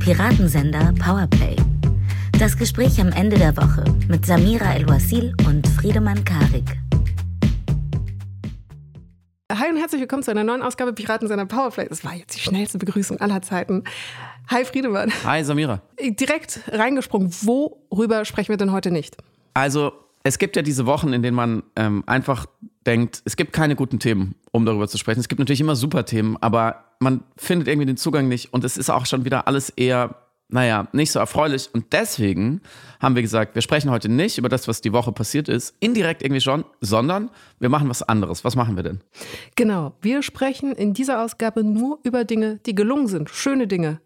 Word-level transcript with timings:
Piratensender 0.00 0.94
Powerplay. 0.98 1.54
Das 2.38 2.56
Gespräch 2.56 2.98
am 3.02 3.08
Ende 3.08 3.36
der 3.36 3.54
Woche 3.58 3.84
mit 4.08 4.24
Samira 4.24 4.74
El-Wasil 4.74 5.34
und 5.46 5.68
Friedemann 5.68 6.24
Karik. 6.24 6.64
Hi 9.52 9.68
und 9.68 9.76
herzlich 9.76 10.00
willkommen 10.00 10.22
zu 10.22 10.30
einer 10.30 10.42
neuen 10.42 10.62
Ausgabe 10.62 10.94
Piratensender 10.94 11.44
Powerplay. 11.44 11.86
Das 11.86 12.02
war 12.02 12.14
jetzt 12.14 12.34
die 12.34 12.40
schnellste 12.40 12.78
Begrüßung 12.78 13.20
aller 13.20 13.42
Zeiten. 13.42 13.84
Hi 14.48 14.64
Friedemann. 14.64 15.12
Hi 15.24 15.44
Samira. 15.44 15.82
Direkt 16.00 16.62
reingesprungen. 16.68 17.30
Worüber 17.42 18.24
sprechen 18.24 18.48
wir 18.48 18.56
denn 18.56 18.72
heute 18.72 18.90
nicht? 18.90 19.18
Also 19.52 19.92
es 20.22 20.38
gibt 20.38 20.56
ja 20.56 20.62
diese 20.62 20.86
Wochen, 20.86 21.12
in 21.12 21.22
denen 21.22 21.36
man 21.36 21.62
ähm, 21.76 22.04
einfach 22.06 22.46
denkt, 22.86 23.20
es 23.26 23.36
gibt 23.36 23.52
keine 23.52 23.76
guten 23.76 23.98
Themen, 23.98 24.34
um 24.50 24.64
darüber 24.64 24.88
zu 24.88 24.96
sprechen. 24.96 25.20
Es 25.20 25.28
gibt 25.28 25.40
natürlich 25.40 25.60
immer 25.60 25.76
super 25.76 26.06
Themen, 26.06 26.38
aber 26.40 26.89
man 27.00 27.24
findet 27.36 27.66
irgendwie 27.66 27.86
den 27.86 27.96
Zugang 27.96 28.28
nicht 28.28 28.52
und 28.52 28.62
es 28.62 28.76
ist 28.76 28.90
auch 28.90 29.06
schon 29.06 29.24
wieder 29.24 29.48
alles 29.48 29.70
eher, 29.70 30.16
naja, 30.48 30.86
nicht 30.92 31.12
so 31.12 31.18
erfreulich. 31.18 31.70
Und 31.72 31.92
deswegen 31.92 32.60
haben 33.00 33.14
wir 33.14 33.22
gesagt, 33.22 33.54
wir 33.54 33.62
sprechen 33.62 33.90
heute 33.90 34.10
nicht 34.10 34.36
über 34.36 34.50
das, 34.50 34.68
was 34.68 34.82
die 34.82 34.92
Woche 34.92 35.10
passiert 35.10 35.48
ist, 35.48 35.74
indirekt 35.80 36.22
irgendwie 36.22 36.42
schon, 36.42 36.64
sondern 36.80 37.30
wir 37.58 37.70
machen 37.70 37.88
was 37.88 38.02
anderes. 38.02 38.44
Was 38.44 38.54
machen 38.54 38.76
wir 38.76 38.82
denn? 38.82 39.00
Genau, 39.56 39.94
wir 40.02 40.22
sprechen 40.22 40.72
in 40.72 40.92
dieser 40.92 41.24
Ausgabe 41.24 41.64
nur 41.64 41.98
über 42.02 42.24
Dinge, 42.24 42.60
die 42.66 42.74
gelungen 42.74 43.06
sind, 43.06 43.30
schöne 43.30 43.66
Dinge 43.66 44.00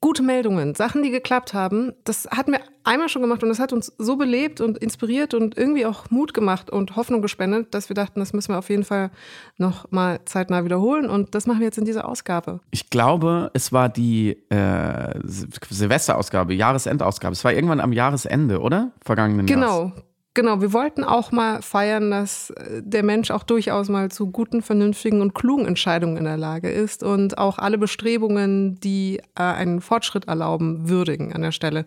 gute 0.00 0.22
Meldungen, 0.22 0.74
Sachen, 0.74 1.02
die 1.02 1.10
geklappt 1.10 1.54
haben. 1.54 1.92
Das 2.04 2.28
hatten 2.30 2.52
wir 2.52 2.60
einmal 2.84 3.08
schon 3.08 3.22
gemacht 3.22 3.42
und 3.42 3.48
das 3.48 3.58
hat 3.58 3.72
uns 3.72 3.92
so 3.98 4.16
belebt 4.16 4.60
und 4.60 4.78
inspiriert 4.78 5.34
und 5.34 5.56
irgendwie 5.56 5.86
auch 5.86 6.10
Mut 6.10 6.32
gemacht 6.34 6.70
und 6.70 6.96
Hoffnung 6.96 7.22
gespendet, 7.22 7.74
dass 7.74 7.88
wir 7.88 7.94
dachten, 7.94 8.20
das 8.20 8.32
müssen 8.32 8.52
wir 8.52 8.58
auf 8.58 8.70
jeden 8.70 8.84
Fall 8.84 9.10
noch 9.56 9.90
mal 9.90 10.20
zeitnah 10.24 10.64
wiederholen 10.64 11.10
und 11.10 11.34
das 11.34 11.46
machen 11.46 11.60
wir 11.60 11.66
jetzt 11.66 11.78
in 11.78 11.84
dieser 11.84 12.08
Ausgabe. 12.08 12.60
Ich 12.70 12.90
glaube, 12.90 13.50
es 13.54 13.72
war 13.72 13.88
die 13.88 14.30
äh, 14.48 15.14
Silvesterausgabe, 15.24 16.54
Jahresendausgabe. 16.54 17.32
Es 17.32 17.44
war 17.44 17.52
irgendwann 17.52 17.80
am 17.80 17.92
Jahresende, 17.92 18.60
oder? 18.60 18.92
Vergangenen 19.04 19.46
Genau, 19.46 19.86
Jahres. 19.86 20.02
Genau, 20.38 20.60
wir 20.60 20.72
wollten 20.72 21.02
auch 21.02 21.32
mal 21.32 21.62
feiern, 21.62 22.12
dass 22.12 22.50
äh, 22.50 22.80
der 22.80 23.02
Mensch 23.02 23.32
auch 23.32 23.42
durchaus 23.42 23.88
mal 23.88 24.08
zu 24.08 24.30
guten, 24.30 24.62
vernünftigen 24.62 25.20
und 25.20 25.34
klugen 25.34 25.66
Entscheidungen 25.66 26.16
in 26.16 26.22
der 26.22 26.36
Lage 26.36 26.70
ist 26.70 27.02
und 27.02 27.38
auch 27.38 27.58
alle 27.58 27.76
Bestrebungen, 27.76 28.78
die 28.78 29.18
äh, 29.34 29.42
einen 29.42 29.80
Fortschritt 29.80 30.28
erlauben, 30.28 30.88
würdigen 30.88 31.32
an 31.32 31.42
der 31.42 31.50
Stelle. 31.50 31.84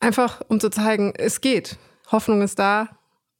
Einfach 0.00 0.40
um 0.48 0.58
zu 0.58 0.70
zeigen, 0.70 1.12
es 1.14 1.42
geht. 1.42 1.76
Hoffnung 2.10 2.40
ist 2.40 2.58
da, 2.58 2.88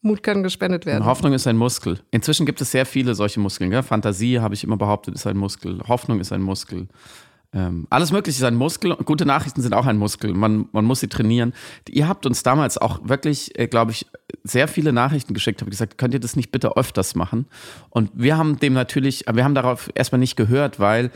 Mut 0.02 0.22
kann 0.22 0.42
gespendet 0.42 0.84
werden. 0.84 1.06
Hoffnung 1.06 1.32
ist 1.32 1.46
ein 1.46 1.56
Muskel. 1.56 2.00
Inzwischen 2.10 2.44
gibt 2.44 2.60
es 2.60 2.72
sehr 2.72 2.84
viele 2.84 3.14
solche 3.14 3.40
Muskeln. 3.40 3.70
Gell? 3.70 3.82
Fantasie, 3.82 4.38
habe 4.40 4.52
ich 4.52 4.62
immer 4.62 4.76
behauptet, 4.76 5.14
ist 5.14 5.26
ein 5.26 5.38
Muskel. 5.38 5.80
Hoffnung 5.88 6.20
ist 6.20 6.30
ein 6.30 6.42
Muskel. 6.42 6.88
Ähm, 7.52 7.86
alles 7.90 8.12
Mögliche 8.12 8.38
ist 8.38 8.44
ein 8.44 8.54
Muskel. 8.54 8.94
Gute 8.96 9.26
Nachrichten 9.26 9.60
sind 9.60 9.74
auch 9.74 9.86
ein 9.86 9.96
Muskel. 9.96 10.32
Man, 10.32 10.68
man 10.72 10.84
muss 10.84 11.00
sie 11.00 11.08
trainieren. 11.08 11.52
Ihr 11.88 12.06
habt 12.06 12.24
uns 12.24 12.42
damals 12.42 12.78
auch 12.78 13.00
wirklich, 13.08 13.58
äh, 13.58 13.66
glaube 13.66 13.90
ich, 13.90 14.06
sehr 14.44 14.68
viele 14.68 14.92
Nachrichten 14.92 15.34
geschickt. 15.34 15.60
Habt 15.60 15.70
gesagt, 15.70 15.98
könnt 15.98 16.14
ihr 16.14 16.20
das 16.20 16.36
nicht 16.36 16.52
bitte 16.52 16.76
öfters 16.76 17.14
machen? 17.16 17.46
Und 17.88 18.10
wir 18.14 18.38
haben 18.38 18.60
dem 18.60 18.72
natürlich, 18.72 19.24
wir 19.30 19.42
haben 19.42 19.56
darauf 19.56 19.90
erstmal 19.94 20.20
nicht 20.20 20.36
gehört, 20.36 20.78
weil 20.78 21.10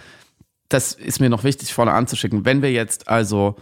das 0.69 0.93
ist 0.95 1.21
mir 1.21 1.31
noch 1.31 1.45
wichtig 1.45 1.73
vorne 1.73 1.93
anzuschicken. 1.93 2.45
Wenn 2.45 2.63
wir 2.63 2.73
jetzt 2.73 3.09
also, 3.09 3.55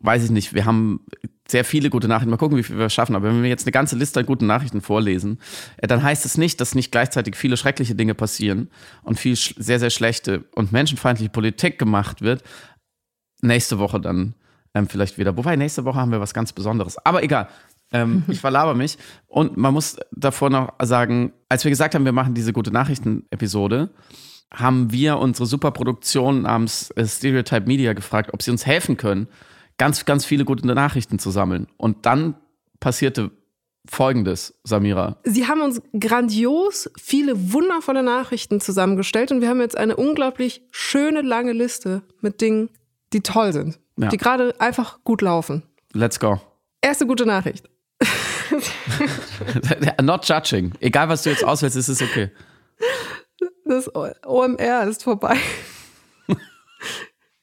weiß 0.00 0.24
ich 0.24 0.30
nicht, 0.30 0.54
wir 0.54 0.64
haben 0.64 1.00
sehr 1.48 1.64
viele 1.64 1.90
gute 1.90 2.08
Nachrichten. 2.08 2.30
Mal 2.30 2.36
gucken, 2.36 2.58
wie 2.58 2.62
viel 2.62 2.78
wir 2.78 2.90
schaffen. 2.90 3.16
Aber 3.16 3.28
wenn 3.28 3.42
wir 3.42 3.48
jetzt 3.48 3.66
eine 3.66 3.72
ganze 3.72 3.96
Liste 3.96 4.20
an 4.20 4.26
guten 4.26 4.46
Nachrichten 4.46 4.80
vorlesen, 4.80 5.38
äh, 5.78 5.86
dann 5.86 6.02
heißt 6.02 6.24
es 6.26 6.36
nicht, 6.36 6.60
dass 6.60 6.74
nicht 6.74 6.92
gleichzeitig 6.92 7.36
viele 7.36 7.56
schreckliche 7.56 7.94
Dinge 7.94 8.14
passieren 8.14 8.70
und 9.02 9.18
viel 9.18 9.36
sehr, 9.36 9.78
sehr 9.78 9.90
schlechte 9.90 10.44
und 10.54 10.72
menschenfeindliche 10.72 11.30
Politik 11.30 11.78
gemacht 11.78 12.20
wird. 12.20 12.42
Nächste 13.40 13.78
Woche 13.78 14.00
dann 14.00 14.34
ähm, 14.74 14.88
vielleicht 14.88 15.18
wieder. 15.18 15.36
Wobei, 15.36 15.56
nächste 15.56 15.84
Woche 15.84 15.98
haben 15.98 16.12
wir 16.12 16.20
was 16.20 16.34
ganz 16.34 16.52
Besonderes. 16.52 16.98
Aber 17.04 17.22
egal. 17.22 17.48
Ähm, 17.92 18.24
ich 18.28 18.40
verlaber 18.40 18.74
mich. 18.74 18.98
Und 19.26 19.56
man 19.56 19.72
muss 19.72 19.96
davor 20.12 20.50
noch 20.50 20.74
sagen, 20.82 21.32
als 21.48 21.64
wir 21.64 21.70
gesagt 21.70 21.94
haben, 21.94 22.04
wir 22.04 22.12
machen 22.12 22.34
diese 22.34 22.52
gute 22.52 22.70
Nachrichten-Episode, 22.70 23.90
haben 24.52 24.92
wir 24.92 25.18
unsere 25.18 25.46
Superproduktion 25.46 26.42
namens 26.42 26.90
äh, 26.92 27.06
Stereotype 27.06 27.66
Media 27.66 27.92
gefragt, 27.92 28.30
ob 28.32 28.42
sie 28.42 28.50
uns 28.50 28.66
helfen 28.66 28.96
können, 28.96 29.28
ganz, 29.78 30.04
ganz 30.04 30.24
viele 30.24 30.44
gute 30.44 30.66
Nachrichten 30.66 31.18
zu 31.18 31.30
sammeln. 31.30 31.68
Und 31.76 32.04
dann 32.04 32.34
passierte 32.80 33.30
Folgendes, 33.88 34.54
Samira. 34.64 35.16
Sie 35.24 35.46
haben 35.46 35.62
uns 35.62 35.80
grandios 35.98 36.90
viele 37.00 37.52
wundervolle 37.52 38.02
Nachrichten 38.02 38.60
zusammengestellt 38.60 39.32
und 39.32 39.40
wir 39.40 39.48
haben 39.48 39.60
jetzt 39.60 39.78
eine 39.78 39.96
unglaublich 39.96 40.62
schöne, 40.70 41.22
lange 41.22 41.52
Liste 41.52 42.02
mit 42.20 42.42
Dingen, 42.42 42.68
die 43.14 43.22
toll 43.22 43.54
sind, 43.54 43.78
ja. 43.96 44.08
die 44.08 44.18
gerade 44.18 44.60
einfach 44.60 45.02
gut 45.04 45.22
laufen. 45.22 45.62
Let's 45.94 46.20
go. 46.20 46.38
Erste 46.82 47.06
gute 47.06 47.24
Nachricht. 47.24 47.70
Not 50.02 50.28
judging. 50.28 50.72
Egal, 50.80 51.08
was 51.08 51.22
du 51.22 51.30
jetzt 51.30 51.44
auswählst, 51.44 51.76
ist 51.76 51.88
es 51.88 52.02
okay. 52.02 52.30
Das 53.64 53.90
OMR 53.94 54.86
ist 54.86 55.02
vorbei. 55.02 55.36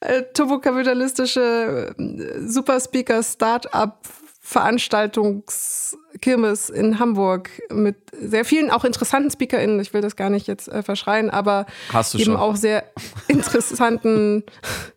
Äh, 0.01 0.23
turbokapitalistische 0.33 1.95
äh, 1.97 2.47
Superspeaker 2.47 3.23
Start-up 3.23 4.07
Veranstaltungskirmes 4.47 6.69
in 6.69 6.99
Hamburg 6.99 7.49
mit 7.73 7.95
sehr 8.11 8.45
vielen 8.45 8.69
auch 8.69 8.85
interessanten 8.85 9.31
SpeakerInnen. 9.31 9.79
Ich 9.79 9.91
will 9.91 10.01
das 10.01 10.15
gar 10.15 10.29
nicht 10.29 10.45
jetzt 10.45 10.67
äh, 10.67 10.83
verschreien, 10.83 11.31
aber 11.31 11.65
eben 12.13 12.23
schon. 12.23 12.35
auch 12.35 12.55
sehr 12.55 12.83
interessanten, 13.27 14.43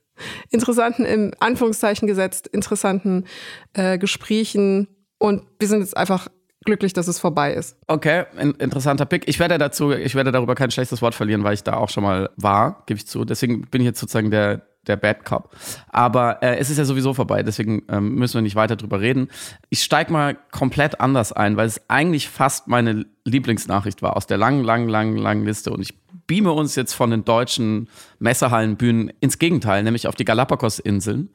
interessanten 0.50 1.06
im 1.06 1.32
Anführungszeichen 1.38 2.06
gesetzt, 2.06 2.46
interessanten 2.46 3.24
äh, 3.72 3.96
Gesprächen. 3.96 4.86
Und 5.16 5.44
wir 5.58 5.66
sind 5.66 5.80
jetzt 5.80 5.96
einfach 5.96 6.28
glücklich, 6.66 6.92
dass 6.92 7.08
es 7.08 7.18
vorbei 7.18 7.54
ist. 7.54 7.78
Okay, 7.86 8.26
in, 8.38 8.50
interessanter 8.56 9.06
Pick. 9.06 9.26
Ich 9.28 9.38
werde 9.38 9.56
dazu, 9.56 9.92
ich 9.92 10.14
werde 10.14 10.30
darüber 10.30 10.54
kein 10.54 10.70
schlechtes 10.70 11.00
Wort 11.00 11.14
verlieren, 11.14 11.42
weil 11.42 11.54
ich 11.54 11.62
da 11.62 11.78
auch 11.78 11.88
schon 11.88 12.02
mal 12.02 12.28
war, 12.36 12.82
gebe 12.84 12.98
ich 12.98 13.06
zu. 13.06 13.24
Deswegen 13.24 13.62
bin 13.62 13.80
ich 13.80 13.86
jetzt 13.86 14.00
sozusagen 14.00 14.30
der, 14.30 14.67
der 14.88 14.96
Bad 14.96 15.24
Cop. 15.24 15.54
Aber 15.88 16.42
äh, 16.42 16.56
es 16.56 16.70
ist 16.70 16.78
ja 16.78 16.84
sowieso 16.84 17.14
vorbei, 17.14 17.42
deswegen 17.42 17.82
ähm, 17.88 18.14
müssen 18.14 18.34
wir 18.34 18.42
nicht 18.42 18.56
weiter 18.56 18.76
drüber 18.76 19.00
reden. 19.00 19.28
Ich 19.68 19.82
steige 19.82 20.12
mal 20.12 20.36
komplett 20.50 21.00
anders 21.00 21.32
ein, 21.32 21.56
weil 21.56 21.66
es 21.66 21.80
eigentlich 21.88 22.28
fast 22.28 22.68
meine 22.68 23.06
Lieblingsnachricht 23.24 24.02
war 24.02 24.16
aus 24.16 24.26
der 24.26 24.38
langen, 24.38 24.64
langen, 24.64 24.88
langen, 24.88 25.16
langen 25.16 25.44
Liste. 25.44 25.70
Und 25.70 25.82
ich 25.82 25.94
beame 26.26 26.52
uns 26.52 26.76
jetzt 26.76 26.94
von 26.94 27.10
den 27.10 27.24
deutschen 27.24 27.88
Messehallenbühnen 28.20 29.12
ins 29.20 29.38
Gegenteil, 29.38 29.82
nämlich 29.82 30.06
auf 30.06 30.14
die 30.14 30.24
Galapagos-Inseln. 30.24 31.30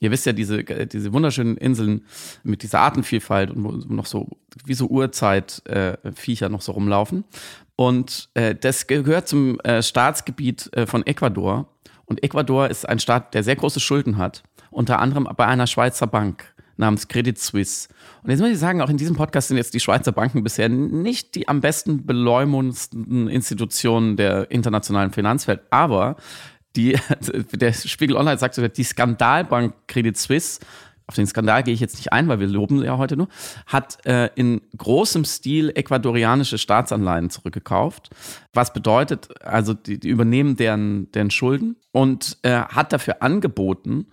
Ihr 0.00 0.10
wisst 0.10 0.26
ja, 0.26 0.32
diese, 0.32 0.64
diese 0.64 1.12
wunderschönen 1.12 1.56
Inseln 1.56 2.04
mit 2.42 2.64
dieser 2.64 2.80
Artenvielfalt 2.80 3.52
und 3.52 3.62
wo 3.62 3.70
noch 3.94 4.06
so, 4.06 4.28
wie 4.64 4.74
so 4.74 4.88
Urzeit-Viecher 4.88 6.46
äh, 6.46 6.48
noch 6.48 6.60
so 6.60 6.72
rumlaufen. 6.72 7.24
Und 7.76 8.28
äh, 8.34 8.56
das 8.56 8.88
gehört 8.88 9.28
zum 9.28 9.60
äh, 9.60 9.80
Staatsgebiet 9.80 10.70
äh, 10.72 10.86
von 10.86 11.06
Ecuador. 11.06 11.68
Und 12.12 12.22
Ecuador 12.22 12.68
ist 12.68 12.86
ein 12.86 12.98
Staat, 12.98 13.32
der 13.32 13.42
sehr 13.42 13.56
große 13.56 13.80
Schulden 13.80 14.18
hat, 14.18 14.42
unter 14.70 14.98
anderem 14.98 15.26
bei 15.34 15.46
einer 15.46 15.66
Schweizer 15.66 16.06
Bank 16.06 16.44
namens 16.76 17.08
Credit 17.08 17.38
Suisse. 17.38 17.88
Und 18.22 18.28
jetzt 18.28 18.40
muss 18.40 18.50
ich 18.50 18.58
sagen, 18.58 18.82
auch 18.82 18.90
in 18.90 18.98
diesem 18.98 19.16
Podcast 19.16 19.48
sind 19.48 19.56
jetzt 19.56 19.72
die 19.72 19.80
Schweizer 19.80 20.12
Banken 20.12 20.42
bisher 20.42 20.68
nicht 20.68 21.34
die 21.34 21.48
am 21.48 21.62
besten 21.62 22.04
beleumundsten 22.04 23.28
Institutionen 23.28 24.18
der 24.18 24.50
internationalen 24.50 25.10
Finanzwelt, 25.10 25.62
aber 25.70 26.16
die, 26.76 26.98
der 27.52 27.72
Spiegel 27.72 28.16
Online 28.16 28.36
sagt 28.36 28.56
sogar, 28.56 28.68
die 28.68 28.84
Skandalbank 28.84 29.72
Credit 29.88 30.18
Suisse 30.18 30.60
auf 31.06 31.14
den 31.14 31.26
Skandal 31.26 31.62
gehe 31.62 31.74
ich 31.74 31.80
jetzt 31.80 31.96
nicht 31.96 32.12
ein, 32.12 32.28
weil 32.28 32.40
wir 32.40 32.46
loben 32.46 32.82
ja 32.82 32.96
heute 32.98 33.16
nur, 33.16 33.28
hat 33.66 34.04
äh, 34.06 34.30
in 34.34 34.60
großem 34.76 35.24
Stil 35.24 35.70
ecuadorianische 35.74 36.58
Staatsanleihen 36.58 37.30
zurückgekauft. 37.30 38.10
Was 38.52 38.72
bedeutet, 38.72 39.28
also 39.44 39.74
die, 39.74 39.98
die 39.98 40.08
übernehmen 40.08 40.56
deren, 40.56 41.10
deren 41.12 41.30
Schulden 41.30 41.76
und 41.90 42.38
äh, 42.42 42.50
hat 42.50 42.92
dafür 42.92 43.22
angeboten, 43.22 44.06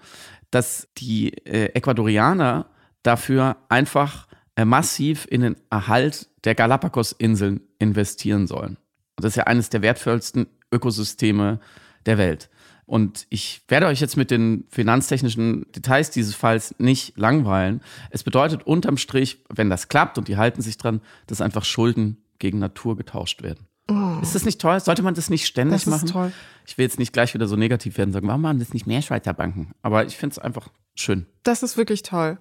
dass 0.51 0.87
die 0.97 1.33
äh, 1.45 1.65
Ecuadorianer 1.73 2.65
dafür 3.03 3.57
einfach 3.69 4.27
äh, 4.55 4.65
massiv 4.65 5.27
in 5.29 5.41
den 5.41 5.55
Erhalt 5.69 6.27
der 6.43 6.55
Galapagos-Inseln 6.55 7.61
investieren 7.77 8.47
sollen. 8.47 8.77
Das 9.15 9.33
ist 9.33 9.35
ja 9.35 9.43
eines 9.45 9.69
der 9.69 9.81
wertvollsten 9.81 10.47
Ökosysteme 10.71 11.59
der 12.05 12.17
Welt. 12.17 12.49
Und 12.89 13.27
ich 13.29 13.61
werde 13.67 13.85
euch 13.85 14.01
jetzt 14.01 14.17
mit 14.17 14.31
den 14.31 14.65
finanztechnischen 14.69 15.71
Details 15.73 16.09
dieses 16.09 16.33
Falls 16.33 16.73
nicht 16.79 17.15
langweilen. 17.19 17.81
Es 18.09 18.23
bedeutet 18.23 18.65
unterm 18.65 18.97
Strich, 18.97 19.43
wenn 19.47 19.69
das 19.69 19.89
klappt 19.89 20.17
und 20.17 20.27
die 20.27 20.37
halten 20.37 20.63
sich 20.63 20.77
dran, 20.77 20.99
dass 21.27 21.39
einfach 21.39 21.65
Schulden 21.65 22.17
gegen 22.39 22.57
Natur 22.57 22.97
getauscht 22.97 23.43
werden. 23.43 23.67
Oh. 23.91 24.17
Ist 24.23 24.33
das 24.33 24.43
nicht 24.43 24.59
toll? 24.59 24.79
Sollte 24.79 25.03
man 25.03 25.13
das 25.13 25.29
nicht 25.29 25.45
ständig 25.45 25.83
das 25.83 25.85
machen? 25.85 26.05
Ist 26.05 26.11
toll. 26.13 26.31
Ich 26.65 26.79
will 26.79 26.83
jetzt 26.85 26.97
nicht 26.97 27.13
gleich 27.13 27.35
wieder 27.35 27.47
so 27.47 27.55
negativ 27.55 27.95
werden 27.99 28.09
und 28.09 28.13
sagen, 28.13 28.27
warum 28.27 28.41
machen 28.41 28.57
das 28.57 28.73
nicht 28.73 28.87
mehr 28.87 29.03
Schweizer 29.03 29.35
Banken? 29.35 29.71
Aber 29.83 30.07
ich 30.07 30.17
finde 30.17 30.33
es 30.33 30.39
einfach 30.39 30.69
schön. 30.95 31.27
Das 31.43 31.61
ist 31.61 31.77
wirklich 31.77 32.01
toll. 32.01 32.39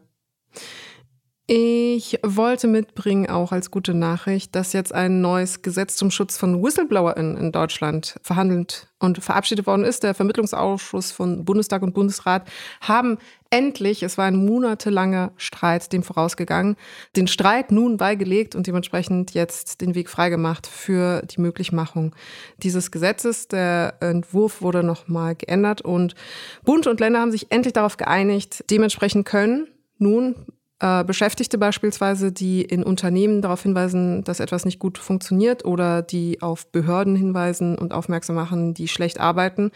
Ich 1.50 2.18
wollte 2.22 2.66
mitbringen, 2.66 3.30
auch 3.30 3.52
als 3.52 3.70
gute 3.70 3.94
Nachricht, 3.94 4.54
dass 4.54 4.74
jetzt 4.74 4.94
ein 4.94 5.22
neues 5.22 5.62
Gesetz 5.62 5.96
zum 5.96 6.10
Schutz 6.10 6.36
von 6.36 6.62
WhistleblowerInnen 6.62 7.38
in 7.38 7.52
Deutschland 7.52 8.16
verhandelt 8.22 8.88
und 8.98 9.24
verabschiedet 9.24 9.66
worden 9.66 9.86
ist. 9.86 10.02
Der 10.02 10.12
Vermittlungsausschuss 10.12 11.10
von 11.10 11.46
Bundestag 11.46 11.80
und 11.80 11.94
Bundesrat 11.94 12.46
haben 12.82 13.16
endlich, 13.48 14.02
es 14.02 14.18
war 14.18 14.26
ein 14.26 14.44
monatelanger 14.44 15.32
Streit 15.38 15.90
dem 15.94 16.02
vorausgegangen, 16.02 16.76
den 17.16 17.28
Streit 17.28 17.72
nun 17.72 17.96
beigelegt 17.96 18.54
und 18.54 18.66
dementsprechend 18.66 19.32
jetzt 19.32 19.80
den 19.80 19.94
Weg 19.94 20.10
freigemacht 20.10 20.66
für 20.66 21.22
die 21.22 21.40
Möglichmachung 21.40 22.14
dieses 22.58 22.90
Gesetzes. 22.90 23.48
Der 23.48 23.94
Entwurf 24.00 24.60
wurde 24.60 24.82
nochmal 24.82 25.34
geändert 25.34 25.80
und 25.80 26.14
Bund 26.62 26.86
und 26.86 27.00
Länder 27.00 27.20
haben 27.20 27.32
sich 27.32 27.50
endlich 27.50 27.72
darauf 27.72 27.96
geeinigt, 27.96 28.66
dementsprechend 28.68 29.24
können 29.24 29.66
nun 29.96 30.34
äh, 30.80 31.02
Beschäftigte 31.02 31.58
beispielsweise, 31.58 32.30
die 32.30 32.62
in 32.62 32.84
Unternehmen 32.84 33.42
darauf 33.42 33.62
hinweisen, 33.62 34.22
dass 34.22 34.38
etwas 34.38 34.64
nicht 34.64 34.78
gut 34.78 34.96
funktioniert 34.98 35.64
oder 35.64 36.02
die 36.02 36.40
auf 36.40 36.70
Behörden 36.70 37.16
hinweisen 37.16 37.76
und 37.76 37.92
aufmerksam 37.92 38.36
machen, 38.36 38.74
die 38.74 38.86
schlecht 38.86 39.18
arbeiten, 39.18 39.72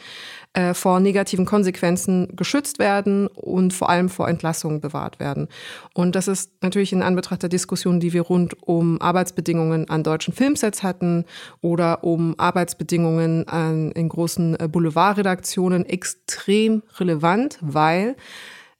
äh, 0.52 0.74
vor 0.74 1.00
negativen 1.00 1.44
Konsequenzen 1.44 2.28
geschützt 2.36 2.78
werden 2.78 3.26
und 3.26 3.72
vor 3.72 3.90
allem 3.90 4.08
vor 4.08 4.28
Entlassungen 4.28 4.80
bewahrt 4.80 5.18
werden. 5.18 5.48
Und 5.92 6.14
das 6.14 6.28
ist 6.28 6.52
natürlich 6.62 6.92
in 6.92 7.02
Anbetracht 7.02 7.42
der 7.42 7.50
Diskussion, 7.50 7.98
die 7.98 8.12
wir 8.12 8.22
rund 8.22 8.62
um 8.62 9.00
Arbeitsbedingungen 9.00 9.90
an 9.90 10.04
deutschen 10.04 10.32
Filmsets 10.32 10.84
hatten 10.84 11.24
oder 11.60 12.04
um 12.04 12.38
Arbeitsbedingungen 12.38 13.48
an, 13.48 13.90
in 13.90 14.08
großen 14.08 14.60
äh, 14.60 14.68
Boulevardredaktionen 14.68 15.84
extrem 15.84 16.84
relevant, 16.98 17.58
weil 17.60 18.14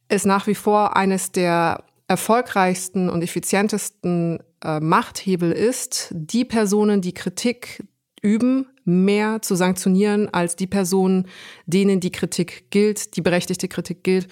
es 0.06 0.24
nach 0.24 0.46
wie 0.46 0.54
vor 0.54 0.96
eines 0.96 1.32
der 1.32 1.82
erfolgreichsten 2.08 3.08
und 3.08 3.22
effizientesten 3.22 4.43
äh, 4.64 4.81
Machthebel 4.81 5.52
ist, 5.52 6.08
die 6.12 6.44
Personen, 6.44 7.00
die 7.00 7.14
Kritik 7.14 7.84
üben, 8.22 8.66
mehr 8.84 9.43
zu 9.43 9.54
sanktionieren 9.54 10.32
als 10.32 10.56
die 10.56 10.66
Personen, 10.66 11.28
denen 11.66 12.00
die 12.00 12.12
Kritik 12.12 12.70
gilt, 12.70 13.16
die 13.16 13.20
berechtigte 13.20 13.69
Kritik 13.69 14.02
gilt. 14.04 14.28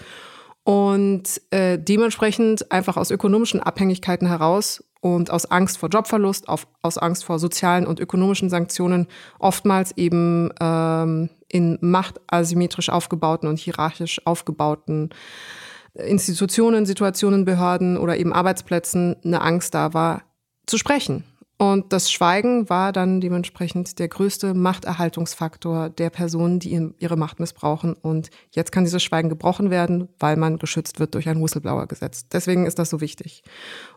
Und 0.62 1.40
äh, 1.50 1.78
dementsprechend 1.78 2.70
einfach 2.70 2.96
aus 2.96 3.10
ökonomischen 3.10 3.60
Abhängigkeiten 3.60 4.28
heraus 4.28 4.84
und 5.00 5.30
aus 5.30 5.46
Angst 5.46 5.78
vor 5.78 5.88
Jobverlust, 5.88 6.48
auf, 6.48 6.66
aus 6.82 6.98
Angst 6.98 7.24
vor 7.24 7.38
sozialen 7.38 7.86
und 7.86 8.00
ökonomischen 8.00 8.50
Sanktionen 8.50 9.06
oftmals 9.38 9.96
eben 9.96 10.50
ähm, 10.60 11.30
in 11.48 11.78
machtasymmetrisch 11.80 12.90
aufgebauten 12.90 13.48
und 13.48 13.58
hierarchisch 13.58 14.24
aufgebauten 14.26 15.10
Institutionen, 15.94 16.86
Situationen, 16.86 17.44
Behörden 17.44 17.96
oder 17.96 18.16
eben 18.16 18.32
Arbeitsplätzen 18.32 19.16
eine 19.24 19.40
Angst 19.40 19.74
da 19.74 19.94
war, 19.94 20.22
zu 20.66 20.78
sprechen. 20.78 21.24
Und 21.60 21.92
das 21.92 22.10
Schweigen 22.10 22.70
war 22.70 22.90
dann 22.90 23.20
dementsprechend 23.20 23.98
der 23.98 24.08
größte 24.08 24.54
Machterhaltungsfaktor 24.54 25.90
der 25.90 26.08
Personen, 26.08 26.58
die 26.58 26.70
ihre 26.98 27.18
Macht 27.18 27.38
missbrauchen. 27.38 27.92
Und 27.92 28.30
jetzt 28.50 28.72
kann 28.72 28.84
dieses 28.84 29.02
Schweigen 29.02 29.28
gebrochen 29.28 29.68
werden, 29.68 30.08
weil 30.18 30.38
man 30.38 30.58
geschützt 30.58 31.00
wird 31.00 31.14
durch 31.14 31.28
ein 31.28 31.42
Whistleblower-Gesetz. 31.42 32.28
Deswegen 32.28 32.64
ist 32.64 32.78
das 32.78 32.88
so 32.88 33.02
wichtig. 33.02 33.42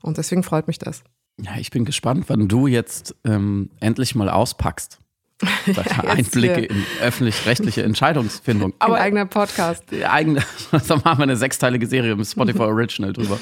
Und 0.02 0.18
deswegen 0.18 0.44
freut 0.44 0.68
mich 0.68 0.78
das. 0.78 1.06
Ja, 1.42 1.52
ich 1.58 1.72
bin 1.72 1.86
gespannt, 1.86 2.26
wann 2.28 2.50
du 2.50 2.68
jetzt 2.68 3.16
ähm, 3.24 3.70
endlich 3.80 4.14
mal 4.14 4.28
auspackst. 4.28 5.00
Einblicke 6.08 6.62
in 6.66 6.86
öffentlich-rechtliche 7.02 7.84
Entscheidungsfindung. 7.84 8.74
Aber 8.80 8.98
in 8.98 9.02
eigener 9.02 9.26
Podcast. 9.26 9.86
Eigene, 9.92 10.44
da 10.72 10.96
machen 10.98 11.20
wir 11.20 11.24
eine 11.24 11.38
sechsteilige 11.38 11.88
Serie 11.88 12.14
im 12.14 12.24
Spotify 12.24 12.64
Original 12.64 13.14
drüber. 13.14 13.40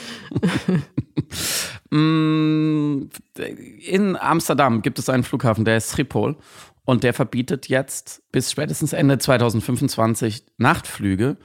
Mm, 1.89 3.09
in 3.85 4.15
Amsterdam 4.15 4.81
gibt 4.81 4.97
es 4.97 5.09
einen 5.09 5.23
Flughafen, 5.23 5.65
der 5.65 5.77
ist 5.77 5.95
Schiphol. 5.95 6.37
Und 6.83 7.03
der 7.03 7.13
verbietet 7.13 7.67
jetzt 7.69 8.23
bis 8.31 8.51
spätestens 8.51 8.93
Ende 8.93 9.17
2025 9.17 10.45
Nachtflüge 10.57 11.37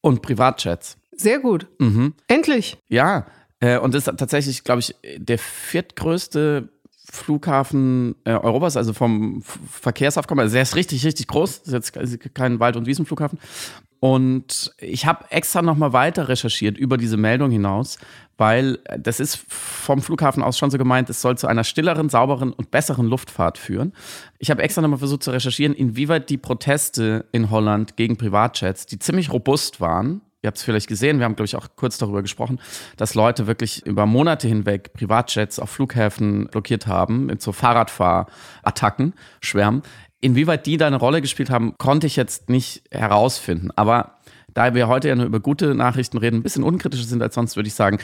und 0.00 0.22
Privatjets. 0.22 0.96
Sehr 1.16 1.40
gut. 1.40 1.66
Mhm. 1.78 2.14
Endlich. 2.28 2.78
Ja, 2.88 3.26
äh, 3.60 3.78
und 3.78 3.94
das 3.94 4.06
ist 4.06 4.18
tatsächlich, 4.18 4.64
glaube 4.64 4.80
ich, 4.80 4.94
der 5.16 5.38
viertgrößte 5.38 6.68
Flughafen 7.14 8.16
äh, 8.24 8.32
Europas, 8.32 8.76
also 8.76 8.92
vom 8.92 9.42
Verkehrsaufkommen. 9.42 10.42
Also 10.42 10.54
der 10.54 10.62
ist 10.62 10.76
richtig, 10.76 11.04
richtig 11.06 11.28
groß. 11.28 11.58
Ist 11.58 11.72
jetzt 11.72 12.34
kein 12.34 12.60
Wald- 12.60 12.76
und 12.76 12.86
Wiesenflughafen. 12.86 13.38
Und 14.00 14.74
ich 14.78 15.06
habe 15.06 15.30
extra 15.30 15.62
nochmal 15.62 15.94
weiter 15.94 16.28
recherchiert 16.28 16.76
über 16.76 16.98
diese 16.98 17.16
Meldung 17.16 17.50
hinaus, 17.50 17.96
weil 18.36 18.78
das 18.98 19.18
ist 19.18 19.36
vom 19.48 20.02
Flughafen 20.02 20.42
aus 20.42 20.58
schon 20.58 20.70
so 20.70 20.76
gemeint, 20.76 21.08
es 21.08 21.22
soll 21.22 21.38
zu 21.38 21.46
einer 21.46 21.64
stilleren, 21.64 22.10
sauberen 22.10 22.52
und 22.52 22.70
besseren 22.70 23.06
Luftfahrt 23.06 23.56
führen. 23.56 23.94
Ich 24.38 24.50
habe 24.50 24.62
extra 24.62 24.82
nochmal 24.82 24.98
versucht 24.98 25.22
zu 25.22 25.30
recherchieren, 25.30 25.74
inwieweit 25.74 26.28
die 26.28 26.36
Proteste 26.36 27.24
in 27.32 27.50
Holland 27.50 27.96
gegen 27.96 28.18
Privatjets, 28.18 28.84
die 28.84 28.98
ziemlich 28.98 29.32
robust 29.32 29.80
waren, 29.80 30.20
Ihr 30.44 30.48
habt 30.48 30.58
es 30.58 30.62
vielleicht 30.62 30.88
gesehen, 30.88 31.20
wir 31.20 31.24
haben, 31.24 31.36
glaube 31.36 31.46
ich, 31.46 31.56
auch 31.56 31.68
kurz 31.74 31.96
darüber 31.96 32.20
gesprochen, 32.20 32.60
dass 32.98 33.14
Leute 33.14 33.46
wirklich 33.46 33.86
über 33.86 34.04
Monate 34.04 34.46
hinweg 34.46 34.92
Privatjets 34.92 35.58
auf 35.58 35.70
Flughäfen 35.70 36.48
blockiert 36.48 36.86
haben, 36.86 37.24
mit 37.24 37.40
so 37.40 37.52
Fahrradfahrattacken, 37.52 39.14
Schwärmen. 39.40 39.80
Inwieweit 40.20 40.66
die 40.66 40.76
da 40.76 40.86
eine 40.86 40.96
Rolle 40.96 41.22
gespielt 41.22 41.48
haben, 41.48 41.78
konnte 41.78 42.06
ich 42.06 42.16
jetzt 42.16 42.50
nicht 42.50 42.82
herausfinden. 42.90 43.70
Aber 43.74 44.18
da 44.52 44.74
wir 44.74 44.86
heute 44.86 45.08
ja 45.08 45.14
nur 45.14 45.24
über 45.24 45.40
gute 45.40 45.74
Nachrichten 45.74 46.18
reden, 46.18 46.40
ein 46.40 46.42
bisschen 46.42 46.62
unkritischer 46.62 47.06
sind 47.06 47.22
als 47.22 47.34
sonst, 47.34 47.56
würde 47.56 47.68
ich 47.68 47.74
sagen, 47.74 47.98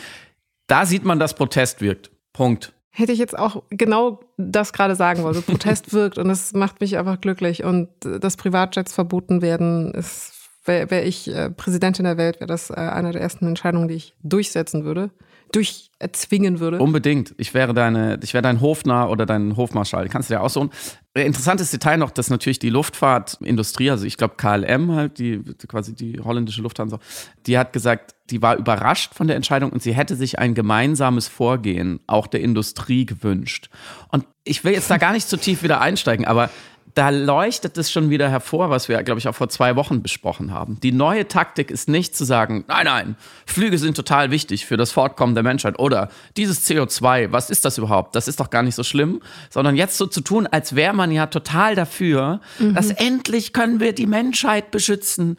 da 0.67 0.87
sieht 0.87 1.05
man, 1.05 1.19
dass 1.19 1.35
Protest 1.35 1.83
wirkt. 1.83 2.11
Punkt. 2.33 2.73
Hätte 2.89 3.13
ich 3.13 3.19
jetzt 3.19 3.39
auch 3.39 3.65
genau 3.69 4.21
das 4.39 4.73
gerade 4.73 4.97
sagen 4.97 5.25
wollen. 5.25 5.43
Protest 5.47 5.93
wirkt 5.93 6.17
und 6.17 6.31
es 6.31 6.55
macht 6.55 6.81
mich 6.81 6.97
einfach 6.97 7.21
glücklich. 7.21 7.65
Und 7.65 7.91
dass 8.01 8.39
Privatjets 8.39 8.95
verboten 8.95 9.43
werden, 9.43 9.93
ist 9.93 10.40
wäre 10.71 10.91
wär 10.91 11.07
ich 11.07 11.29
äh, 11.29 11.51
Präsidentin 11.51 12.05
der 12.05 12.17
Welt, 12.17 12.41
wäre 12.41 12.47
das 12.47 12.71
äh, 12.71 12.75
eine 12.75 13.13
der 13.13 13.21
ersten 13.21 13.47
Entscheidungen, 13.47 13.89
die 13.89 13.95
ich 13.95 14.15
durchsetzen 14.23 14.85
würde, 14.85 15.11
durcherzwingen 15.53 16.61
würde. 16.61 16.79
Unbedingt. 16.79 17.35
Ich 17.37 17.55
wäre 17.55 17.75
deine, 17.75 18.19
ich 18.23 18.35
wäre 18.35 18.43
dein 18.43 18.61
Hofnarr 18.61 19.11
oder 19.11 19.27
dein 19.27 19.57
Hofmarschall. 19.57 20.09
Kannst 20.09 20.31
du 20.31 20.35
dir 20.35 20.41
aussuchen. 20.41 20.71
Äh, 21.13 21.27
interessantes 21.27 21.71
Detail 21.73 21.97
noch, 21.97 22.13
dass 22.13 22.31
natürlich 22.31 22.61
die 22.61 22.71
Luftfahrtindustrie, 22.71 23.91
also 23.91 24.07
ich 24.07 24.17
glaube 24.17 24.35
KLM 24.37 24.93
halt, 24.93 25.19
die 25.19 25.43
quasi 25.67 25.95
die 25.95 26.21
holländische 26.21 26.63
Lufthansa, 26.63 27.01
die 27.47 27.59
hat 27.59 27.73
gesagt, 27.73 28.15
die 28.31 28.41
war 28.41 28.57
überrascht 28.57 29.15
von 29.15 29.27
der 29.27 29.35
Entscheidung 29.35 29.71
und 29.71 29.83
sie 29.83 29.93
hätte 29.93 30.15
sich 30.15 30.39
ein 30.39 30.55
gemeinsames 30.55 31.27
Vorgehen 31.27 31.99
auch 32.07 32.29
der 32.29 32.41
Industrie 32.41 33.07
gewünscht. 33.07 33.71
Und 34.11 34.25
ich 34.45 34.63
will 34.63 34.73
jetzt 34.73 34.91
da 34.91 34.99
gar 34.99 35.13
nicht 35.13 35.29
zu 35.29 35.37
tief 35.37 35.65
wieder 35.65 35.81
einsteigen, 35.81 36.27
aber 36.27 36.49
da 36.95 37.11
leuchtet 37.11 37.79
es 37.79 37.91
schon 37.91 38.11
wieder 38.11 38.29
hervor, 38.29 38.71
was 38.71 38.89
wir, 38.89 39.03
glaube 39.03 39.19
ich, 39.19 39.29
auch 39.29 39.35
vor 39.35 39.49
zwei 39.49 39.77
Wochen 39.77 40.03
besprochen 40.03 40.53
haben. 40.53 40.79
Die 40.81 40.93
neue 40.93 41.29
Taktik 41.29 41.71
ist 41.71 41.89
nicht 41.89 42.17
zu 42.17 42.25
sagen, 42.25 42.65
nein, 42.69 42.85
nein, 42.85 43.17
Flüge 43.47 43.79
sind 43.79 43.97
total 43.97 44.31
wichtig 44.31 44.67
für 44.67 44.77
das 44.77 44.93
Fortkommen 44.93 45.35
der 45.35 45.45
Menschheit 45.45 45.79
oder 45.79 46.11
dieses 46.37 46.69
CO2, 46.69 47.33
was 47.33 47.51
ist 47.51 47.65
das 47.65 47.79
überhaupt? 47.79 48.17
Das 48.17 48.29
ist 48.29 48.41
doch 48.41 48.51
gar 48.51 48.63
nicht 48.63 48.75
so 48.75 48.83
schlimm, 48.83 49.21
sondern 49.51 49.77
jetzt 49.77 49.99
so 49.99 50.07
zu 50.07 50.21
tun, 50.21 50.47
als 50.47 50.75
wäre 50.75 50.95
man 50.95 51.13
ja 51.13 51.27
total 51.27 51.75
dafür, 51.75 52.41
mhm. 52.59 52.75
dass 52.75 52.91
endlich 52.91 53.53
können 53.53 53.81
wir 53.81 53.93
die 53.93 54.07
Menschheit 54.07 54.71
beschützen, 54.71 55.37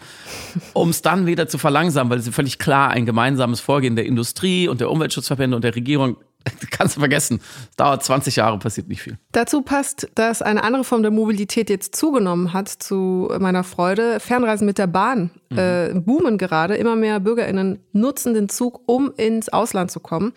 um 0.74 0.90
es 0.90 1.02
dann 1.02 1.26
wieder 1.26 1.48
zu 1.48 1.58
verlangsamen, 1.58 2.10
weil 2.10 2.20
es 2.20 2.28
ist 2.28 2.36
völlig 2.36 2.60
klar 2.60 2.92
ein 2.92 3.06
gemeinsames 3.06 3.60
Vorgehen 3.60 3.96
der 3.96 4.06
Industrie 4.06 4.68
und 4.68 4.82
der 4.82 4.90
Umweltschutzverbände 4.90 5.56
und 5.56 5.64
der 5.64 5.76
Regierung 5.76 6.18
Kannst 6.72 6.96
du 6.96 7.00
vergessen. 7.00 7.42
Dauert 7.78 8.04
20 8.04 8.36
Jahre, 8.36 8.58
passiert 8.60 8.88
nicht 8.88 9.02
viel. 9.02 9.18
Dazu 9.32 9.62
passt, 9.62 10.10
dass 10.16 10.42
eine 10.42 10.64
andere 10.64 10.84
Form 10.84 11.02
der 11.02 11.12
Mobilität 11.12 11.70
jetzt 11.70 11.96
zugenommen 11.96 12.54
hat, 12.54 12.70
zu 12.70 13.32
meiner 13.40 13.64
Freude. 13.64 14.20
Fernreisen 14.20 14.66
mit 14.66 14.78
der 14.78 14.88
Bahn 14.88 15.32
mhm. 15.50 15.58
äh, 15.58 15.94
boomen 15.94 16.38
gerade. 16.38 16.76
Immer 16.76 16.96
mehr 16.96 17.20
BürgerInnen 17.20 17.80
nutzen 17.92 18.34
den 18.34 18.50
Zug, 18.50 18.82
um 18.86 19.12
ins 19.16 19.50
Ausland 19.50 19.92
zu 19.92 20.00
kommen. 20.00 20.34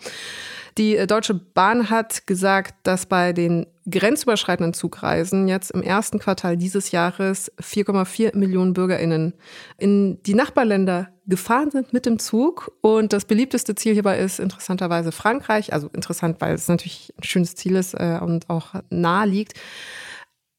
Die 0.77 0.97
äh, 0.97 1.07
Deutsche 1.07 1.33
Bahn 1.33 1.89
hat 1.89 2.27
gesagt, 2.27 2.75
dass 2.83 3.05
bei 3.05 3.31
den 3.31 3.65
grenzüberschreitenden 3.89 4.73
Zugreisen 4.73 5.47
jetzt 5.47 5.71
im 5.71 5.81
ersten 5.81 6.19
Quartal 6.19 6.57
dieses 6.57 6.91
Jahres 6.91 7.51
4,4 7.61 8.35
Millionen 8.35 8.73
BürgerInnen 8.73 9.33
in 9.77 10.21
die 10.23 10.33
Nachbarländer 10.33 11.09
gefahren 11.27 11.71
sind 11.71 11.93
mit 11.93 12.05
dem 12.05 12.19
Zug. 12.19 12.71
Und 12.81 13.13
das 13.13 13.25
beliebteste 13.25 13.75
Ziel 13.75 13.93
hierbei 13.93 14.17
ist 14.19 14.39
interessanterweise 14.39 15.11
Frankreich. 15.11 15.71
Also 15.71 15.87
interessant, 15.93 16.41
weil 16.41 16.55
es 16.55 16.67
natürlich 16.67 17.13
ein 17.17 17.23
schönes 17.23 17.55
Ziel 17.55 17.75
ist 17.75 17.93
äh, 17.93 18.19
und 18.21 18.49
auch 18.49 18.73
nahe 18.89 19.27
liegt. 19.27 19.53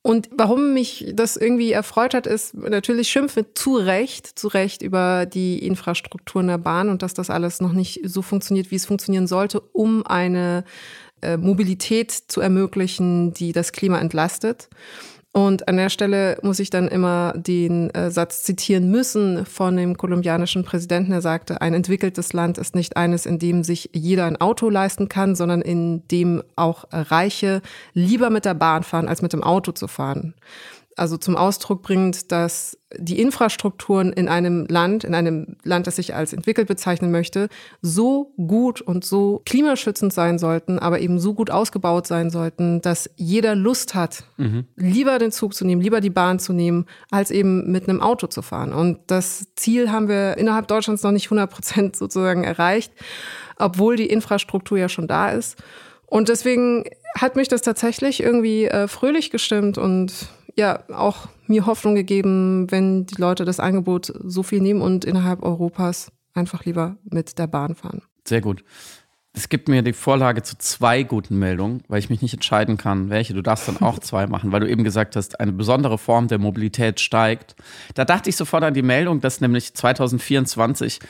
Und 0.07 0.29
warum 0.31 0.73
mich 0.73 1.11
das 1.15 1.37
irgendwie 1.37 1.73
erfreut 1.73 2.15
hat, 2.15 2.29
ist 2.29 2.55
natürlich 2.55 3.09
schimpfen 3.09 3.45
zu 3.55 3.75
Recht, 3.75 4.39
zu 4.39 4.47
Recht 4.47 4.83
über 4.83 5.27
die 5.27 5.59
Infrastruktur 5.59 6.43
in 6.43 6.47
der 6.47 6.59
Bahn 6.59 6.91
und 6.91 7.03
dass 7.03 7.13
das 7.13 7.29
alles 7.29 7.61
noch 7.61 7.73
nicht 7.73 8.03
so 8.05 8.23
funktioniert, 8.23 8.71
wie 8.71 8.77
es 8.77 8.87
funktionieren 8.87 9.27
sollte, 9.27 9.59
um 9.59 10.07
eine 10.07 10.63
äh, 11.23 11.37
Mobilität 11.37 12.13
zu 12.13 12.41
ermöglichen, 12.41 13.35
die 13.35 13.51
das 13.51 13.73
Klima 13.73 13.99
entlastet. 13.99 14.69
Und 15.37 15.69
an 15.69 15.77
der 15.77 15.91
Stelle 15.91 16.39
muss 16.41 16.61
ich 16.61 16.71
dann 16.71 16.89
immer 16.89 17.35
den 17.37 17.91
äh, 17.91 18.11
Satz 18.11 18.43
zitieren 18.43 18.91
müssen 18.91 19.45
von 19.45 19.77
dem 19.77 19.99
kolumbianischen 19.99 20.65
Präsidenten. 20.65 21.13
Er 21.13 21.21
sagte, 21.21 21.61
ein 21.61 21.75
entwickeltes 21.75 22.33
Land 22.33 22.57
ist 22.57 22.75
nicht 22.75 22.97
eines, 22.97 23.27
in 23.27 23.39
dem 23.39 23.63
sich 23.63 23.91
jeder 23.93 24.25
ein 24.25 24.41
Auto 24.41 24.71
leisten 24.71 25.11
kann, 25.11 25.35
sondern 25.35 25.61
in 25.61 26.09
dem 26.09 26.43
auch 26.57 26.87
Reiche 26.91 27.61
lieber 27.93 28.31
mit 28.31 28.47
der 28.47 28.55
Bahn 28.55 28.83
fahren, 28.83 29.09
als 29.09 29.21
mit 29.21 29.35
dem 29.35 29.43
Auto 29.43 29.73
zu 29.73 29.89
fahren 29.89 30.33
also 30.97 31.19
zum 31.19 31.37
Ausdruck 31.37 31.83
bringt, 31.83 32.33
dass 32.33 32.79
die 32.97 33.21
Infrastrukturen 33.21 34.13
in 34.15 34.29
einem 34.29 34.67
Land, 34.67 35.05
in 35.05 35.15
einem 35.15 35.57
Land, 35.63 35.87
das 35.87 35.97
sich 35.97 36.15
als 36.15 36.33
entwickelt 36.33 36.69
bezeichnen 36.69 37.11
möchte, 37.11 37.51
so 37.83 38.33
gut 38.39 38.81
und 38.81 39.05
so 39.05 39.43
klimaschützend 39.45 40.15
sein 40.15 40.39
sollten, 40.39 40.79
aber 40.79 41.01
eben 41.01 41.19
so 41.19 41.35
gut 41.35 41.51
ausgebaut 41.51 42.07
sein 42.07 42.31
sollten, 42.31 42.81
dass 42.81 43.11
jeder 43.17 43.55
Lust 43.55 43.95
hat, 43.95 44.25
mhm. 44.39 44.65
lieber 44.77 45.19
den 45.19 45.33
Zug 45.33 45.55
zu 45.55 45.67
nehmen, 45.67 45.83
lieber 45.83 46.01
die 46.01 46.11
Bahn 46.11 46.39
zu 46.39 46.55
nehmen, 46.55 46.87
als 47.11 47.31
eben 47.31 47.71
mit 47.71 47.89
einem 47.89 48.01
Auto 48.01 48.27
zu 48.27 48.41
fahren. 48.41 48.73
Und 48.73 49.01
das 49.09 49.49
Ziel 49.55 49.91
haben 49.93 50.09
wir 50.09 50.39
innerhalb 50.39 50.67
Deutschlands 50.67 51.03
noch 51.03 51.13
nicht 51.13 51.27
100 51.27 51.51
Prozent 51.51 51.97
sozusagen 51.97 52.45
erreicht, 52.45 52.93
obwohl 53.59 53.97
die 53.97 54.07
Infrastruktur 54.09 54.79
ja 54.79 54.89
schon 54.89 55.09
da 55.09 55.31
ist. 55.31 55.63
Und 56.07 56.31
deswegen 56.31 56.85
hat 57.17 57.37
mich 57.37 57.49
das 57.49 57.63
tatsächlich 57.63 58.23
irgendwie 58.23 58.67
äh, 58.67 58.89
fröhlich 58.89 59.31
gestimmt 59.31 59.77
und 59.77 60.29
ja 60.57 60.83
auch 60.91 61.29
mir 61.47 61.67
Hoffnung 61.67 61.95
gegeben, 61.95 62.71
wenn 62.71 63.07
die 63.07 63.21
Leute 63.21 63.45
das 63.45 63.61
Angebot 63.61 64.13
so 64.25 64.43
viel 64.43 64.61
nehmen 64.61 64.81
und 64.81 65.05
innerhalb 65.05 65.43
Europas 65.43 66.11
einfach 66.35 66.65
lieber 66.65 66.97
mit 67.05 67.39
der 67.39 67.47
Bahn 67.47 67.75
fahren. 67.75 68.03
Sehr 68.25 68.41
gut. 68.41 68.65
Es 69.33 69.51
gibt 69.51 69.69
mir 69.69 69.83
die 69.83 69.93
Vorlage 69.93 70.43
zu 70.43 70.57
zwei 70.57 71.03
guten 71.03 71.39
Meldungen, 71.39 71.83
weil 71.89 71.99
ich 71.99 72.09
mich 72.09 72.23
nicht 72.23 72.33
entscheiden 72.33 72.79
kann, 72.79 73.11
welche. 73.11 73.35
Du 73.35 73.43
darfst 73.43 73.69
dann 73.69 73.77
auch 73.77 73.99
zwei 74.01 74.27
machen, 74.27 74.51
weil 74.51 74.61
du 74.61 74.69
eben 74.69 74.83
gesagt 74.83 75.15
hast, 75.15 75.39
eine 75.41 75.53
besondere 75.53 75.99
Form 75.99 76.29
der 76.29 76.39
Mobilität 76.39 77.01
steigt. 77.01 77.55
Da 77.95 78.07
dachte 78.07 78.31
ich 78.31 78.37
sofort 78.37 78.65
an 78.65 78.73
die 78.73 78.83
Meldung, 78.83 79.21
dass 79.21 79.43
nämlich 79.43 79.75
2024 79.75 81.01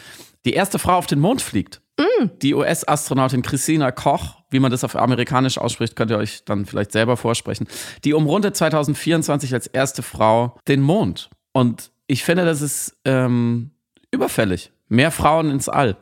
die 0.45 0.55
erste 0.55 0.81
Frau 0.81 0.97
auf 0.97 1.07
den 1.07 1.21
Mond 1.21 1.41
fliegt. 1.41 1.81
Mm. 1.99 2.27
Die 2.43 2.55
US-Astronautin 2.55 3.43
Christina 3.43 3.91
Koch, 3.91 4.43
wie 4.51 4.61
man 4.61 4.71
das 4.71 4.85
auf 4.85 4.97
amerikanisch 4.97 5.59
ausspricht, 5.59 5.97
könnt 5.97 6.11
ihr 6.11 6.19
euch 6.19 6.45
dann 6.45 6.67
vielleicht 6.67 6.93
selber 6.93 7.17
vorsprechen, 7.17 7.67
die 8.05 8.13
umrundet 8.13 8.57
2024 8.57 9.55
als 9.55 9.67
erste 9.67 10.03
Frau 10.03 10.59
den 10.69 10.83
Mond. 10.83 11.31
Und 11.53 11.91
ich 12.07 12.25
finde, 12.25 12.45
das 12.45 12.61
ist 12.61 12.97
ähm, 13.05 13.71
überfällig. 14.11 14.73
Mehr 14.89 15.11
Frauen 15.11 15.51
ins 15.51 15.69
All. 15.69 15.97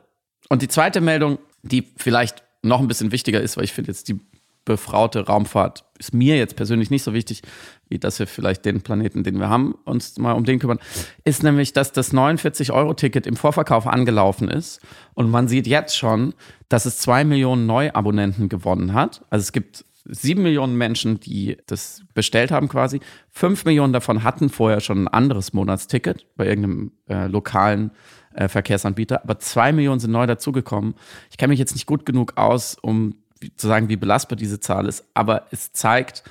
Und 0.49 0.63
die 0.63 0.69
zweite 0.69 1.01
Meldung, 1.01 1.39
die 1.63 1.93
vielleicht 1.97 2.43
noch 2.63 2.81
ein 2.81 2.89
bisschen 2.89 3.13
wichtiger 3.13 3.41
ist, 3.41 3.57
weil 3.57 3.65
ich 3.65 3.73
finde 3.73 3.91
jetzt 3.91 4.09
die 4.09 4.21
befraute 4.64 5.26
Raumfahrt 5.26 5.85
ist 5.99 6.14
mir 6.14 6.37
jetzt 6.37 6.56
persönlich 6.56 6.90
nicht 6.90 7.02
so 7.02 7.14
wichtig, 7.14 7.42
wie 7.88 7.99
dass 7.99 8.18
wir 8.18 8.26
vielleicht 8.26 8.64
den 8.64 8.83
Planeten, 8.83 9.23
den 9.23 9.38
wir 9.38 9.49
haben, 9.49 9.75
uns 9.85 10.18
mal 10.18 10.33
um 10.33 10.44
den 10.44 10.59
kümmern, 10.59 10.80
ist 11.25 11.42
nämlich, 11.42 11.73
dass 11.73 11.92
das 11.92 12.12
49-Euro-Ticket 12.12 13.26
im 13.26 13.37
Vorverkauf 13.37 13.87
angelaufen 13.87 14.49
ist 14.49 14.80
und 15.14 15.30
man 15.30 15.49
sieht 15.49 15.66
jetzt 15.66 15.97
schon, 15.97 16.35
dass 16.68 16.87
es 16.87 16.99
zwei 16.99 17.25
Millionen 17.25 17.66
Neuabonnenten 17.66 18.49
gewonnen 18.49 18.92
hat. 18.92 19.25
Also 19.30 19.42
es 19.44 19.52
gibt 19.52 19.85
sieben 20.04 20.42
Millionen 20.42 20.76
Menschen, 20.76 21.21
die 21.21 21.56
das 21.66 22.02
bestellt 22.12 22.50
haben 22.50 22.68
quasi. 22.68 23.00
Fünf 23.30 23.64
Millionen 23.64 23.92
davon 23.92 24.23
hatten 24.23 24.50
vorher 24.50 24.80
schon 24.80 25.04
ein 25.04 25.09
anderes 25.09 25.52
Monatsticket 25.52 26.26
bei 26.37 26.47
irgendeinem 26.47 26.92
äh, 27.09 27.26
lokalen 27.26 27.90
äh, 28.35 28.49
Verkehrsanbieter, 28.49 29.23
aber 29.23 29.38
zwei 29.38 29.73
Millionen 29.73 30.00
sind 30.00 30.11
neu 30.11 30.26
dazugekommen. 30.26 30.94
Ich 31.30 31.38
kenne 31.38 31.52
mich 31.52 31.59
jetzt 31.59 31.75
nicht 31.75 31.87
gut 31.87 32.04
genug 32.04 32.37
aus, 32.37 32.76
um 32.80 33.16
zu 33.57 33.69
sagen, 33.69 33.88
wie 33.88 33.97
belastbar 33.97 34.37
diese 34.37 34.61
Zahl 34.61 34.87
ist, 34.87 35.05
aber 35.14 35.47
es 35.50 35.73
zeigt, 35.73 36.23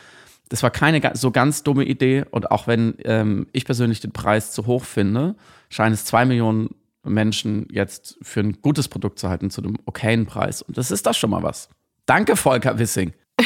das 0.50 0.64
war 0.64 0.72
keine 0.72 1.02
so 1.16 1.32
ganz 1.32 1.64
dumme 1.64 1.84
Idee 1.84 2.26
und 2.30 2.52
auch 2.52 2.68
wenn 2.68 2.96
ähm, 3.04 3.48
ich 3.54 3.66
persönlich 3.66 4.00
den 4.02 4.12
Preis 4.12 4.52
zu 4.52 4.66
hoch 4.68 4.84
finde, 4.84 5.36
scheinen 5.70 5.94
es 5.94 6.06
zwei 6.06 6.26
Millionen 6.26 6.76
Menschen 7.04 7.68
jetzt 7.72 8.18
für 8.22 8.40
ein 8.40 8.62
gutes 8.62 8.88
Produkt 8.88 9.20
zu 9.20 9.30
halten 9.30 9.50
zu 9.50 9.62
einem 9.62 9.78
okayen 9.86 10.26
Preis 10.26 10.62
und 10.62 10.78
das 10.78 10.92
ist 10.92 11.06
doch 11.06 11.14
schon 11.14 11.30
mal 11.30 11.44
was. 11.44 11.70
Danke, 12.06 12.36
Volker 12.36 12.78
Wissing. 12.78 13.14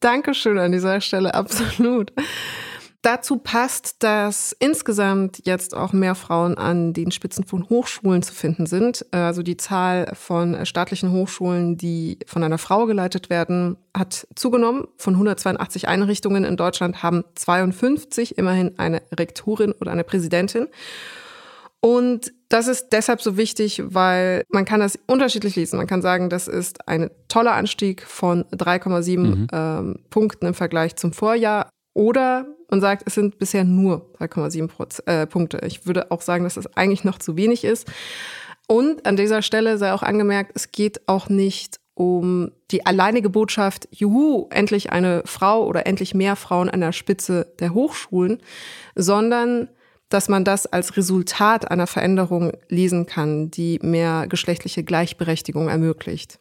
Dankeschön 0.00 0.58
an 0.58 0.72
dieser 0.72 1.00
Stelle, 1.00 1.34
absolut. 1.34 2.12
Dazu 3.06 3.36
passt, 3.36 4.02
dass 4.02 4.50
insgesamt 4.58 5.40
jetzt 5.44 5.76
auch 5.76 5.92
mehr 5.92 6.16
Frauen 6.16 6.58
an 6.58 6.92
den 6.92 7.12
Spitzen 7.12 7.44
von 7.44 7.68
Hochschulen 7.68 8.24
zu 8.24 8.34
finden 8.34 8.66
sind. 8.66 9.06
Also 9.12 9.44
die 9.44 9.56
Zahl 9.56 10.10
von 10.14 10.66
staatlichen 10.66 11.12
Hochschulen, 11.12 11.76
die 11.76 12.18
von 12.26 12.42
einer 12.42 12.58
Frau 12.58 12.84
geleitet 12.86 13.30
werden, 13.30 13.76
hat 13.96 14.26
zugenommen. 14.34 14.88
Von 14.96 15.14
182 15.14 15.86
Einrichtungen 15.86 16.42
in 16.42 16.56
Deutschland 16.56 17.04
haben 17.04 17.22
52 17.36 18.38
immerhin 18.38 18.76
eine 18.76 19.00
Rektorin 19.16 19.70
oder 19.80 19.92
eine 19.92 20.02
Präsidentin. 20.02 20.66
Und 21.78 22.32
das 22.48 22.66
ist 22.66 22.88
deshalb 22.90 23.22
so 23.22 23.36
wichtig, 23.36 23.84
weil 23.86 24.42
man 24.48 24.64
kann 24.64 24.80
das 24.80 24.98
unterschiedlich 25.06 25.54
lesen. 25.54 25.76
Man 25.76 25.86
kann 25.86 26.02
sagen, 26.02 26.28
das 26.28 26.48
ist 26.48 26.88
ein 26.88 27.10
toller 27.28 27.52
Anstieg 27.52 28.02
von 28.02 28.42
3,7 28.46 29.18
mhm. 29.18 29.46
ähm, 29.52 29.98
Punkten 30.10 30.46
im 30.46 30.54
Vergleich 30.54 30.96
zum 30.96 31.12
Vorjahr. 31.12 31.70
Oder 31.96 32.44
man 32.68 32.82
sagt, 32.82 33.04
es 33.06 33.14
sind 33.14 33.38
bisher 33.38 33.64
nur 33.64 34.12
3,7 34.18 35.06
äh, 35.06 35.26
Punkte. 35.26 35.60
Ich 35.66 35.86
würde 35.86 36.10
auch 36.10 36.20
sagen, 36.20 36.44
dass 36.44 36.56
das 36.56 36.76
eigentlich 36.76 37.04
noch 37.04 37.18
zu 37.18 37.38
wenig 37.38 37.64
ist. 37.64 37.90
Und 38.68 39.06
an 39.06 39.16
dieser 39.16 39.40
Stelle 39.40 39.78
sei 39.78 39.94
auch 39.94 40.02
angemerkt, 40.02 40.52
es 40.54 40.72
geht 40.72 41.08
auch 41.08 41.30
nicht 41.30 41.80
um 41.94 42.52
die 42.70 42.84
alleinige 42.84 43.30
Botschaft, 43.30 43.88
juhu, 43.92 44.46
endlich 44.50 44.92
eine 44.92 45.22
Frau 45.24 45.64
oder 45.64 45.86
endlich 45.86 46.12
mehr 46.12 46.36
Frauen 46.36 46.68
an 46.68 46.82
der 46.82 46.92
Spitze 46.92 47.54
der 47.60 47.72
Hochschulen, 47.72 48.42
sondern 48.94 49.70
dass 50.10 50.28
man 50.28 50.44
das 50.44 50.66
als 50.66 50.98
Resultat 50.98 51.70
einer 51.70 51.86
Veränderung 51.86 52.52
lesen 52.68 53.06
kann, 53.06 53.50
die 53.50 53.78
mehr 53.80 54.26
geschlechtliche 54.28 54.84
Gleichberechtigung 54.84 55.70
ermöglicht. 55.70 56.40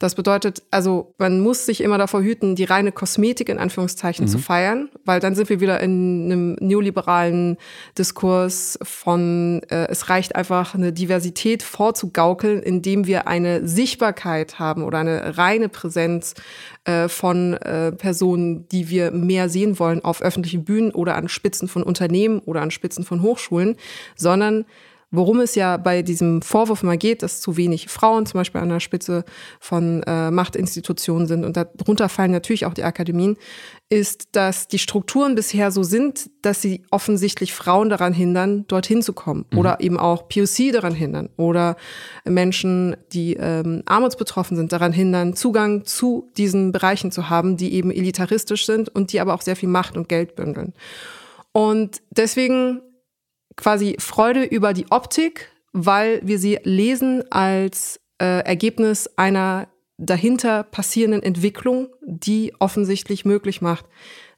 Das 0.00 0.14
bedeutet, 0.14 0.62
also 0.70 1.12
man 1.18 1.40
muss 1.40 1.66
sich 1.66 1.82
immer 1.82 1.98
davor 1.98 2.22
hüten, 2.22 2.56
die 2.56 2.64
reine 2.64 2.90
Kosmetik 2.90 3.50
in 3.50 3.58
Anführungszeichen 3.58 4.24
mhm. 4.24 4.30
zu 4.30 4.38
feiern, 4.38 4.88
weil 5.04 5.20
dann 5.20 5.34
sind 5.34 5.50
wir 5.50 5.60
wieder 5.60 5.80
in 5.80 6.24
einem 6.24 6.56
neoliberalen 6.58 7.58
Diskurs 7.98 8.78
von, 8.82 9.60
äh, 9.68 9.88
es 9.88 10.08
reicht 10.08 10.36
einfach 10.36 10.74
eine 10.74 10.94
Diversität 10.94 11.62
vorzugaukeln, 11.62 12.62
indem 12.62 13.06
wir 13.06 13.28
eine 13.28 13.68
Sichtbarkeit 13.68 14.58
haben 14.58 14.84
oder 14.84 14.98
eine 14.98 15.36
reine 15.36 15.68
Präsenz 15.68 16.32
äh, 16.84 17.08
von 17.08 17.52
äh, 17.52 17.92
Personen, 17.92 18.66
die 18.68 18.88
wir 18.88 19.10
mehr 19.10 19.50
sehen 19.50 19.78
wollen 19.78 20.02
auf 20.02 20.22
öffentlichen 20.22 20.64
Bühnen 20.64 20.92
oder 20.92 21.14
an 21.16 21.28
Spitzen 21.28 21.68
von 21.68 21.82
Unternehmen 21.82 22.38
oder 22.38 22.62
an 22.62 22.70
Spitzen 22.70 23.04
von 23.04 23.20
Hochschulen, 23.20 23.76
sondern 24.16 24.64
Worum 25.12 25.40
es 25.40 25.56
ja 25.56 25.76
bei 25.76 26.02
diesem 26.02 26.40
Vorwurf 26.40 26.84
mal 26.84 26.96
geht, 26.96 27.24
dass 27.24 27.40
zu 27.40 27.56
wenig 27.56 27.88
Frauen 27.88 28.26
zum 28.26 28.38
Beispiel 28.38 28.60
an 28.60 28.68
der 28.68 28.78
Spitze 28.78 29.24
von 29.58 30.04
äh, 30.04 30.30
Machtinstitutionen 30.30 31.26
sind 31.26 31.44
und 31.44 31.56
darunter 31.56 32.08
fallen 32.08 32.30
natürlich 32.30 32.64
auch 32.64 32.74
die 32.74 32.84
Akademien, 32.84 33.36
ist, 33.88 34.28
dass 34.32 34.68
die 34.68 34.78
Strukturen 34.78 35.34
bisher 35.34 35.72
so 35.72 35.82
sind, 35.82 36.30
dass 36.42 36.62
sie 36.62 36.84
offensichtlich 36.92 37.52
Frauen 37.52 37.88
daran 37.88 38.12
hindern, 38.12 38.64
dorthin 38.68 39.02
zu 39.02 39.12
kommen 39.12 39.46
mhm. 39.50 39.58
oder 39.58 39.80
eben 39.80 39.98
auch 39.98 40.28
POC 40.28 40.72
daran 40.72 40.94
hindern 40.94 41.28
oder 41.36 41.74
Menschen, 42.24 42.96
die 43.12 43.34
ähm, 43.34 43.82
armutsbetroffen 43.86 44.56
sind, 44.56 44.72
daran 44.72 44.92
hindern, 44.92 45.34
Zugang 45.34 45.84
zu 45.84 46.28
diesen 46.36 46.70
Bereichen 46.70 47.10
zu 47.10 47.28
haben, 47.28 47.56
die 47.56 47.74
eben 47.74 47.90
elitaristisch 47.90 48.64
sind 48.64 48.88
und 48.88 49.12
die 49.12 49.18
aber 49.18 49.34
auch 49.34 49.42
sehr 49.42 49.56
viel 49.56 49.68
Macht 49.68 49.96
und 49.96 50.08
Geld 50.08 50.36
bündeln. 50.36 50.72
Und 51.50 52.00
deswegen 52.10 52.80
quasi 53.56 53.96
Freude 53.98 54.44
über 54.44 54.72
die 54.72 54.90
Optik, 54.90 55.50
weil 55.72 56.20
wir 56.24 56.38
sie 56.38 56.58
lesen 56.64 57.24
als 57.30 58.00
äh, 58.20 58.44
Ergebnis 58.44 59.08
einer 59.16 59.68
dahinter 59.98 60.62
passierenden 60.62 61.22
Entwicklung, 61.22 61.88
die 62.02 62.54
offensichtlich 62.58 63.24
möglich 63.24 63.60
macht, 63.60 63.84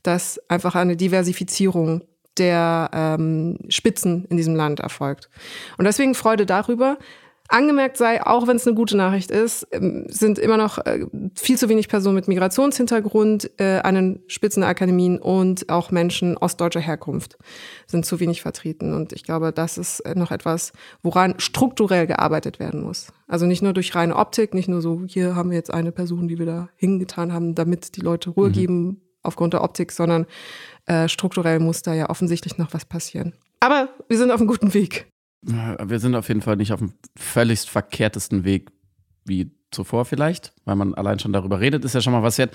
dass 0.03 0.41
einfach 0.49 0.75
eine 0.75 0.97
Diversifizierung 0.97 2.03
der 2.39 2.91
ähm, 2.93 3.59
Spitzen 3.69 4.25
in 4.27 4.37
diesem 4.37 4.57
Land 4.57 4.81
erfolgt. 4.81 5.29
Und 5.79 5.85
deswegen 5.85 6.15
Freude 6.15 6.47
darüber. 6.47 6.99
Angemerkt 7.49 7.97
sei, 7.97 8.25
auch 8.25 8.47
wenn 8.47 8.57
es 8.57 8.67
eine 8.67 8.75
gute 8.75 8.97
Nachricht 8.97 9.31
ist, 9.31 9.67
ähm, 9.73 10.07
sind 10.09 10.39
immer 10.39 10.57
noch 10.57 10.79
äh, 10.79 11.07
viel 11.35 11.59
zu 11.59 11.69
wenig 11.69 11.89
Personen 11.89 12.15
mit 12.15 12.29
Migrationshintergrund 12.29 13.51
äh, 13.59 13.81
an 13.81 13.95
den 13.95 14.21
Spitzenakademien 14.27 15.19
und 15.19 15.69
auch 15.69 15.91
Menschen 15.91 16.37
ostdeutscher 16.37 16.81
Herkunft 16.81 17.37
sind 17.87 18.07
zu 18.07 18.21
wenig 18.21 18.41
vertreten. 18.41 18.95
Und 18.95 19.13
ich 19.13 19.23
glaube, 19.23 19.53
das 19.53 19.77
ist 19.77 20.01
äh, 20.01 20.15
noch 20.15 20.31
etwas, 20.31 20.73
woran 21.03 21.35
strukturell 21.39 22.07
gearbeitet 22.07 22.59
werden 22.59 22.83
muss. 22.83 23.13
Also 23.27 23.47
nicht 23.47 23.63
nur 23.63 23.73
durch 23.73 23.95
reine 23.95 24.17
Optik, 24.17 24.55
nicht 24.55 24.69
nur 24.69 24.81
so, 24.81 25.03
hier 25.07 25.35
haben 25.35 25.51
wir 25.51 25.57
jetzt 25.57 25.73
eine 25.73 25.93
Person, 25.93 26.29
die 26.29 26.39
wir 26.39 26.47
da 26.47 26.69
hingetan 26.77 27.33
haben, 27.33 27.55
damit 27.55 27.97
die 27.97 28.01
Leute 28.01 28.31
Ruhe 28.31 28.49
mhm. 28.49 28.53
geben 28.53 29.01
aufgrund 29.23 29.53
der 29.53 29.63
Optik, 29.63 29.93
sondern 29.93 30.27
äh, 30.87 31.09
strukturell 31.09 31.61
muss 31.61 31.83
da 31.83 31.95
ja 31.95 32.09
offensichtlich 32.11 32.59
noch 32.59 32.73
was 32.73 32.85
passieren. 32.85 33.35
Aber 33.61 33.91
wir 34.09 34.19
sind 34.19 34.31
auf 34.31 34.41
einem 34.41 34.49
guten 34.49 34.75
Weg. 34.75 35.07
Wir 35.43 35.99
sind 35.99 36.15
auf 36.15 36.29
jeden 36.29 36.41
Fall 36.43 36.57
nicht 36.57 36.73
auf 36.73 36.79
dem 36.79 36.93
völlig 37.17 37.63
verkehrtesten 37.63 38.45
Weg 38.45 38.71
wie 39.25 39.51
zuvor 39.73 40.05
vielleicht, 40.05 40.53
weil 40.65 40.77
man 40.77 40.95
allein 40.95 41.19
schon 41.19 41.33
darüber 41.33 41.59
redet, 41.61 41.85
ist 41.85 41.95
ja 41.95 42.01
schon 42.01 42.13
mal 42.13 42.23
was 42.23 42.39
wert. 42.39 42.55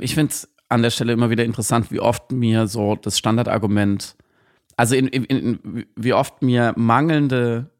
Ich 0.00 0.14
finde 0.14 0.30
es 0.32 0.48
an 0.68 0.82
der 0.82 0.90
Stelle 0.90 1.12
immer 1.12 1.30
wieder 1.30 1.44
interessant, 1.44 1.90
wie 1.90 2.00
oft 2.00 2.32
mir 2.32 2.66
so 2.66 2.96
das 2.96 3.18
Standardargument, 3.18 4.16
also 4.76 4.94
in, 4.96 5.06
in, 5.08 5.24
in, 5.24 5.86
wie 5.96 6.12
oft 6.12 6.42
mir 6.42 6.72
mangelnde 6.76 7.70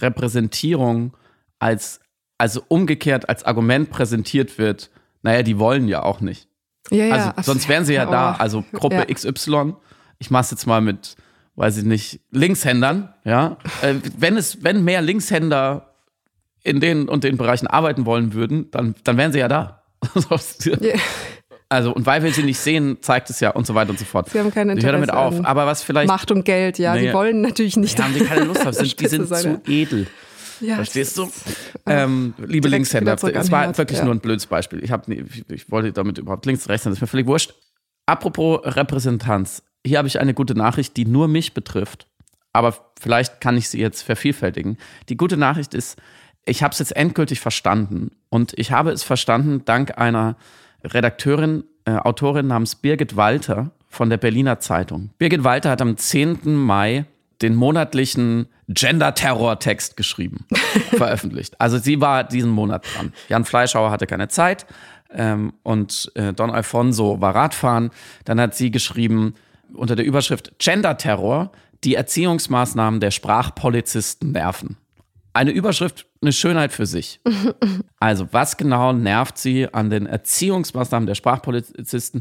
Repräsentierung 0.00 1.16
als, 1.58 2.00
also 2.38 2.62
umgekehrt 2.68 3.28
als 3.28 3.44
Argument 3.44 3.90
präsentiert 3.90 4.58
wird, 4.58 4.90
naja, 5.22 5.42
die 5.42 5.58
wollen 5.58 5.88
ja 5.88 6.02
auch 6.02 6.20
nicht. 6.20 6.48
Ja, 6.90 7.04
ja. 7.06 7.30
Also 7.36 7.52
sonst 7.52 7.68
wären 7.68 7.84
sie 7.84 7.94
ja 7.94 8.06
Oh. 8.08 8.10
da. 8.10 8.32
Also 8.34 8.62
Gruppe 8.72 8.96
Ja. 8.96 9.04
XY. 9.06 9.74
Ich 10.18 10.30
mache 10.30 10.42
es 10.42 10.50
jetzt 10.50 10.66
mal 10.66 10.80
mit, 10.80 11.16
weiß 11.56 11.78
ich 11.78 11.84
nicht, 11.84 12.20
Linkshändern. 12.30 13.12
Ja, 13.24 13.56
äh, 13.82 13.94
wenn 14.18 14.36
es, 14.36 14.62
wenn 14.64 14.84
mehr 14.84 15.02
Linkshänder 15.02 15.94
in 16.62 16.80
den 16.80 17.08
und 17.08 17.24
den 17.24 17.36
Bereichen 17.36 17.66
arbeiten 17.66 18.06
wollen 18.06 18.32
würden, 18.34 18.70
dann, 18.70 18.94
dann 19.04 19.16
wären 19.16 19.32
sie 19.32 19.38
ja 19.38 19.48
da. 19.48 19.82
Also 21.70 21.92
und 21.92 22.06
weil 22.06 22.22
wir 22.22 22.32
sie 22.32 22.42
nicht 22.42 22.58
sehen, 22.58 22.98
zeigt 23.00 23.30
es 23.30 23.40
ja 23.40 23.50
und 23.50 23.66
so 23.66 23.74
weiter 23.74 23.90
und 23.90 23.98
so 23.98 24.04
fort. 24.04 24.28
Sie 24.30 24.38
haben 24.38 24.52
kein 24.52 24.68
Ich 24.76 24.84
höre 24.84 24.92
damit 24.92 25.08
Interesse 25.08 25.38
auf. 25.40 25.44
Aber 25.46 25.66
was 25.66 25.82
vielleicht 25.82 26.08
Macht 26.08 26.30
und 26.30 26.44
Geld, 26.44 26.78
ja. 26.78 26.94
Nee. 26.94 27.08
Die 27.08 27.12
wollen 27.14 27.40
natürlich 27.40 27.76
nicht. 27.76 27.98
die 27.98 28.02
haben 28.02 28.14
die 28.14 28.20
keine 28.24 28.44
Lust 28.44 28.66
auf, 28.66 28.74
sind, 28.76 29.00
die 29.00 29.06
sind 29.08 29.26
zu 29.26 29.60
edel. 29.66 30.06
ja. 30.60 30.76
Verstehst 30.76 31.16
du? 31.18 31.24
ist- 31.24 31.34
Ähm, 31.86 32.34
liebe 32.46 32.68
Linkshänder, 32.68 33.14
es 33.14 33.50
war 33.50 33.76
wirklich 33.76 33.98
ja. 33.98 34.04
nur 34.04 34.14
ein 34.14 34.20
blödes 34.20 34.46
Beispiel. 34.46 34.84
Ich, 34.84 34.92
hab, 34.92 35.08
ich, 35.08 35.50
ich 35.50 35.70
wollte 35.70 35.90
damit 35.92 36.18
überhaupt 36.18 36.46
links, 36.46 36.68
rechts, 36.68 36.84
sein, 36.84 36.92
das 36.92 36.98
ist 36.98 37.02
mir 37.02 37.06
völlig 37.08 37.26
wurscht. 37.26 37.54
Apropos 38.06 38.60
Repräsentanz. 38.62 39.62
Hier 39.86 39.98
habe 39.98 40.08
ich 40.08 40.20
eine 40.20 40.34
gute 40.34 40.54
Nachricht, 40.54 40.96
die 40.96 41.04
nur 41.04 41.28
mich 41.28 41.54
betrifft. 41.54 42.06
Aber 42.52 42.74
vielleicht 43.00 43.40
kann 43.40 43.56
ich 43.56 43.68
sie 43.68 43.80
jetzt 43.80 44.02
vervielfältigen. 44.02 44.78
Die 45.08 45.16
gute 45.16 45.36
Nachricht 45.36 45.74
ist, 45.74 46.00
ich 46.46 46.62
habe 46.62 46.72
es 46.72 46.78
jetzt 46.78 46.96
endgültig 46.96 47.40
verstanden. 47.40 48.12
Und 48.30 48.52
ich 48.56 48.72
habe 48.72 48.92
es 48.92 49.02
verstanden 49.02 49.64
dank 49.64 49.98
einer 49.98 50.36
Redakteurin, 50.84 51.64
äh, 51.84 51.96
Autorin 51.96 52.46
namens 52.46 52.76
Birgit 52.76 53.16
Walter 53.16 53.72
von 53.88 54.10
der 54.10 54.18
Berliner 54.18 54.60
Zeitung. 54.60 55.10
Birgit 55.18 55.44
Walter 55.44 55.70
hat 55.70 55.82
am 55.82 55.96
10. 55.96 56.54
Mai 56.54 57.06
den 57.42 57.54
monatlichen 57.54 58.46
Gender-Terror-Text 58.68 59.96
geschrieben, 59.96 60.46
veröffentlicht. 60.96 61.60
Also 61.60 61.78
sie 61.78 62.00
war 62.00 62.24
diesen 62.24 62.50
Monat 62.50 62.86
dran. 62.94 63.12
Jan 63.28 63.44
Fleischhauer 63.44 63.90
hatte 63.90 64.06
keine 64.06 64.28
Zeit 64.28 64.66
ähm, 65.10 65.52
und 65.62 66.10
äh, 66.14 66.32
Don 66.32 66.50
Alfonso 66.50 67.20
war 67.20 67.34
Radfahren. 67.34 67.90
Dann 68.24 68.40
hat 68.40 68.54
sie 68.54 68.70
geschrieben 68.70 69.34
unter 69.74 69.96
der 69.96 70.04
Überschrift 70.04 70.58
Gender-Terror, 70.58 71.52
die 71.84 71.94
Erziehungsmaßnahmen 71.94 73.00
der 73.00 73.10
Sprachpolizisten 73.10 74.32
nerven. 74.32 74.76
Eine 75.32 75.50
Überschrift, 75.50 76.06
eine 76.22 76.32
Schönheit 76.32 76.72
für 76.72 76.86
sich. 76.86 77.20
Also, 78.00 78.28
was 78.32 78.58
genau 78.58 78.92
nervt 78.92 79.38
sie 79.38 79.72
an 79.72 79.88
den 79.88 80.04
Erziehungsmaßnahmen 80.04 81.06
der 81.06 81.14
Sprachpolizisten? 81.14 82.20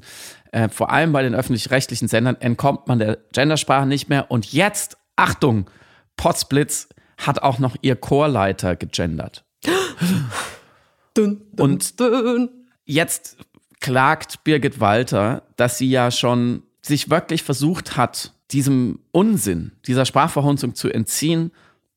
Äh, 0.53 0.69
vor 0.69 0.91
allem 0.91 1.11
bei 1.11 1.23
den 1.23 1.35
öffentlich-rechtlichen 1.35 2.07
Sendern 2.07 2.37
entkommt 2.39 2.87
man 2.87 2.99
der 2.99 3.17
Gendersprache 3.33 3.85
nicht 3.85 4.07
mehr. 4.07 4.31
Und 4.31 4.53
jetzt, 4.53 4.95
Achtung, 5.17 5.69
Potsblitz 6.15 6.87
hat 7.17 7.43
auch 7.43 7.59
noch 7.59 7.75
ihr 7.81 7.97
Chorleiter 7.97 8.77
gegendert. 8.77 9.43
Dun, 11.13 11.41
dun, 11.51 11.59
Und-. 11.59 12.49
Jetzt 12.85 13.37
klagt 13.81 14.45
Birgit 14.45 14.79
Walter, 14.79 15.43
dass 15.57 15.77
sie 15.77 15.89
ja 15.89 16.11
schon 16.11 16.63
sich 16.85 17.09
wirklich 17.09 17.43
versucht 17.43 17.97
hat, 17.97 18.33
diesem 18.51 18.99
Unsinn, 19.11 19.71
dieser 19.87 20.05
Sprachverhunzung 20.05 20.75
zu 20.75 20.89
entziehen. 20.89 21.51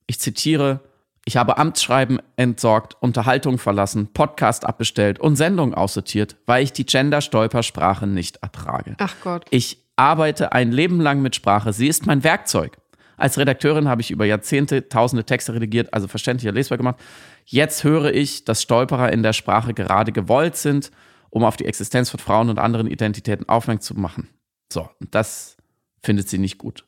Ich 0.07 0.21
zitiere, 0.21 0.81
ich 1.25 1.37
habe 1.37 1.59
Amtsschreiben 1.59 2.21
entsorgt, 2.37 2.97
Unterhaltung 3.00 3.59
verlassen, 3.59 4.12
Podcast 4.12 4.64
abbestellt 4.64 5.19
und 5.19 5.37
Sendung 5.37 5.75
aussortiert, 5.75 6.37
weil 6.47 6.62
ich 6.62 6.73
die 6.73 6.87
Gender-Stolpersprache 6.87 8.07
nicht 8.07 8.37
ertrage. 8.38 8.95
Ach 8.99 9.14
Gott. 9.23 9.45
Ich 9.50 9.83
arbeite 9.97 10.52
ein 10.52 10.71
Leben 10.71 11.00
lang 11.00 11.21
mit 11.21 11.35
Sprache. 11.35 11.73
Sie 11.73 11.88
ist 11.88 12.07
mein 12.07 12.23
Werkzeug. 12.23 12.76
Als 13.16 13.38
Redakteurin 13.38 13.88
habe 13.88 14.02
ich 14.02 14.11
über 14.11 14.25
Jahrzehnte 14.25 14.88
tausende 14.88 15.25
Texte 15.25 15.55
redigiert, 15.55 15.93
also 15.93 16.07
verständlicher 16.07 16.52
lesbar 16.52 16.78
gemacht. 16.78 16.97
Jetzt 17.45 17.83
höre 17.83 18.12
ich, 18.12 18.45
dass 18.45 18.62
Stolperer 18.62 19.12
in 19.12 19.23
der 19.23 19.33
Sprache 19.33 19.75
gerade 19.75 20.12
gewollt 20.12 20.57
sind, 20.57 20.90
um 21.31 21.43
auf 21.43 21.57
die 21.57 21.64
Existenz 21.64 22.11
von 22.11 22.21
Frauen 22.21 22.50
und 22.50 22.59
anderen 22.59 22.87
Identitäten 22.87 23.49
aufmerksam 23.49 23.97
zu 23.97 24.00
machen. 24.00 24.28
So, 24.73 24.89
und 25.01 25.15
das 25.15 25.57
findet 26.02 26.29
sie 26.29 26.39
nicht 26.39 26.59
gut. 26.59 26.85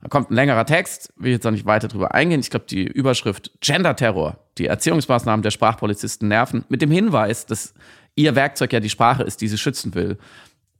Da 0.00 0.08
kommt 0.08 0.30
ein 0.30 0.34
längerer 0.34 0.64
Text, 0.64 1.12
will 1.16 1.32
jetzt 1.32 1.46
auch 1.46 1.50
nicht 1.50 1.66
weiter 1.66 1.88
drüber 1.88 2.14
eingehen. 2.14 2.40
Ich 2.40 2.50
glaube, 2.50 2.66
die 2.68 2.84
Überschrift 2.84 3.50
Gender-Terror, 3.60 4.38
die 4.58 4.66
Erziehungsmaßnahmen 4.66 5.42
der 5.42 5.50
Sprachpolizisten 5.50 6.28
nerven, 6.28 6.64
mit 6.68 6.80
dem 6.80 6.90
Hinweis, 6.90 7.46
dass 7.46 7.74
ihr 8.14 8.34
Werkzeug 8.34 8.72
ja 8.72 8.80
die 8.80 8.90
Sprache 8.90 9.22
ist, 9.22 9.40
die 9.40 9.48
sie 9.48 9.58
schützen 9.58 9.94
will. 9.94 10.18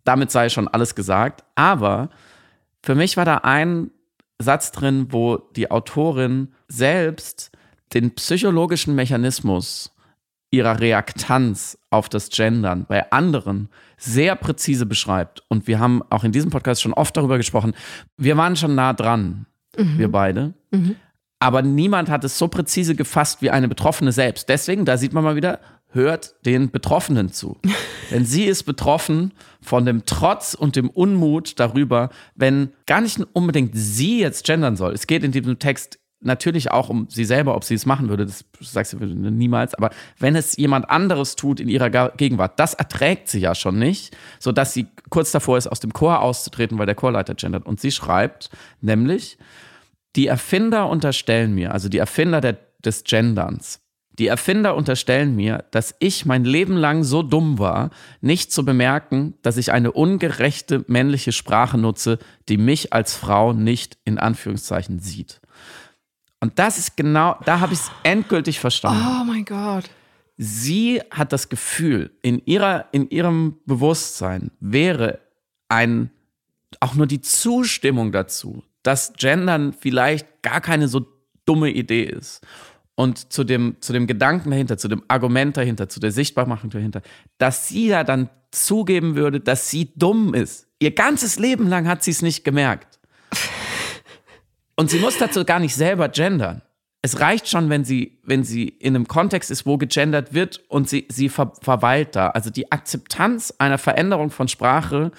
Damit 0.04 0.30
sei 0.30 0.48
schon 0.48 0.68
alles 0.68 0.94
gesagt. 0.94 1.44
Aber 1.54 2.08
für 2.82 2.94
mich 2.94 3.16
war 3.16 3.24
da 3.24 3.38
ein 3.38 3.90
Satz 4.38 4.72
drin, 4.72 5.08
wo 5.10 5.36
die 5.36 5.70
Autorin 5.70 6.54
selbst 6.68 7.50
den 7.92 8.14
psychologischen 8.14 8.94
Mechanismus 8.94 9.94
ihrer 10.50 10.80
Reaktanz 10.80 11.78
auf 11.90 12.08
das 12.08 12.28
Gendern 12.30 12.86
bei 12.88 13.10
anderen 13.12 13.68
sehr 13.96 14.34
präzise 14.36 14.86
beschreibt. 14.86 15.42
Und 15.48 15.66
wir 15.66 15.78
haben 15.78 16.02
auch 16.10 16.24
in 16.24 16.32
diesem 16.32 16.50
Podcast 16.50 16.82
schon 16.82 16.92
oft 16.92 17.16
darüber 17.16 17.36
gesprochen. 17.36 17.74
Wir 18.16 18.36
waren 18.36 18.56
schon 18.56 18.74
nah 18.74 18.92
dran, 18.92 19.46
wir 19.76 20.10
beide. 20.10 20.54
Aber 21.38 21.62
niemand 21.62 22.10
hat 22.10 22.24
es 22.24 22.36
so 22.36 22.48
präzise 22.48 22.94
gefasst 22.94 23.42
wie 23.42 23.50
eine 23.50 23.68
Betroffene 23.68 24.12
selbst. 24.12 24.48
Deswegen, 24.48 24.84
da 24.84 24.96
sieht 24.98 25.12
man 25.12 25.24
mal 25.24 25.36
wieder, 25.36 25.60
hört 25.92 26.34
den 26.44 26.70
Betroffenen 26.70 27.32
zu. 27.32 27.58
Denn 28.10 28.24
sie 28.24 28.44
ist 28.44 28.64
betroffen 28.64 29.32
von 29.62 29.86
dem 29.86 30.04
Trotz 30.04 30.54
und 30.54 30.74
dem 30.76 30.90
Unmut 30.90 31.60
darüber, 31.60 32.10
wenn 32.34 32.72
gar 32.86 33.00
nicht 33.00 33.20
unbedingt 33.32 33.70
sie 33.74 34.20
jetzt 34.20 34.44
gendern 34.44 34.76
soll. 34.76 34.92
Es 34.92 35.06
geht 35.06 35.22
in 35.22 35.32
diesem 35.32 35.58
Text 35.58 35.99
natürlich 36.20 36.70
auch 36.70 36.88
um 36.88 37.06
sie 37.08 37.24
selber, 37.24 37.54
ob 37.56 37.64
sie 37.64 37.74
es 37.74 37.86
machen 37.86 38.08
würde, 38.08 38.26
das 38.26 38.44
sagst 38.60 38.92
du 38.92 38.98
niemals, 38.98 39.74
aber 39.74 39.90
wenn 40.18 40.36
es 40.36 40.56
jemand 40.56 40.90
anderes 40.90 41.36
tut 41.36 41.60
in 41.60 41.68
ihrer 41.68 41.90
Gegenwart, 42.10 42.60
das 42.60 42.74
erträgt 42.74 43.28
sie 43.28 43.40
ja 43.40 43.54
schon 43.54 43.78
nicht, 43.78 44.16
sodass 44.38 44.74
sie 44.74 44.86
kurz 45.08 45.32
davor 45.32 45.58
ist, 45.58 45.66
aus 45.66 45.80
dem 45.80 45.92
Chor 45.92 46.20
auszutreten, 46.20 46.78
weil 46.78 46.86
der 46.86 46.94
Chorleiter 46.94 47.34
gendert. 47.34 47.66
Und 47.66 47.80
sie 47.80 47.90
schreibt 47.90 48.50
nämlich, 48.80 49.38
die 50.16 50.26
Erfinder 50.26 50.88
unterstellen 50.88 51.54
mir, 51.54 51.72
also 51.72 51.88
die 51.88 51.98
Erfinder 51.98 52.40
der, 52.40 52.58
des 52.84 53.04
Genderns, 53.04 53.80
die 54.18 54.26
Erfinder 54.26 54.76
unterstellen 54.76 55.34
mir, 55.34 55.64
dass 55.70 55.94
ich 55.98 56.26
mein 56.26 56.44
Leben 56.44 56.76
lang 56.76 57.04
so 57.04 57.22
dumm 57.22 57.58
war, 57.58 57.88
nicht 58.20 58.52
zu 58.52 58.66
bemerken, 58.66 59.32
dass 59.40 59.56
ich 59.56 59.72
eine 59.72 59.92
ungerechte 59.92 60.84
männliche 60.88 61.32
Sprache 61.32 61.78
nutze, 61.78 62.18
die 62.48 62.58
mich 62.58 62.92
als 62.92 63.16
Frau 63.16 63.54
nicht 63.54 63.96
in 64.04 64.18
Anführungszeichen 64.18 64.98
sieht. 64.98 65.40
Und 66.40 66.58
das 66.58 66.78
ist 66.78 66.96
genau, 66.96 67.36
da 67.44 67.60
habe 67.60 67.74
ich 67.74 67.80
es 67.80 67.90
endgültig 68.02 68.60
verstanden. 68.60 69.02
Oh 69.06 69.24
mein 69.24 69.44
Gott. 69.44 69.90
Sie 70.38 71.02
hat 71.10 71.34
das 71.34 71.50
Gefühl, 71.50 72.10
in, 72.22 72.40
ihrer, 72.46 72.86
in 72.92 73.10
ihrem 73.10 73.58
Bewusstsein 73.66 74.50
wäre 74.58 75.18
ein, 75.68 76.10
auch 76.80 76.94
nur 76.94 77.06
die 77.06 77.20
Zustimmung 77.20 78.10
dazu, 78.10 78.64
dass 78.82 79.12
Gendern 79.12 79.74
vielleicht 79.78 80.42
gar 80.42 80.62
keine 80.62 80.88
so 80.88 81.06
dumme 81.44 81.70
Idee 81.70 82.04
ist. 82.04 82.40
Und 82.94 83.32
zu 83.32 83.44
dem, 83.44 83.76
zu 83.80 83.92
dem 83.92 84.06
Gedanken 84.06 84.50
dahinter, 84.50 84.78
zu 84.78 84.88
dem 84.88 85.02
Argument 85.08 85.56
dahinter, 85.56 85.88
zu 85.88 86.00
der 86.00 86.10
Sichtbarmachung 86.10 86.70
dahinter, 86.70 87.02
dass 87.36 87.68
sie 87.68 87.88
ja 87.88 88.02
dann 88.02 88.30
zugeben 88.50 89.16
würde, 89.16 89.40
dass 89.40 89.70
sie 89.70 89.92
dumm 89.94 90.34
ist. 90.34 90.66
Ihr 90.78 90.94
ganzes 90.94 91.38
Leben 91.38 91.68
lang 91.68 91.86
hat 91.86 92.02
sie 92.02 92.10
es 92.10 92.22
nicht 92.22 92.44
gemerkt. 92.44 92.89
Und 94.80 94.88
sie 94.88 94.98
muss 94.98 95.18
dazu 95.18 95.44
gar 95.44 95.58
nicht 95.58 95.74
selber 95.74 96.08
gendern. 96.08 96.62
Es 97.02 97.20
reicht 97.20 97.48
schon, 97.48 97.68
wenn 97.68 97.84
sie, 97.84 98.18
wenn 98.24 98.44
sie 98.44 98.66
in 98.66 98.96
einem 98.96 99.06
Kontext 99.06 99.50
ist, 99.50 99.66
wo 99.66 99.76
gegendert 99.76 100.32
wird 100.32 100.62
und 100.68 100.88
sie, 100.88 101.06
sie 101.10 101.28
ver 101.28 101.52
verweilt 101.60 102.16
da. 102.16 102.28
Also 102.28 102.48
die 102.48 102.72
Akzeptanz 102.72 103.52
einer 103.58 103.76
Veränderung 103.76 104.30
von 104.30 104.48
Sprache 104.48 105.12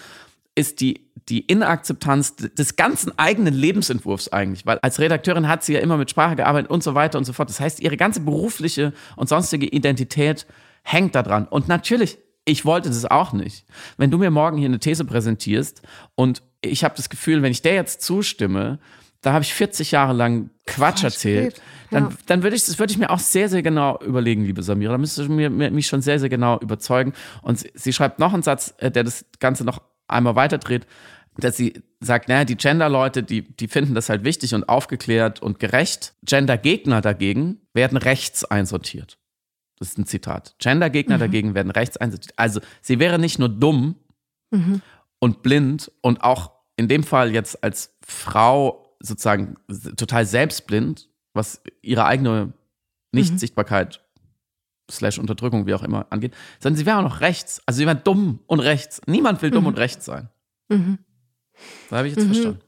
ist 0.56 0.82
die, 0.82 1.12
die 1.30 1.41
Inakzeptanz 1.41 2.38
des 2.38 2.76
ganzen 2.76 3.15
eigenen 3.19 3.54
Lebensentwurfs 3.54 4.30
eigentlich. 4.30 4.65
Weil 4.65 4.80
als 4.80 4.97
Redakteurin 4.97 5.47
hat 5.47 5.63
sie 5.63 5.74
ja 5.74 5.80
immer 5.80 5.97
mit 5.97 6.10
Sprache 6.10 6.38
gearbeitet 6.38 6.71
und 6.71 6.82
so 6.82 6.95
weiter 6.95 7.19
und 7.19 7.26
so 7.26 7.34
fort. 7.34 7.47
Das 7.47 7.60
heißt, 7.60 7.82
ihre 7.82 7.97
ganze 7.97 8.21
berufliche 8.21 8.93
und 9.15 9.30
sonstige 9.30 9.67
Identität 9.67 10.47
hängt 10.82 11.13
da 11.13 11.21
dran. 11.21 11.45
Und 11.47 11.67
natürlich, 11.67 12.17
ich 12.45 12.65
wollte 12.65 12.89
das 12.89 13.06
auch 13.06 13.32
nicht. 13.32 13.67
Wenn 13.97 14.10
du 14.10 14.17
mir 14.17 14.32
morgen 14.32 14.58
hier 14.58 14.69
eine 14.69 14.80
These 14.80 15.06
präsentierst 15.06 15.84
und 16.15 16.41
ich 16.62 16.84
habe 16.84 16.95
das 16.97 17.12
Gefühl, 17.12 17.43
wenn 17.43 17.52
ich 17.52 17.62
der 17.62 17.76
jetzt 17.76 18.02
zustimme, 18.02 18.80
da 19.21 19.34
habe 19.34 19.43
ich 19.43 19.53
40 19.53 19.91
Jahre 19.91 20.13
lang 20.13 20.49
Quatsch 20.65 21.03
erzählt, 21.03 21.55
gelebt. 21.55 21.62
dann, 21.91 22.03
Ja. 22.10 22.17
dann 22.25 22.43
würde 22.43 22.55
ich, 22.55 22.65
das 22.65 22.79
würde 22.79 22.91
ich 22.91 22.97
mir 22.97 23.10
auch 23.10 23.19
sehr, 23.19 23.49
sehr 23.49 23.62
genau 23.62 23.99
überlegen, 24.01 24.45
liebe 24.45 24.63
Samira. 24.63 24.93
Da 24.93 24.97
müsstest 24.97 25.29
du 25.29 25.34
mir, 25.34 25.49
mich 25.49 25.88
schon 25.88 26.01
sehr, 26.01 26.19
sehr 26.19 26.29
genau 26.29 26.60
überzeugen. 26.60 27.13
Und 27.41 27.60
sie, 27.60 27.71
sie 27.75 27.93
schreibt 27.93 28.19
noch 28.19 28.34
einen 28.34 28.43
Satz, 28.43 28.73
äh, 28.77 28.89
der 28.91 29.03
das 29.03 29.25
Ganze 29.39 29.63
noch 29.63 29.81
einmal 30.07 30.36
weiterdreht, 30.36 30.88
dass 31.38 31.55
sie 31.55 31.81
sagt, 31.99 32.27
naja, 32.27 32.45
die 32.45 32.57
Gender-Leute, 32.57 33.23
die, 33.23 33.43
die 33.43 33.67
finden 33.67 33.95
das 33.95 34.10
halt 34.10 34.23
wichtig 34.23 34.53
und 34.53 34.67
aufgeklärt 34.67 35.41
und 35.41 35.60
gerecht. 35.60 36.13
Gender-Gegner 36.23 37.01
dagegen 37.01 37.62
werden 37.73 37.97
rechts 37.97 38.43
einsortiert. 38.43 39.17
Das 39.79 39.89
ist 39.89 39.97
ein 39.97 40.05
Zitat. 40.05 40.55
Gender-Gegner 40.60 41.17
dagegen 41.17 41.53
werden 41.55 41.71
rechts 41.71 41.97
einsortiert. 41.97 42.34
Also 42.38 42.60
sie 42.81 42.99
wäre 42.99 43.17
nicht 43.17 43.39
nur 43.39 43.49
dumm, 43.49 43.95
mhm. 44.51 44.81
und 45.19 45.41
blind 45.41 45.91
und 46.01 46.23
auch 46.23 46.51
in 46.75 46.88
dem 46.88 47.03
Fall 47.03 47.31
jetzt 47.31 47.63
als 47.63 47.95
Frau 48.05 48.90
sozusagen 49.02 49.58
total 49.98 50.26
selbstblind, 50.26 51.10
was 51.34 51.62
ihre 51.82 52.06
eigene 52.06 52.54
Nichtsichtbarkeit 53.12 54.02
mhm. 54.16 54.22
slash 54.92 55.20
Unterdrückung, 55.20 55.66
wie 55.66 55.74
auch 55.74 55.84
immer, 55.84 56.08
angeht, 56.10 56.34
sondern 56.60 56.78
sie 56.78 56.86
wäre 56.86 56.98
auch 56.98 57.04
noch 57.04 57.22
rechts. 57.22 57.62
Also 57.66 57.80
sie 57.80 57.86
wäre 57.86 57.96
dumm 57.96 58.40
und 58.48 58.60
rechts. 58.60 59.02
Niemand 59.08 59.42
will 59.42 59.52
dumm 59.52 59.64
mhm. 59.64 59.70
und 59.70 59.78
rechts 59.78 60.06
sein. 60.06 60.30
Mhm. 60.70 61.00
Da 61.90 61.98
habe 61.98 62.08
ich 62.08 62.16
jetzt 62.16 62.26
verstanden. 62.26 62.60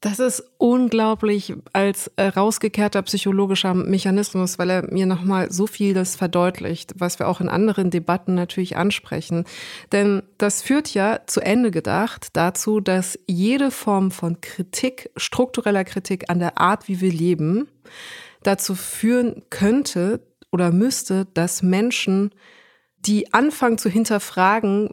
Das 0.00 0.20
ist 0.20 0.44
unglaublich 0.58 1.54
als 1.72 2.06
äh, 2.14 2.28
rausgekehrter 2.28 3.02
psychologischer 3.02 3.74
Mechanismus, 3.74 4.56
weil 4.56 4.70
er 4.70 4.92
mir 4.92 5.06
nochmal 5.06 5.50
so 5.50 5.66
vieles 5.66 6.14
verdeutlicht, 6.14 6.94
was 6.98 7.18
wir 7.18 7.26
auch 7.26 7.40
in 7.40 7.48
anderen 7.48 7.90
Debatten 7.90 8.34
natürlich 8.34 8.76
ansprechen. 8.76 9.44
Denn 9.90 10.22
das 10.38 10.62
führt 10.62 10.94
ja 10.94 11.20
zu 11.26 11.40
Ende 11.40 11.72
gedacht 11.72 12.28
dazu, 12.34 12.78
dass 12.78 13.18
jede 13.26 13.72
Form 13.72 14.12
von 14.12 14.40
Kritik, 14.40 15.10
struktureller 15.16 15.82
Kritik 15.82 16.30
an 16.30 16.38
der 16.38 16.58
Art, 16.58 16.86
wie 16.86 17.00
wir 17.00 17.12
leben, 17.12 17.66
dazu 18.44 18.76
führen 18.76 19.42
könnte 19.50 20.20
oder 20.52 20.70
müsste, 20.70 21.26
dass 21.34 21.62
Menschen, 21.62 22.30
die 23.00 23.32
anfangen 23.32 23.78
zu 23.78 23.88
hinterfragen, 23.88 24.90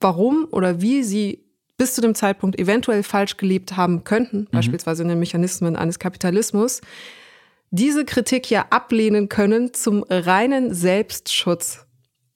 warum 0.00 0.48
oder 0.50 0.80
wie 0.80 1.02
sie 1.02 1.45
bis 1.76 1.94
zu 1.94 2.00
dem 2.00 2.14
Zeitpunkt 2.14 2.58
eventuell 2.58 3.02
falsch 3.02 3.36
gelebt 3.36 3.76
haben 3.76 4.04
könnten, 4.04 4.40
mhm. 4.40 4.48
beispielsweise 4.50 5.02
in 5.02 5.08
den 5.08 5.18
Mechanismen 5.18 5.76
eines 5.76 5.98
Kapitalismus, 5.98 6.80
diese 7.70 8.04
Kritik 8.04 8.50
ja 8.50 8.66
ablehnen 8.70 9.28
können 9.28 9.74
zum 9.74 10.04
reinen 10.08 10.72
Selbstschutz 10.72 11.86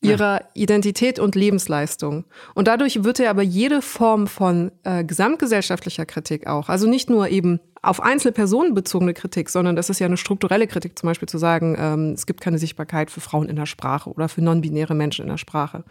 ihrer 0.02 0.40
ja. 0.40 0.48
Identität 0.54 1.18
und 1.18 1.34
Lebensleistung. 1.34 2.24
Und 2.54 2.68
dadurch 2.68 3.04
wird 3.04 3.18
ja 3.18 3.30
aber 3.30 3.42
jede 3.42 3.82
Form 3.82 4.26
von 4.26 4.72
äh, 4.82 5.04
gesamtgesellschaftlicher 5.04 6.06
Kritik 6.06 6.46
auch, 6.46 6.68
also 6.68 6.88
nicht 6.88 7.10
nur 7.10 7.28
eben 7.28 7.60
auf 7.82 8.02
Einzelpersonen 8.02 8.74
bezogene 8.74 9.14
Kritik, 9.14 9.50
sondern 9.50 9.76
das 9.76 9.90
ist 9.90 9.98
ja 9.98 10.06
eine 10.06 10.16
strukturelle 10.16 10.66
Kritik, 10.66 10.98
zum 10.98 11.08
Beispiel 11.08 11.28
zu 11.28 11.38
sagen, 11.38 11.76
ähm, 11.78 12.12
es 12.12 12.26
gibt 12.26 12.40
keine 12.40 12.58
Sichtbarkeit 12.58 13.10
für 13.10 13.20
Frauen 13.20 13.48
in 13.48 13.56
der 13.56 13.66
Sprache 13.66 14.10
oder 14.10 14.28
für 14.28 14.42
non-binäre 14.42 14.94
Menschen 14.94 15.22
in 15.22 15.30
der 15.30 15.38
Sprache. 15.38 15.84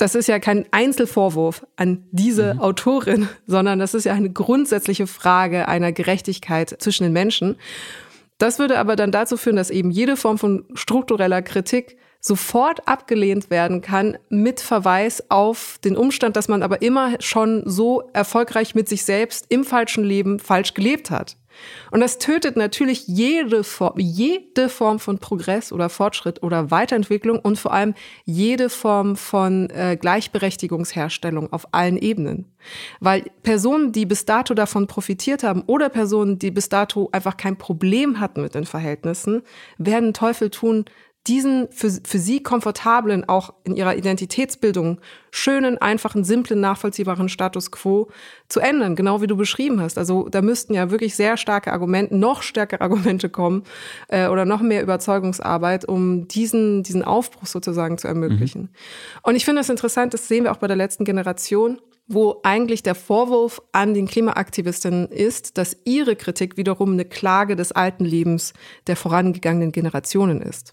Das 0.00 0.14
ist 0.14 0.28
ja 0.28 0.38
kein 0.38 0.64
Einzelvorwurf 0.70 1.66
an 1.76 2.06
diese 2.10 2.54
mhm. 2.54 2.60
Autorin, 2.60 3.28
sondern 3.46 3.78
das 3.78 3.92
ist 3.92 4.04
ja 4.04 4.14
eine 4.14 4.30
grundsätzliche 4.30 5.06
Frage 5.06 5.68
einer 5.68 5.92
Gerechtigkeit 5.92 6.74
zwischen 6.78 7.04
den 7.04 7.12
Menschen. 7.12 7.56
Das 8.38 8.58
würde 8.58 8.78
aber 8.78 8.96
dann 8.96 9.12
dazu 9.12 9.36
führen, 9.36 9.56
dass 9.56 9.68
eben 9.68 9.90
jede 9.90 10.16
Form 10.16 10.38
von 10.38 10.64
struktureller 10.72 11.42
Kritik 11.42 11.98
sofort 12.18 12.88
abgelehnt 12.88 13.50
werden 13.50 13.82
kann 13.82 14.16
mit 14.30 14.60
Verweis 14.60 15.30
auf 15.30 15.78
den 15.84 15.98
Umstand, 15.98 16.36
dass 16.36 16.48
man 16.48 16.62
aber 16.62 16.80
immer 16.80 17.20
schon 17.20 17.62
so 17.66 18.02
erfolgreich 18.14 18.74
mit 18.74 18.88
sich 18.88 19.04
selbst 19.04 19.46
im 19.50 19.64
falschen 19.64 20.04
Leben 20.04 20.38
falsch 20.38 20.72
gelebt 20.72 21.10
hat. 21.10 21.36
Und 21.90 22.00
das 22.00 22.18
tötet 22.18 22.56
natürlich 22.56 23.06
jede 23.06 23.64
Form, 23.64 23.94
jede 23.98 24.68
Form 24.68 24.98
von 24.98 25.18
Progress 25.18 25.72
oder 25.72 25.88
Fortschritt 25.88 26.42
oder 26.42 26.70
Weiterentwicklung 26.70 27.38
und 27.38 27.58
vor 27.58 27.72
allem 27.72 27.94
jede 28.24 28.68
Form 28.68 29.16
von 29.16 29.70
äh, 29.70 29.96
Gleichberechtigungsherstellung 30.00 31.52
auf 31.52 31.72
allen 31.72 31.96
Ebenen. 31.96 32.46
Weil 33.00 33.24
Personen, 33.42 33.92
die 33.92 34.06
bis 34.06 34.26
dato 34.26 34.54
davon 34.54 34.86
profitiert 34.86 35.42
haben 35.42 35.62
oder 35.66 35.88
Personen, 35.88 36.38
die 36.38 36.50
bis 36.50 36.68
dato 36.68 37.08
einfach 37.12 37.36
kein 37.36 37.56
Problem 37.56 38.20
hatten 38.20 38.42
mit 38.42 38.54
den 38.54 38.64
Verhältnissen, 38.64 39.42
werden 39.78 40.12
Teufel 40.12 40.50
tun, 40.50 40.84
diesen 41.26 41.68
für, 41.70 41.90
für 41.90 42.18
sie 42.18 42.42
komfortablen, 42.42 43.28
auch 43.28 43.52
in 43.64 43.76
ihrer 43.76 43.94
Identitätsbildung 43.94 45.00
schönen, 45.30 45.76
einfachen, 45.76 46.24
simplen, 46.24 46.60
nachvollziehbaren 46.60 47.28
Status 47.28 47.70
quo 47.70 48.08
zu 48.48 48.60
ändern, 48.60 48.96
genau 48.96 49.20
wie 49.20 49.26
du 49.26 49.36
beschrieben 49.36 49.80
hast. 49.80 49.98
Also 49.98 50.28
da 50.28 50.40
müssten 50.40 50.72
ja 50.72 50.90
wirklich 50.90 51.14
sehr 51.14 51.36
starke 51.36 51.72
Argumente, 51.72 52.16
noch 52.16 52.42
stärkere 52.42 52.80
Argumente 52.90 53.28
kommen 53.28 53.64
äh, 54.08 54.28
oder 54.28 54.46
noch 54.46 54.62
mehr 54.62 54.82
Überzeugungsarbeit, 54.82 55.84
um 55.84 56.26
diesen, 56.26 56.82
diesen 56.82 57.04
Aufbruch 57.04 57.46
sozusagen 57.46 57.98
zu 57.98 58.08
ermöglichen. 58.08 58.62
Mhm. 58.62 58.68
Und 59.22 59.36
ich 59.36 59.44
finde 59.44 59.60
das 59.60 59.68
interessant, 59.68 60.14
das 60.14 60.26
sehen 60.26 60.44
wir 60.44 60.52
auch 60.52 60.56
bei 60.56 60.68
der 60.68 60.76
letzten 60.76 61.04
Generation, 61.04 61.80
wo 62.08 62.40
eigentlich 62.42 62.82
der 62.82 62.96
Vorwurf 62.96 63.62
an 63.72 63.94
den 63.94 64.08
Klimaaktivistinnen 64.08 65.06
ist, 65.08 65.58
dass 65.58 65.76
ihre 65.84 66.16
Kritik 66.16 66.56
wiederum 66.56 66.92
eine 66.92 67.04
Klage 67.04 67.54
des 67.54 67.70
alten 67.70 68.04
Lebens 68.04 68.52
der 68.88 68.96
vorangegangenen 68.96 69.70
Generationen 69.70 70.42
ist. 70.42 70.72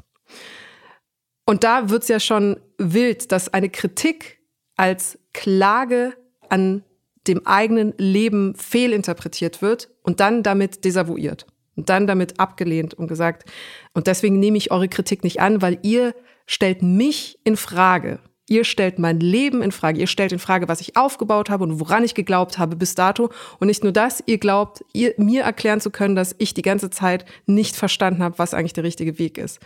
Und 1.46 1.64
da 1.64 1.90
wird 1.90 2.04
es 2.04 2.10
ja 2.10 2.20
schon 2.20 2.60
wild, 2.78 3.32
dass 3.32 3.54
eine 3.54 3.70
Kritik 3.70 4.40
als 4.76 5.18
Klage 5.34 6.14
an 6.50 6.84
dem 7.28 7.46
eigenen 7.46 7.94
Leben 7.98 8.56
fehlinterpretiert 8.56 9.62
wird 9.62 9.90
und 10.04 10.20
dann 10.20 10.44
damit 10.44 10.86
desavouiert 10.86 11.46
und 11.76 11.90
dann 11.90 12.08
damit 12.08 12.40
abgelehnt 12.40 12.94
und 12.94 13.08
gesagt, 13.08 13.50
und 13.94 14.08
deswegen 14.08 14.40
nehme 14.40 14.58
ich 14.58 14.72
eure 14.72 14.88
Kritik 14.88 15.24
nicht 15.24 15.40
an, 15.40 15.62
weil 15.62 15.80
ihr 15.84 16.16
stellt 16.46 16.82
mich 16.82 17.40
in 17.44 17.58
Frage. 17.58 18.20
Ihr 18.50 18.64
stellt 18.64 18.98
mein 18.98 19.20
Leben 19.20 19.62
in 19.62 19.72
Frage. 19.72 20.00
Ihr 20.00 20.08
stellt 20.08 20.32
in 20.32 20.40
Frage, 20.40 20.68
was 20.68 20.80
ich 20.80 20.96
aufgebaut 20.96 21.50
habe 21.50 21.66
und 21.66 21.80
woran 21.80 22.04
ich 22.04 22.16
geglaubt 22.16 22.58
habe 22.58 22.76
bis 22.76 22.96
dato. 22.96 23.30
Und 23.60 23.68
nicht 23.68 23.84
nur 23.84 23.92
das, 23.92 24.24
ihr 24.26 24.38
glaubt, 24.38 24.86
ihr, 24.94 25.14
mir 25.18 25.44
erklären 25.44 25.82
zu 25.82 25.92
können, 25.92 26.16
dass 26.16 26.36
ich 26.38 26.54
die 26.54 26.62
ganze 26.62 26.90
Zeit 26.90 27.26
nicht 27.46 27.76
verstanden 27.76 28.24
habe, 28.24 28.40
was 28.40 28.54
eigentlich 28.54 28.74
der 28.74 28.86
richtige 28.86 29.20
Weg 29.20 29.38
ist. 29.38 29.60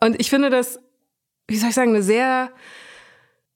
Und 0.00 0.20
ich 0.20 0.28
finde 0.28 0.50
das, 0.50 0.80
wie 1.46 1.56
soll 1.56 1.68
ich 1.68 1.74
sagen, 1.76 1.90
eine 1.90 2.02
sehr, 2.02 2.50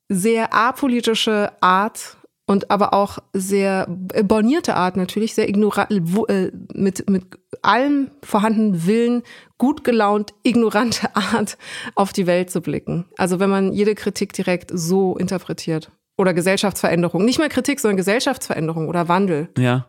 sehr 0.09 0.55
apolitische 0.55 1.53
Art 1.61 2.17
und 2.51 2.69
aber 2.69 2.95
auch 2.95 3.19
sehr 3.33 3.87
bornierte 3.87 4.75
Art 4.75 4.97
natürlich, 4.97 5.37
sehr 5.37 5.49
ignorant, 5.49 5.89
äh, 5.93 6.51
mit, 6.75 7.09
mit 7.09 7.25
allem 7.63 8.11
vorhandenen 8.25 8.87
Willen, 8.87 9.23
gut 9.57 9.85
gelaunt, 9.85 10.35
ignorante 10.43 11.15
Art 11.15 11.57
auf 11.95 12.13
die 12.13 12.27
Welt 12.27 12.51
zu 12.51 12.61
blicken. 12.61 13.05
Also 13.17 13.39
wenn 13.39 13.51
man 13.51 13.73
jede 13.73 13.95
Kritik 13.95 14.33
direkt 14.33 14.73
so 14.75 15.17
interpretiert. 15.17 15.93
Oder 16.17 16.35
Gesellschaftsveränderung. 16.35 17.25
Nicht 17.25 17.39
mehr 17.39 17.49
Kritik, 17.49 17.79
sondern 17.79 17.99
Gesellschaftsveränderung 17.99 18.89
oder 18.89 19.07
Wandel. 19.07 19.49
Ja. 19.57 19.87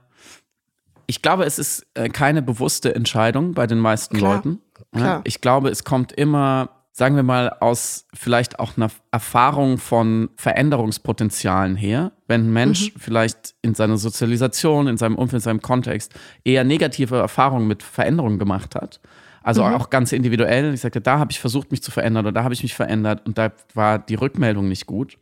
Ich 1.08 1.24
glaube, 1.24 1.46
es 1.46 1.58
ist 1.58 1.88
äh, 1.96 2.10
keine 2.10 2.44
bewusste 2.44 2.94
Entscheidung 2.94 3.56
bei 3.56 3.66
den 3.66 3.80
meisten 3.80 4.18
Klar. 4.18 4.36
Leuten. 4.36 4.60
Klar. 4.94 5.22
Ich 5.24 5.42
glaube, 5.42 5.70
es 5.70 5.84
kommt 5.84 6.12
immer 6.12 6.81
sagen 6.94 7.16
wir 7.16 7.24
mal, 7.24 7.50
aus 7.60 8.06
vielleicht 8.14 8.60
auch 8.60 8.76
einer 8.76 8.90
Erfahrung 9.12 9.78
von 9.78 10.30
Veränderungspotenzialen 10.36 11.76
her, 11.76 12.12
wenn 12.28 12.48
ein 12.48 12.54
Mensch 12.54 12.94
mhm. 12.94 13.00
vielleicht 13.00 13.56
in 13.62 13.76
seiner 13.76 13.98
Sozialisation, 13.98 14.88
in 14.88 14.98
seinem 14.98 15.16
Umfeld, 15.16 15.42
in 15.42 15.44
seinem 15.44 15.62
Kontext 15.62 16.14
eher 16.44 16.64
negative 16.64 17.18
Erfahrungen 17.18 17.68
mit 17.68 17.82
Veränderungen 17.82 18.40
gemacht 18.40 18.76
hat. 18.76 19.00
Also 19.44 19.64
mhm. 19.64 19.74
auch 19.74 19.90
ganz 19.90 20.12
individuell. 20.12 20.74
Ich 20.74 20.82
sagte, 20.82 21.02
da 21.02 21.18
habe 21.18 21.32
ich 21.32 21.40
versucht, 21.40 21.72
mich 21.72 21.82
zu 21.82 21.92
verändern 21.92 22.26
oder 22.26 22.34
da 22.34 22.44
habe 22.44 22.54
ich 22.54 22.62
mich 22.62 22.76
verändert 22.76 23.26
und 23.26 23.38
da 23.38 23.52
war 23.74 23.98
die 23.98 24.16
Rückmeldung 24.16 24.68
nicht 24.68 24.86
gut 24.86 25.18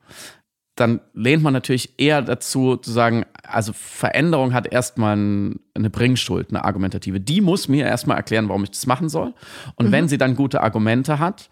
dann 0.79 1.01
lehnt 1.13 1.43
man 1.43 1.53
natürlich 1.53 1.99
eher 1.99 2.21
dazu 2.21 2.77
zu 2.77 2.91
sagen, 2.91 3.25
also 3.43 3.73
Veränderung 3.73 4.53
hat 4.53 4.71
erstmal 4.71 5.13
eine 5.13 5.89
Bringschuld, 5.89 6.49
eine 6.49 6.63
argumentative. 6.63 7.19
Die 7.19 7.41
muss 7.41 7.67
mir 7.67 7.85
erstmal 7.85 8.17
erklären, 8.17 8.47
warum 8.47 8.63
ich 8.63 8.71
das 8.71 8.87
machen 8.87 9.09
soll. 9.09 9.33
Und 9.75 9.87
mhm. 9.87 9.91
wenn 9.91 10.07
sie 10.07 10.17
dann 10.17 10.35
gute 10.35 10.61
Argumente 10.61 11.19
hat, 11.19 11.49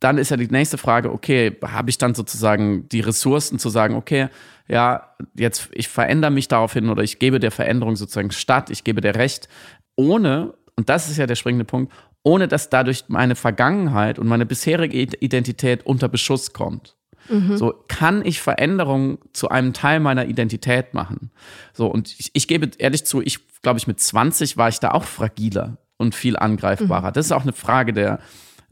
dann 0.00 0.18
ist 0.18 0.30
ja 0.30 0.36
die 0.36 0.48
nächste 0.48 0.78
Frage, 0.78 1.12
okay, 1.12 1.56
habe 1.62 1.90
ich 1.90 1.98
dann 1.98 2.14
sozusagen 2.14 2.88
die 2.88 3.00
Ressourcen 3.00 3.58
zu 3.58 3.68
sagen, 3.68 3.94
okay, 3.94 4.28
ja, 4.66 5.14
jetzt 5.34 5.68
ich 5.72 5.88
verändere 5.88 6.30
mich 6.30 6.48
daraufhin 6.48 6.88
oder 6.88 7.02
ich 7.02 7.18
gebe 7.18 7.38
der 7.38 7.50
Veränderung 7.50 7.96
sozusagen 7.96 8.30
statt, 8.30 8.70
ich 8.70 8.82
gebe 8.82 9.00
der 9.00 9.14
Recht, 9.14 9.48
ohne, 9.96 10.54
und 10.76 10.88
das 10.88 11.10
ist 11.10 11.18
ja 11.18 11.26
der 11.26 11.34
springende 11.34 11.66
Punkt, 11.66 11.92
ohne 12.22 12.48
dass 12.48 12.70
dadurch 12.70 13.04
meine 13.08 13.34
Vergangenheit 13.34 14.18
und 14.18 14.26
meine 14.26 14.46
bisherige 14.46 14.98
Identität 14.98 15.84
unter 15.84 16.08
Beschuss 16.08 16.52
kommt. 16.52 16.96
Mhm. 17.28 17.56
So 17.56 17.74
kann 17.88 18.24
ich 18.24 18.40
Veränderungen 18.40 19.18
zu 19.32 19.48
einem 19.48 19.72
Teil 19.72 20.00
meiner 20.00 20.26
Identität 20.26 20.94
machen. 20.94 21.30
So 21.72 21.86
und 21.86 22.14
ich, 22.18 22.30
ich 22.32 22.48
gebe 22.48 22.70
ehrlich 22.78 23.04
zu, 23.04 23.20
ich 23.20 23.38
glaube 23.62 23.78
ich 23.78 23.86
mit 23.86 24.00
20 24.00 24.56
war 24.56 24.68
ich 24.68 24.80
da 24.80 24.92
auch 24.92 25.04
fragiler 25.04 25.78
und 25.96 26.14
viel 26.14 26.36
angreifbarer. 26.36 27.08
Mhm. 27.08 27.12
Das 27.12 27.26
ist 27.26 27.32
auch 27.32 27.42
eine 27.42 27.52
Frage 27.52 27.92
der 27.92 28.20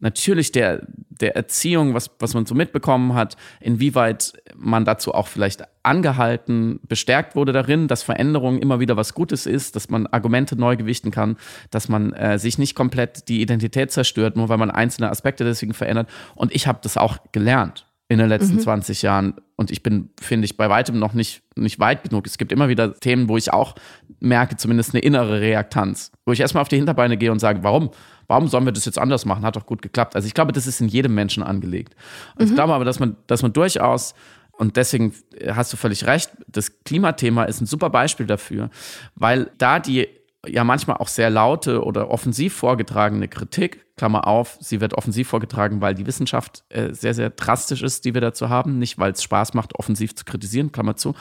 natürlich 0.00 0.52
der, 0.52 0.82
der 1.08 1.37
Erziehung, 1.37 1.94
was, 1.94 2.11
was 2.18 2.34
man 2.34 2.46
so 2.46 2.54
mitbekommen 2.54 3.14
hat, 3.14 3.37
inwieweit 3.61 4.34
man 4.56 4.84
dazu 4.84 5.12
auch 5.12 5.26
vielleicht 5.26 5.64
angehalten, 5.82 6.80
bestärkt 6.87 7.34
wurde 7.34 7.52
darin, 7.52 7.88
dass 7.88 8.02
Veränderung 8.02 8.58
immer 8.58 8.80
wieder 8.80 8.96
was 8.96 9.14
Gutes 9.14 9.46
ist, 9.46 9.76
dass 9.76 9.90
man 9.90 10.06
Argumente 10.06 10.56
neu 10.56 10.76
gewichten 10.76 11.11
kann, 11.11 11.37
dass 11.70 11.88
man 11.88 12.12
äh, 12.12 12.38
sich 12.38 12.58
nicht 12.58 12.74
komplett 12.74 13.28
die 13.28 13.40
Identität 13.40 13.90
zerstört, 13.90 14.37
nur 14.37 14.48
weil 14.48 14.58
man 14.58 14.70
einzelne 14.70 15.11
Aspekte 15.11 15.44
deswegen 15.44 15.74
verändert. 15.74 16.08
Und 16.34 16.54
ich 16.54 16.66
habe 16.66 16.78
das 16.82 16.96
auch 16.96 17.18
gelernt 17.32 17.88
in 18.09 18.18
den 18.18 18.29
letzten 18.29 18.57
mhm. 18.57 18.61
20 18.61 19.03
Jahren. 19.03 19.35
Und 19.57 19.71
ich 19.71 19.83
bin, 19.83 20.11
finde 20.21 20.47
ich, 20.47 20.57
bei 20.57 20.71
weitem 20.71 20.99
noch 20.99 21.12
nicht, 21.12 21.42
nicht 21.57 21.79
weit 21.79 22.05
genug. 22.05 22.27
Es 22.27 22.38
gibt 22.38 22.53
immer 22.53 22.68
wieder 22.68 22.94
Themen, 22.94 23.29
wo 23.29 23.37
ich 23.37 23.53
auch 23.53 23.75
merke, 24.18 24.57
zumindest 24.57 24.94
eine 24.94 25.03
innere 25.03 25.40
Reaktanz, 25.40 26.11
wo 26.25 26.33
ich 26.33 26.40
erstmal 26.40 26.62
auf 26.62 26.68
die 26.68 26.77
Hinterbeine 26.77 27.16
gehe 27.18 27.31
und 27.31 27.38
sage, 27.38 27.62
warum? 27.62 27.90
Warum 28.27 28.49
sollen 28.49 28.66
wir 28.66 28.73
das 28.73 28.85
jetzt 28.85 28.99
anders 28.99 29.25
machen? 29.25 29.44
Hat 29.44 29.57
doch 29.57 29.66
gut 29.66 29.81
geklappt. 29.81 30.14
Also 30.14 30.27
ich 30.27 30.35
glaube, 30.35 30.53
das 30.53 30.66
ist 30.66 30.81
in 30.81 30.88
jedem 30.88 31.14
Menschen 31.14 31.42
angelegt. 31.42 31.94
Mhm. 32.38 32.47
ich 32.47 32.55
glaube 32.55 32.73
aber, 32.75 32.85
dass 32.85 32.99
man, 32.99 33.16
dass 33.27 33.42
man 33.42 33.53
durchaus 33.53 34.14
und 34.53 34.77
deswegen 34.77 35.14
hast 35.47 35.73
du 35.73 35.77
völlig 35.77 36.05
recht, 36.07 36.33
das 36.49 36.83
Klimathema 36.83 37.44
ist 37.44 37.61
ein 37.61 37.66
super 37.66 37.90
Beispiel 37.90 38.27
dafür, 38.27 38.71
weil 39.14 39.51
da 39.57 39.79
die 39.79 40.09
ja 40.46 40.64
manchmal 40.64 40.98
auch 40.98 41.09
sehr 41.09 41.31
laute 41.31 41.83
oder 41.85 42.11
offensiv 42.11 42.55
vorgetragene 42.55 43.29
Kritik, 43.29 43.85
Klammer 43.96 44.27
auf, 44.27 44.57
sie 44.61 44.81
wird 44.81 44.94
offensiv 44.94 45.29
vorgetragen, 45.29 45.81
weil 45.81 45.94
die 45.94 46.07
Wissenschaft 46.07 46.64
äh, 46.68 46.94
sehr, 46.94 47.14
sehr 47.14 47.31
drastisch 47.31 47.83
ist, 47.83 48.05
die 48.05 48.14
wir 48.14 48.20
dazu 48.20 48.48
haben, 48.48 48.79
nicht 48.79 48.98
weil 48.98 49.12
es 49.12 49.22
Spaß 49.22 49.55
macht, 49.55 49.74
offensiv 49.74 50.14
zu 50.14 50.24
kritisieren, 50.24 50.70
Klammer 50.70 50.96
zu, 50.96 51.14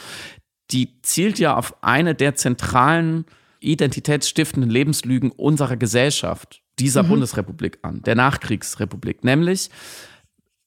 die 0.72 1.02
zielt 1.02 1.40
ja 1.40 1.56
auf 1.56 1.84
eine 1.84 2.14
der 2.14 2.36
zentralen 2.36 3.26
identitätsstiftenden 3.60 4.70
Lebenslügen 4.70 5.32
unserer 5.32 5.78
Gesellschaft, 5.78 6.62
dieser 6.78 7.04
mhm. 7.04 7.10
Bundesrepublik 7.10 7.80
an, 7.82 8.04
der 8.04 8.16
Nachkriegsrepublik, 8.16 9.24
nämlich 9.24 9.72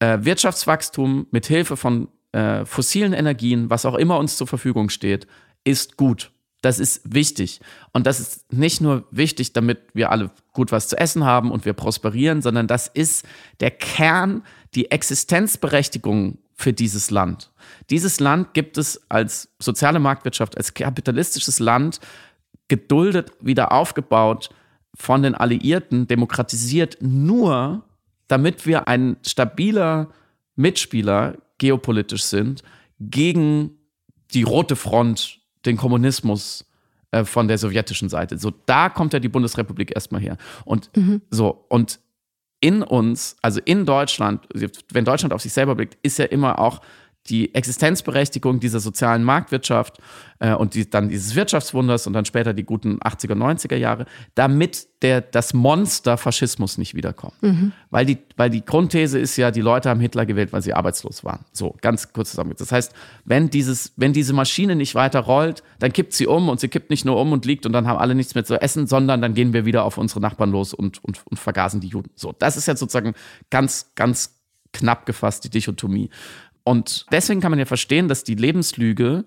äh, 0.01 0.19
Wirtschaftswachstum 0.23 1.29
mit 1.31 1.47
Hilfe 1.47 1.77
von 1.77 2.09
äh, 2.33 2.65
fossilen 2.65 3.13
Energien, 3.13 3.71
was 3.71 3.87
auch 3.87 3.95
immer 3.95 4.19
uns 4.19 4.37
zur 4.37 4.47
Verfügung 4.47 4.89
steht, 4.89 5.29
ist 5.63 5.97
gut. 5.97 6.33
Das 6.61 6.79
ist 6.79 7.01
wichtig. 7.05 7.61
Und 7.92 8.07
das 8.07 8.20
ist 8.20 8.53
nicht 8.53 8.81
nur 8.81 9.05
wichtig, 9.11 9.53
damit 9.53 9.79
wir 9.94 10.11
alle 10.11 10.31
gut 10.53 10.73
was 10.73 10.88
zu 10.88 10.99
essen 10.99 11.25
haben 11.25 11.51
und 11.51 11.64
wir 11.64 11.73
prosperieren, 11.73 12.42
sondern 12.42 12.66
das 12.66 12.87
ist 12.87 13.25
der 13.61 13.70
Kern, 13.70 14.42
die 14.75 14.90
Existenzberechtigung 14.90 16.38
für 16.55 16.73
dieses 16.75 17.11
Land. 17.11 17.51
Dieses 17.88 18.20
Land 18.20 18.53
gibt 18.53 18.77
es 18.77 19.01
als 19.09 19.49
soziale 19.59 19.99
Marktwirtschaft, 19.99 20.57
als 20.57 20.75
kapitalistisches 20.75 21.59
Land 21.59 22.01
geduldet 22.68 23.33
wieder 23.40 23.73
aufgebaut 23.73 24.51
von 24.94 25.23
den 25.23 25.35
Alliierten, 25.35 26.07
demokratisiert 26.07 26.99
nur, 27.01 27.83
damit 28.29 28.66
wir 28.66 28.87
ein 28.87 29.16
stabiler 29.27 30.11
Mitspieler 30.57 31.38
geopolitisch 31.59 32.25
sind 32.25 32.62
gegen 33.01 33.79
die 34.35 34.42
rote 34.42 34.77
Front 34.77 35.39
den 35.66 35.77
Kommunismus 35.77 36.64
äh, 37.11 37.25
von 37.25 37.49
der 37.49 37.59
sowjetischen 37.59 38.09
Seite. 38.09 38.38
So, 38.38 38.53
da 38.66 38.88
kommt 38.88 39.12
ja 39.12 39.18
die 39.18 39.29
Bundesrepublik 39.29 39.94
erstmal 39.94 40.20
her. 40.20 40.37
Und 40.64 40.90
mhm. 40.96 41.23
so, 41.31 41.64
und 41.68 42.01
in 42.61 42.83
uns, 42.83 43.37
also 43.42 43.61
in 43.64 43.87
Deutschland, 43.87 44.46
wenn 44.92 45.05
Deutschland 45.05 45.33
auf 45.33 45.40
sich 45.40 45.53
selber 45.53 45.75
blickt, 45.75 45.96
ist 46.03 46.18
ja 46.18 46.27
immer 46.27 46.59
auch 46.59 46.81
die 47.31 47.55
Existenzberechtigung 47.55 48.61
dieser 48.61 48.81
sozialen 48.81 49.25
Marktwirtschaft 49.25 49.99
äh, 50.40 50.53
und 50.53 50.75
die, 50.75 50.88
dann 50.90 51.09
dieses 51.09 51.35
Wirtschaftswunders 51.35 52.07
und 52.07 52.12
dann 52.12 52.25
später 52.25 52.53
die 52.53 52.64
guten 52.64 52.99
80er, 52.99 53.35
90er 53.35 53.77
Jahre, 53.77 54.07
damit 54.35 54.88
der, 55.03 55.21
das 55.21 55.55
Monster 55.55 56.19
Faschismus 56.19 56.77
nicht 56.77 56.95
wiederkommt. 56.95 57.43
Mhm. 57.43 57.73
Weil, 57.90 58.05
die, 58.05 58.19
weil 58.37 58.51
die 58.51 58.64
Grundthese 58.64 59.19
ist 59.19 59.37
ja, 59.37 59.51
die 59.51 59.61
Leute 59.61 59.88
haben 59.88 60.01
Hitler 60.01 60.27
gewählt, 60.27 60.53
weil 60.53 60.62
sie 60.62 60.75
arbeitslos 60.75 61.25
waren. 61.25 61.45
So, 61.53 61.77
ganz 61.81 62.12
kurz 62.12 62.31
zusammengefasst. 62.31 62.71
Das 62.71 62.77
heißt, 62.77 62.93
wenn, 63.25 63.49
dieses, 63.49 63.93
wenn 63.97 64.12
diese 64.12 64.33
Maschine 64.33 64.77
nicht 64.77 64.95
weiter 64.95 65.21
rollt, 65.21 65.62
dann 65.79 65.93
kippt 65.93 66.12
sie 66.12 66.27
um 66.27 66.49
und 66.49 66.61
sie 66.61 66.69
kippt 66.69 66.90
nicht 66.90 67.05
nur 67.05 67.19
um 67.21 67.33
und 67.33 67.47
liegt 67.47 67.64
und 67.64 67.73
dann 67.73 67.87
haben 67.87 67.99
alle 67.99 68.14
nichts 68.14 68.35
mehr 68.35 68.45
zu 68.45 68.61
essen, 68.61 68.87
sondern 68.87 69.23
dann 69.23 69.35
gehen 69.35 69.53
wir 69.53 69.64
wieder 69.64 69.85
auf 69.85 69.97
unsere 69.97 70.21
Nachbarn 70.21 70.51
los 70.51 70.75
und, 70.75 71.03
und, 71.05 71.21
und 71.27 71.38
vergasen 71.38 71.81
die 71.81 71.88
Juden. 71.88 72.11
So, 72.16 72.35
das 72.38 72.57
ist 72.57 72.66
jetzt 72.66 72.81
sozusagen 72.81 73.14
ganz, 73.51 73.93
ganz 73.95 74.40
knapp 74.73 75.07
gefasst 75.07 75.45
die 75.45 75.51
Dichotomie. 75.51 76.11
Und 76.71 77.07
deswegen 77.11 77.41
kann 77.41 77.51
man 77.51 77.59
ja 77.59 77.65
verstehen, 77.65 78.07
dass 78.07 78.23
die 78.23 78.37
Lebenslüge, 78.37 79.25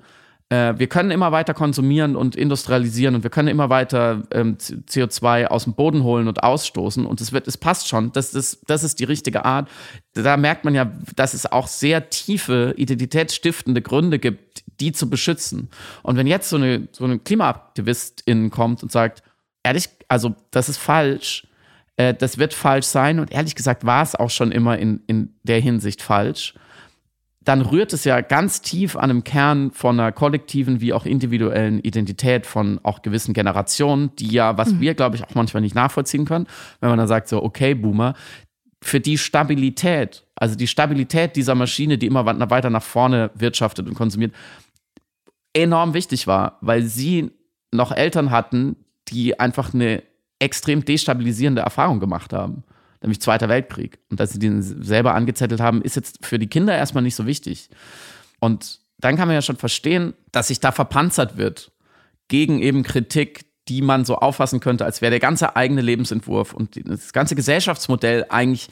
äh, 0.47 0.75
wir 0.77 0.87
können 0.87 1.11
immer 1.11 1.33
weiter 1.33 1.53
konsumieren 1.53 2.15
und 2.15 2.37
industrialisieren 2.37 3.15
und 3.15 3.23
wir 3.23 3.29
können 3.29 3.49
immer 3.49 3.69
weiter 3.69 4.23
ähm, 4.31 4.55
CO2 4.57 5.47
aus 5.47 5.65
dem 5.65 5.73
Boden 5.73 6.03
holen 6.03 6.29
und 6.29 6.41
ausstoßen 6.41 7.05
und 7.05 7.19
es 7.19 7.33
wird, 7.33 7.49
es 7.49 7.57
passt 7.57 7.89
schon, 7.89 8.13
das 8.13 8.33
ist, 8.33 8.63
das 8.67 8.85
ist 8.85 9.01
die 9.01 9.03
richtige 9.03 9.43
Art. 9.43 9.67
Da 10.13 10.37
merkt 10.37 10.63
man 10.63 10.73
ja, 10.73 10.89
dass 11.17 11.33
es 11.33 11.45
auch 11.45 11.67
sehr 11.67 12.09
tiefe, 12.09 12.75
identitätsstiftende 12.77 13.81
Gründe 13.81 14.19
gibt, 14.19 14.63
die 14.79 14.93
zu 14.93 15.09
beschützen. 15.09 15.67
Und 16.01 16.15
wenn 16.15 16.27
jetzt 16.27 16.47
so 16.47 16.55
eine, 16.55 16.87
so 16.93 17.03
eine 17.03 17.19
Klimaaktivistin 17.19 18.51
kommt 18.51 18.83
und 18.83 18.91
sagt, 18.93 19.21
ehrlich, 19.63 19.89
also 20.07 20.33
das 20.51 20.69
ist 20.69 20.77
falsch, 20.77 21.45
äh, 21.97 22.13
das 22.13 22.37
wird 22.37 22.53
falsch 22.53 22.85
sein 22.85 23.19
und 23.19 23.33
ehrlich 23.33 23.55
gesagt 23.55 23.85
war 23.85 24.01
es 24.01 24.15
auch 24.15 24.29
schon 24.29 24.53
immer 24.53 24.77
in, 24.79 25.01
in 25.07 25.35
der 25.43 25.59
Hinsicht 25.59 26.01
falsch 26.01 26.53
dann 27.43 27.61
rührt 27.61 27.93
es 27.93 28.03
ja 28.03 28.21
ganz 28.21 28.61
tief 28.61 28.95
an 28.95 29.09
einem 29.09 29.23
Kern 29.23 29.71
von 29.71 29.99
einer 29.99 30.11
kollektiven 30.11 30.81
wie 30.81 30.93
auch 30.93 31.05
individuellen 31.05 31.79
Identität 31.79 32.45
von 32.45 32.79
auch 32.83 33.01
gewissen 33.01 33.33
Generationen, 33.33 34.15
die 34.17 34.31
ja, 34.31 34.57
was 34.57 34.73
mhm. 34.73 34.81
wir, 34.81 34.93
glaube 34.93 35.15
ich, 35.15 35.23
auch 35.23 35.35
manchmal 35.35 35.61
nicht 35.61 35.75
nachvollziehen 35.75 36.25
können, 36.25 36.47
wenn 36.79 36.89
man 36.89 36.97
dann 36.97 37.07
sagt, 37.07 37.27
so, 37.27 37.43
okay, 37.43 37.73
Boomer, 37.73 38.13
für 38.81 38.99
die 38.99 39.17
Stabilität, 39.17 40.25
also 40.35 40.55
die 40.55 40.67
Stabilität 40.67 41.35
dieser 41.35 41.55
Maschine, 41.55 41.97
die 41.97 42.07
immer 42.07 42.25
weiter 42.25 42.69
nach 42.69 42.83
vorne 42.83 43.31
wirtschaftet 43.35 43.87
und 43.87 43.95
konsumiert, 43.95 44.33
enorm 45.53 45.93
wichtig 45.93 46.27
war, 46.27 46.57
weil 46.61 46.83
sie 46.83 47.31
noch 47.71 47.91
Eltern 47.91 48.31
hatten, 48.31 48.75
die 49.09 49.39
einfach 49.39 49.73
eine 49.73 50.03
extrem 50.39 50.83
destabilisierende 50.83 51.61
Erfahrung 51.61 51.99
gemacht 51.99 52.33
haben 52.33 52.63
nämlich 53.03 53.21
Zweiter 53.21 53.49
Weltkrieg. 53.49 53.99
Und 54.09 54.19
dass 54.19 54.31
sie 54.31 54.39
den 54.39 54.61
selber 54.61 55.13
angezettelt 55.13 55.61
haben, 55.61 55.81
ist 55.81 55.95
jetzt 55.95 56.25
für 56.25 56.39
die 56.39 56.47
Kinder 56.47 56.75
erstmal 56.75 57.03
nicht 57.03 57.15
so 57.15 57.25
wichtig. 57.25 57.69
Und 58.39 58.79
dann 58.99 59.17
kann 59.17 59.27
man 59.27 59.35
ja 59.35 59.41
schon 59.41 59.57
verstehen, 59.57 60.13
dass 60.31 60.47
sich 60.47 60.59
da 60.59 60.71
verpanzert 60.71 61.37
wird 61.37 61.71
gegen 62.27 62.59
eben 62.59 62.83
Kritik, 62.83 63.45
die 63.67 63.81
man 63.81 64.05
so 64.05 64.15
auffassen 64.15 64.59
könnte, 64.59 64.85
als 64.85 65.01
wäre 65.01 65.11
der 65.11 65.19
ganze 65.19 65.55
eigene 65.55 65.81
Lebensentwurf 65.81 66.53
und 66.53 66.79
das 66.87 67.13
ganze 67.13 67.35
Gesellschaftsmodell 67.35 68.25
eigentlich, 68.29 68.69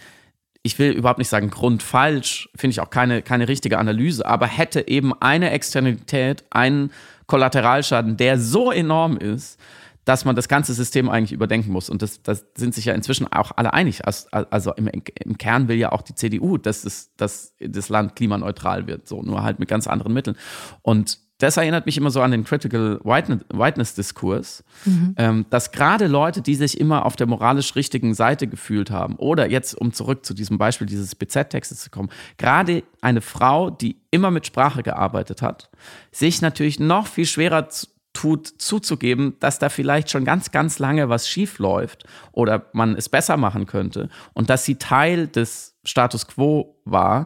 ich 0.64 0.78
will 0.80 0.92
überhaupt 0.92 1.20
nicht 1.20 1.30
sagen 1.30 1.50
grundfalsch, 1.50 2.50
finde 2.56 2.72
ich 2.72 2.82
auch 2.82 2.90
keine, 2.90 3.22
keine 3.22 3.48
richtige 3.48 3.78
Analyse, 3.78 4.26
aber 4.26 4.48
hätte 4.48 4.88
eben 4.88 5.14
eine 5.22 5.52
Externalität, 5.52 6.44
einen 6.50 6.92
Kollateralschaden, 7.28 8.18
der 8.18 8.38
so 8.38 8.72
enorm 8.72 9.18
ist, 9.18 9.60
dass 10.06 10.26
man 10.26 10.36
das 10.36 10.48
ganze 10.48 10.74
System 10.74 11.10
eigentlich 11.10 11.32
überdenken 11.32 11.72
muss. 11.72 11.90
Und 11.90 12.02
das, 12.02 12.22
das 12.24 12.46
sind 12.56 12.74
sich 12.74 12.86
ja 12.86 12.94
inzwischen 12.94 13.32
auch 13.32 13.52
alle 13.56 13.74
einig. 13.74 14.02
Also 14.06 14.74
im, 14.74 14.88
im 14.88 15.38
Kern 15.38 15.68
will 15.68 15.78
ja 15.78 15.92
auch 15.92 16.02
die 16.02 16.16
CDU, 16.16 16.58
dass, 16.58 16.86
es, 16.86 17.16
dass 17.16 17.56
das 17.60 17.90
Land 17.90 18.16
klimaneutral 18.16 18.88
wird, 18.88 19.08
so 19.08 19.22
nur 19.22 19.44
halt 19.44 19.60
mit 19.60 19.70
ganz 19.70 19.88
anderen 19.88 20.14
Mitteln. 20.14 20.36
Und 20.82 21.20
das 21.42 21.58
erinnert 21.58 21.88
mich 21.88 21.98
immer 21.98 22.12
so 22.12 22.22
an 22.22 22.32
den 22.32 22.44
Critical 22.44 23.00
Whiteness-Diskurs, 23.04 24.64
mhm. 24.86 25.16
ähm, 25.18 25.46
dass 25.50 25.72
gerade 25.72 26.06
Leute, 26.06 26.42
die 26.42 26.54
sich 26.54 26.80
immer 26.80 27.06
auf 27.06 27.16
der 27.16 27.26
moralisch 27.26 27.76
richtigen 27.76 28.14
Seite 28.14 28.48
gefühlt 28.48 28.92
haben, 28.92 29.16
oder 29.16 29.50
jetzt, 29.50 29.74
um 29.74 29.92
zurück 29.92 30.24
zu 30.24 30.36
diesem 30.36 30.60
Beispiel 30.60 30.86
dieses 30.86 31.16
BZ-Textes 31.16 31.80
zu 31.80 31.90
kommen, 31.90 32.10
gerade 32.38 32.84
eine 33.02 33.22
Frau, 33.22 33.72
die 33.72 33.98
immer 34.12 34.30
mit 34.30 34.46
Sprache 34.46 34.84
gearbeitet 34.84 35.42
hat, 35.42 35.72
sich 36.12 36.42
natürlich 36.42 36.80
noch 36.80 37.08
viel 37.08 37.26
schwerer 37.26 37.70
zu, 37.70 37.88
tut, 38.22 38.48
zuzugeben, 38.48 39.36
dass 39.40 39.58
da 39.58 39.70
vielleicht 39.70 40.12
schon 40.12 40.26
ganz, 40.26 40.52
ganz 40.52 40.78
lange 40.78 41.10
was 41.10 41.28
schief 41.28 41.58
läuft 41.58 42.04
oder 42.32 42.68
man 42.72 42.96
es 42.96 43.10
besser 43.10 43.36
machen 43.36 43.66
könnte 43.66 44.10
und 44.34 44.52
dass 44.52 44.64
sie 44.64 44.76
Teil 44.76 45.28
des 45.28 45.76
Status 45.84 46.28
quo 46.28 46.76
war, 46.86 47.26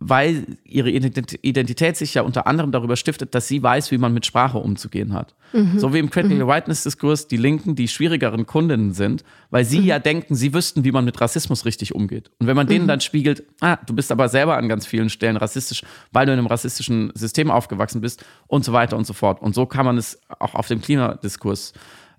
weil 0.00 0.46
ihre 0.62 0.90
Identität 0.90 1.96
sich 1.96 2.14
ja 2.14 2.22
unter 2.22 2.46
anderem 2.46 2.70
darüber 2.70 2.94
stiftet, 2.94 3.34
dass 3.34 3.48
sie 3.48 3.60
weiß, 3.60 3.90
wie 3.90 3.98
man 3.98 4.14
mit 4.14 4.24
Sprache 4.24 4.58
umzugehen 4.58 5.12
hat. 5.12 5.34
Mhm. 5.52 5.80
So 5.80 5.92
wie 5.92 5.98
im 5.98 6.08
Critical 6.08 6.44
mhm. 6.44 6.48
Whiteness-Diskurs 6.48 7.26
die 7.26 7.36
Linken 7.36 7.74
die 7.74 7.88
schwierigeren 7.88 8.46
Kundinnen 8.46 8.92
sind, 8.92 9.24
weil 9.50 9.64
sie 9.64 9.80
mhm. 9.80 9.86
ja 9.86 9.98
denken, 9.98 10.36
sie 10.36 10.54
wüssten, 10.54 10.84
wie 10.84 10.92
man 10.92 11.04
mit 11.04 11.20
Rassismus 11.20 11.64
richtig 11.64 11.96
umgeht. 11.96 12.30
Und 12.38 12.46
wenn 12.46 12.54
man 12.54 12.68
denen 12.68 12.84
mhm. 12.84 12.88
dann 12.88 13.00
spiegelt, 13.00 13.42
ah, 13.60 13.76
du 13.86 13.92
bist 13.92 14.12
aber 14.12 14.28
selber 14.28 14.56
an 14.56 14.68
ganz 14.68 14.86
vielen 14.86 15.10
Stellen 15.10 15.36
rassistisch, 15.36 15.82
weil 16.12 16.26
du 16.26 16.32
in 16.32 16.38
einem 16.38 16.46
rassistischen 16.46 17.10
System 17.14 17.50
aufgewachsen 17.50 18.00
bist 18.00 18.24
und 18.46 18.64
so 18.64 18.72
weiter 18.72 18.96
und 18.96 19.04
so 19.04 19.14
fort. 19.14 19.42
Und 19.42 19.56
so 19.56 19.66
kann 19.66 19.84
man 19.84 19.98
es 19.98 20.20
auch 20.38 20.54
auf 20.54 20.68
dem 20.68 20.80
Klimadiskurs 20.80 21.72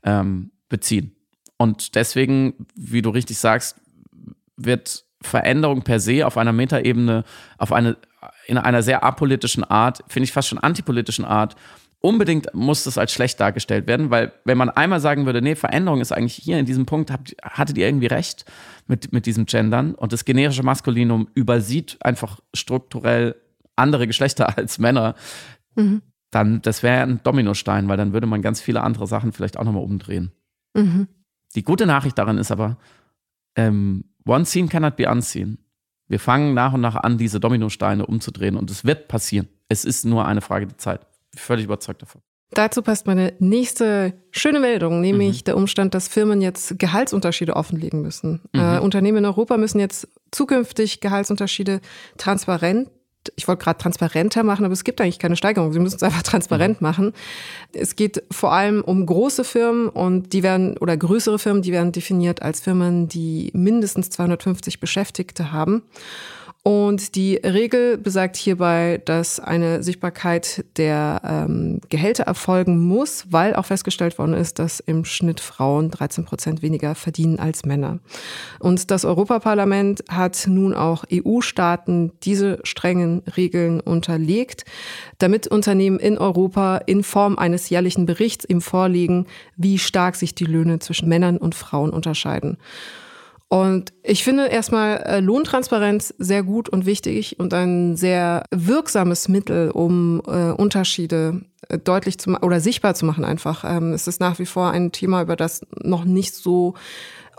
ähm, 0.03 0.51
beziehen. 0.67 1.15
Und 1.55 1.95
deswegen, 1.95 2.67
wie 2.75 3.01
du 3.01 3.09
richtig 3.09 3.37
sagst, 3.37 3.77
wird 4.57 5.05
Veränderung 5.21 5.81
per 5.81 5.99
se 5.99 6.25
auf 6.25 6.37
einer 6.37 6.53
Metaebene, 6.53 7.23
auf 7.57 7.73
eine, 7.73 7.97
in 8.47 8.57
einer 8.57 8.81
sehr 8.81 9.03
apolitischen 9.03 9.63
Art, 9.63 10.03
finde 10.07 10.25
ich 10.25 10.31
fast 10.31 10.47
schon 10.47 10.59
antipolitischen 10.59 11.25
Art, 11.25 11.55
unbedingt 12.01 12.53
muss 12.53 12.85
das 12.85 12.97
als 12.97 13.11
schlecht 13.11 13.39
dargestellt 13.39 13.87
werden, 13.87 14.09
weil 14.09 14.31
wenn 14.45 14.57
man 14.57 14.69
einmal 14.69 14.99
sagen 14.99 15.25
würde, 15.25 15.41
nee, 15.41 15.55
Veränderung 15.55 15.99
ist 15.99 16.11
eigentlich 16.11 16.35
hier 16.35 16.57
in 16.57 16.65
diesem 16.65 16.85
Punkt, 16.85 17.11
habt, 17.11 17.35
hattet 17.43 17.77
ihr 17.77 17.87
irgendwie 17.87 18.07
recht 18.07 18.45
mit, 18.87 19.11
mit 19.11 19.25
diesem 19.25 19.45
Gendern 19.45 19.95
und 19.95 20.13
das 20.13 20.23
generische 20.25 20.63
Maskulinum 20.63 21.27
übersieht 21.35 21.97
einfach 22.01 22.39
strukturell 22.53 23.35
andere 23.75 24.07
Geschlechter 24.07 24.57
als 24.57 24.79
Männer, 24.79 25.15
mhm. 25.75 26.01
dann 26.31 26.61
das 26.61 26.83
wäre 26.83 27.03
ein 27.03 27.19
Dominostein, 27.23 27.89
weil 27.89 27.97
dann 27.97 28.13
würde 28.13 28.27
man 28.27 28.41
ganz 28.41 28.61
viele 28.61 28.81
andere 28.81 29.07
Sachen 29.07 29.33
vielleicht 29.33 29.57
auch 29.57 29.65
nochmal 29.65 29.83
umdrehen. 29.83 30.31
Mhm. 30.73 31.07
Die 31.55 31.63
gute 31.63 31.85
Nachricht 31.85 32.17
darin 32.17 32.37
ist 32.37 32.51
aber, 32.51 32.77
ähm, 33.67 34.03
One 34.25 34.45
scene 34.45 34.67
cannot 34.67 34.95
be 34.95 35.09
unseen. 35.09 35.57
Wir 36.07 36.19
fangen 36.19 36.53
nach 36.53 36.73
und 36.73 36.81
nach 36.81 36.95
an, 36.95 37.17
diese 37.17 37.39
Dominosteine 37.39 38.05
umzudrehen 38.05 38.55
und 38.55 38.69
es 38.71 38.83
wird 38.85 39.07
passieren. 39.07 39.47
Es 39.69 39.85
ist 39.85 40.05
nur 40.05 40.25
eine 40.25 40.41
Frage 40.41 40.67
der 40.67 40.77
Zeit. 40.77 41.01
Ich 41.25 41.31
bin 41.31 41.39
völlig 41.39 41.65
überzeugt 41.65 42.01
davon. 42.01 42.21
Dazu 42.51 42.81
passt 42.81 43.05
meine 43.05 43.33
nächste 43.37 44.13
schöne 44.31 44.59
Meldung, 44.59 45.01
nämlich 45.01 45.41
mhm. 45.41 45.43
der 45.45 45.57
Umstand, 45.57 45.93
dass 45.93 46.07
Firmen 46.07 46.41
jetzt 46.41 46.79
Gehaltsunterschiede 46.79 47.55
offenlegen 47.55 48.01
müssen. 48.01 48.41
Mhm. 48.53 48.59
Äh, 48.59 48.79
Unternehmen 48.79 49.19
in 49.19 49.25
Europa 49.25 49.57
müssen 49.57 49.79
jetzt 49.79 50.07
zukünftig 50.31 50.99
Gehaltsunterschiede 50.99 51.79
transparent 52.17 52.89
ich 53.35 53.47
wollte 53.47 53.63
gerade 53.63 53.79
transparenter 53.79 54.43
machen, 54.43 54.65
aber 54.65 54.73
es 54.73 54.83
gibt 54.83 55.01
eigentlich 55.01 55.19
keine 55.19 55.35
Steigerung. 55.35 55.73
Sie 55.73 55.79
müssen 55.79 55.97
es 55.97 56.03
einfach 56.03 56.23
transparent 56.23 56.81
mhm. 56.81 56.87
machen. 56.87 57.13
Es 57.73 57.95
geht 57.95 58.23
vor 58.31 58.53
allem 58.53 58.81
um 58.81 59.05
große 59.05 59.43
Firmen 59.43 59.89
und 59.89 60.33
die 60.33 60.43
werden, 60.43 60.77
oder 60.77 60.95
größere 60.95 61.39
Firmen, 61.39 61.61
die 61.61 61.71
werden 61.71 61.91
definiert 61.91 62.41
als 62.41 62.61
Firmen, 62.61 63.07
die 63.07 63.51
mindestens 63.53 64.09
250 64.09 64.79
Beschäftigte 64.79 65.51
haben. 65.51 65.83
Und 66.61 67.15
die 67.15 67.35
Regel 67.37 67.97
besagt 67.97 68.35
hierbei, 68.35 69.01
dass 69.05 69.39
eine 69.39 69.81
Sichtbarkeit 69.81 70.65
der 70.75 71.21
ähm, 71.23 71.79
Gehälter 71.87 72.23
erfolgen 72.23 72.77
muss, 72.85 73.25
weil 73.29 73.55
auch 73.55 73.65
festgestellt 73.65 74.19
worden 74.19 74.33
ist, 74.33 74.59
dass 74.59 74.81
im 74.81 75.05
Schnitt 75.05 75.39
Frauen 75.39 75.89
13 75.89 76.25
Prozent 76.25 76.61
weniger 76.61 76.95
verdienen 76.95 77.39
als 77.39 77.63
Männer. 77.63 77.99
Und 78.59 78.91
das 78.91 79.05
Europaparlament 79.05 80.03
hat 80.09 80.47
nun 80.47 80.73
auch 80.73 81.05
EU-Staaten 81.11 82.11
diese 82.23 82.59
strengen 82.63 83.23
Regeln 83.37 83.79
unterlegt, 83.79 84.65
damit 85.17 85.47
Unternehmen 85.47 85.97
in 85.97 86.17
Europa 86.17 86.77
in 86.85 87.03
Form 87.03 87.37
eines 87.37 87.69
jährlichen 87.69 88.05
Berichts 88.05 88.43
ihm 88.43 88.59
vorlegen, 88.59 89.27
wie 89.55 89.77
stark 89.77 90.17
sich 90.17 90.35
die 90.35 90.45
Löhne 90.45 90.79
zwischen 90.79 91.07
Männern 91.07 91.37
und 91.37 91.55
Frauen 91.55 91.91
unterscheiden. 91.91 92.57
Und 93.49 93.93
ich 94.03 94.23
finde 94.23 94.45
erstmal 94.47 94.97
äh, 94.97 95.19
Lohntransparenz 95.21 96.13
sehr 96.19 96.43
gut 96.43 96.69
und 96.69 96.85
wichtig 96.85 97.39
und 97.39 97.51
ein 97.55 97.95
sehr 97.95 98.43
wirksames 98.51 99.27
Mittel, 99.27 99.71
um 99.71 100.21
äh, 100.27 100.51
Unterschiede 100.51 101.41
äh, 101.67 101.79
deutlich 101.79 102.19
zu 102.19 102.29
oder 102.41 102.59
sichtbar 102.59 102.93
zu 102.93 103.05
machen 103.05 103.25
einfach. 103.25 103.65
Ähm, 103.65 103.91
es 103.91 104.07
ist 104.07 104.19
nach 104.19 104.37
wie 104.37 104.45
vor 104.45 104.69
ein 104.69 104.91
Thema, 104.91 105.23
über 105.23 105.35
das 105.35 105.61
noch 105.81 106.05
nicht 106.05 106.35
so 106.35 106.75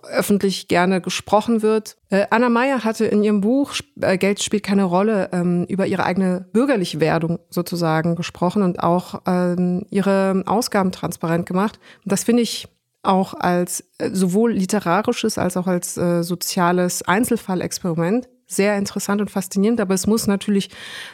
öffentlich 0.03 0.67
gerne 0.67 1.01
gesprochen 1.01 1.63
wird. 1.63 1.97
Äh, 2.09 2.27
Anna 2.31 2.49
Meyer 2.49 2.83
hatte 2.83 3.05
in 3.05 3.23
ihrem 3.23 3.41
Buch 3.41 3.75
äh, 4.01 4.19
Geld 4.19 4.43
spielt 4.43 4.65
keine 4.65 4.85
Rolle 4.85 5.29
ähm, 5.33 5.65
über 5.69 5.87
ihre 5.87 6.05
eigene 6.05 6.49
bürgerliche 6.53 6.99
Werdung 6.99 7.39
sozusagen 7.51 8.17
gesprochen 8.17 8.63
und 8.63 8.83
auch 8.83 9.23
ähm, 9.27 9.87
ihre 9.91 10.43
Ausgaben 10.47 10.91
transparent 10.91 11.47
gemacht. 11.47 11.79
Und 12.05 12.11
das 12.11 12.25
finde 12.25 12.43
ich 12.43 12.67
auch 13.03 13.35
als 13.35 13.85
äh, 13.99 14.11
sowohl 14.13 14.53
literarisches 14.53 15.39
als 15.39 15.57
auch 15.57 15.67
als 15.67 15.97
äh, 15.97 16.23
soziales 16.23 17.03
Einzelfallexperiment 17.03 18.29
sehr 18.51 18.77
interessant 18.77 19.21
und 19.21 19.31
faszinierend, 19.31 19.81
aber 19.81 19.95
es 19.95 20.09
muss 20.09 20.27
natürlich 20.27 20.71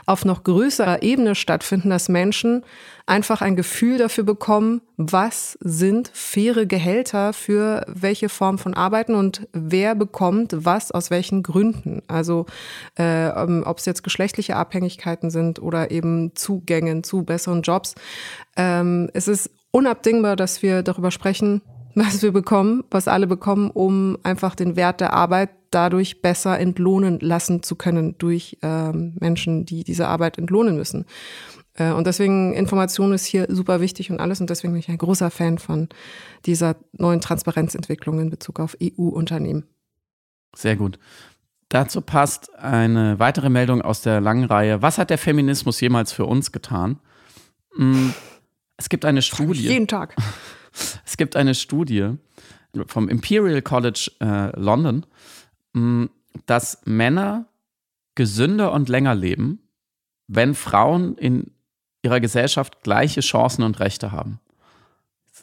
auf 0.06 0.24
noch 0.24 0.42
größerer 0.42 1.02
Ebene 1.02 1.34
stattfinden, 1.34 1.90
dass 1.90 2.08
Menschen 2.08 2.64
einfach 3.04 3.42
ein 3.42 3.56
Gefühl 3.56 3.98
dafür 3.98 4.24
bekommen, 4.24 4.80
was 4.96 5.58
sind 5.60 6.10
faire 6.14 6.64
Gehälter 6.64 7.34
für 7.34 7.84
welche 7.88 8.30
Form 8.30 8.56
von 8.56 8.72
Arbeiten 8.72 9.14
und 9.14 9.46
wer 9.52 9.94
bekommt 9.94 10.56
was 10.56 10.90
aus 10.90 11.10
welchen 11.10 11.42
Gründen. 11.42 12.00
Also 12.08 12.46
äh, 12.98 13.28
ähm, 13.28 13.64
ob 13.66 13.78
es 13.78 13.84
jetzt 13.84 14.02
geschlechtliche 14.02 14.56
Abhängigkeiten 14.56 15.30
sind 15.30 15.60
oder 15.60 15.90
eben 15.90 16.34
Zugängen 16.34 17.04
zu 17.04 17.22
besseren 17.22 17.60
Jobs. 17.60 17.96
Ähm, 18.56 19.10
es 19.12 19.28
ist 19.28 19.50
unabdingbar, 19.72 20.36
dass 20.36 20.62
wir 20.62 20.82
darüber 20.82 21.10
sprechen, 21.10 21.60
was 21.96 22.22
wir 22.22 22.30
bekommen, 22.30 22.84
was 22.90 23.08
alle 23.08 23.26
bekommen, 23.26 23.70
um 23.70 24.18
einfach 24.22 24.54
den 24.54 24.76
Wert 24.76 25.00
der 25.00 25.14
Arbeit 25.14 25.50
dadurch 25.70 26.20
besser 26.20 26.58
entlohnen 26.60 27.18
lassen 27.20 27.62
zu 27.62 27.74
können 27.74 28.16
durch 28.18 28.58
ähm, 28.62 29.16
Menschen, 29.18 29.64
die 29.64 29.82
diese 29.82 30.06
Arbeit 30.06 30.36
entlohnen 30.36 30.76
müssen. 30.76 31.06
Äh, 31.74 31.92
und 31.92 32.06
deswegen 32.06 32.52
Information 32.52 33.14
ist 33.14 33.24
hier 33.24 33.46
super 33.48 33.80
wichtig 33.80 34.10
und 34.10 34.20
alles. 34.20 34.42
Und 34.42 34.50
deswegen 34.50 34.74
bin 34.74 34.80
ich 34.80 34.90
ein 34.90 34.98
großer 34.98 35.30
Fan 35.30 35.56
von 35.56 35.88
dieser 36.44 36.76
neuen 36.92 37.22
Transparenzentwicklung 37.22 38.20
in 38.20 38.28
Bezug 38.28 38.60
auf 38.60 38.76
EU-Unternehmen. 38.82 39.64
Sehr 40.54 40.76
gut. 40.76 40.98
Dazu 41.70 42.02
passt 42.02 42.54
eine 42.56 43.18
weitere 43.18 43.48
Meldung 43.48 43.80
aus 43.80 44.02
der 44.02 44.20
langen 44.20 44.44
Reihe. 44.44 44.82
Was 44.82 44.98
hat 44.98 45.08
der 45.08 45.18
Feminismus 45.18 45.80
jemals 45.80 46.12
für 46.12 46.26
uns 46.26 46.52
getan? 46.52 47.00
Hm, 47.74 48.12
es 48.76 48.90
gibt 48.90 49.06
eine 49.06 49.22
Studie. 49.22 49.62
Jeden 49.62 49.88
Tag. 49.88 50.14
Es 51.04 51.16
gibt 51.16 51.36
eine 51.36 51.54
Studie 51.54 52.12
vom 52.86 53.08
Imperial 53.08 53.62
College 53.62 54.10
äh, 54.20 54.58
London, 54.58 55.06
mh, 55.72 56.08
dass 56.46 56.80
Männer 56.84 57.46
gesünder 58.14 58.72
und 58.72 58.88
länger 58.88 59.14
leben, 59.14 59.60
wenn 60.26 60.54
Frauen 60.54 61.16
in 61.16 61.52
ihrer 62.02 62.20
Gesellschaft 62.20 62.82
gleiche 62.82 63.20
Chancen 63.20 63.62
und 63.62 63.80
Rechte 63.80 64.12
haben. 64.12 64.40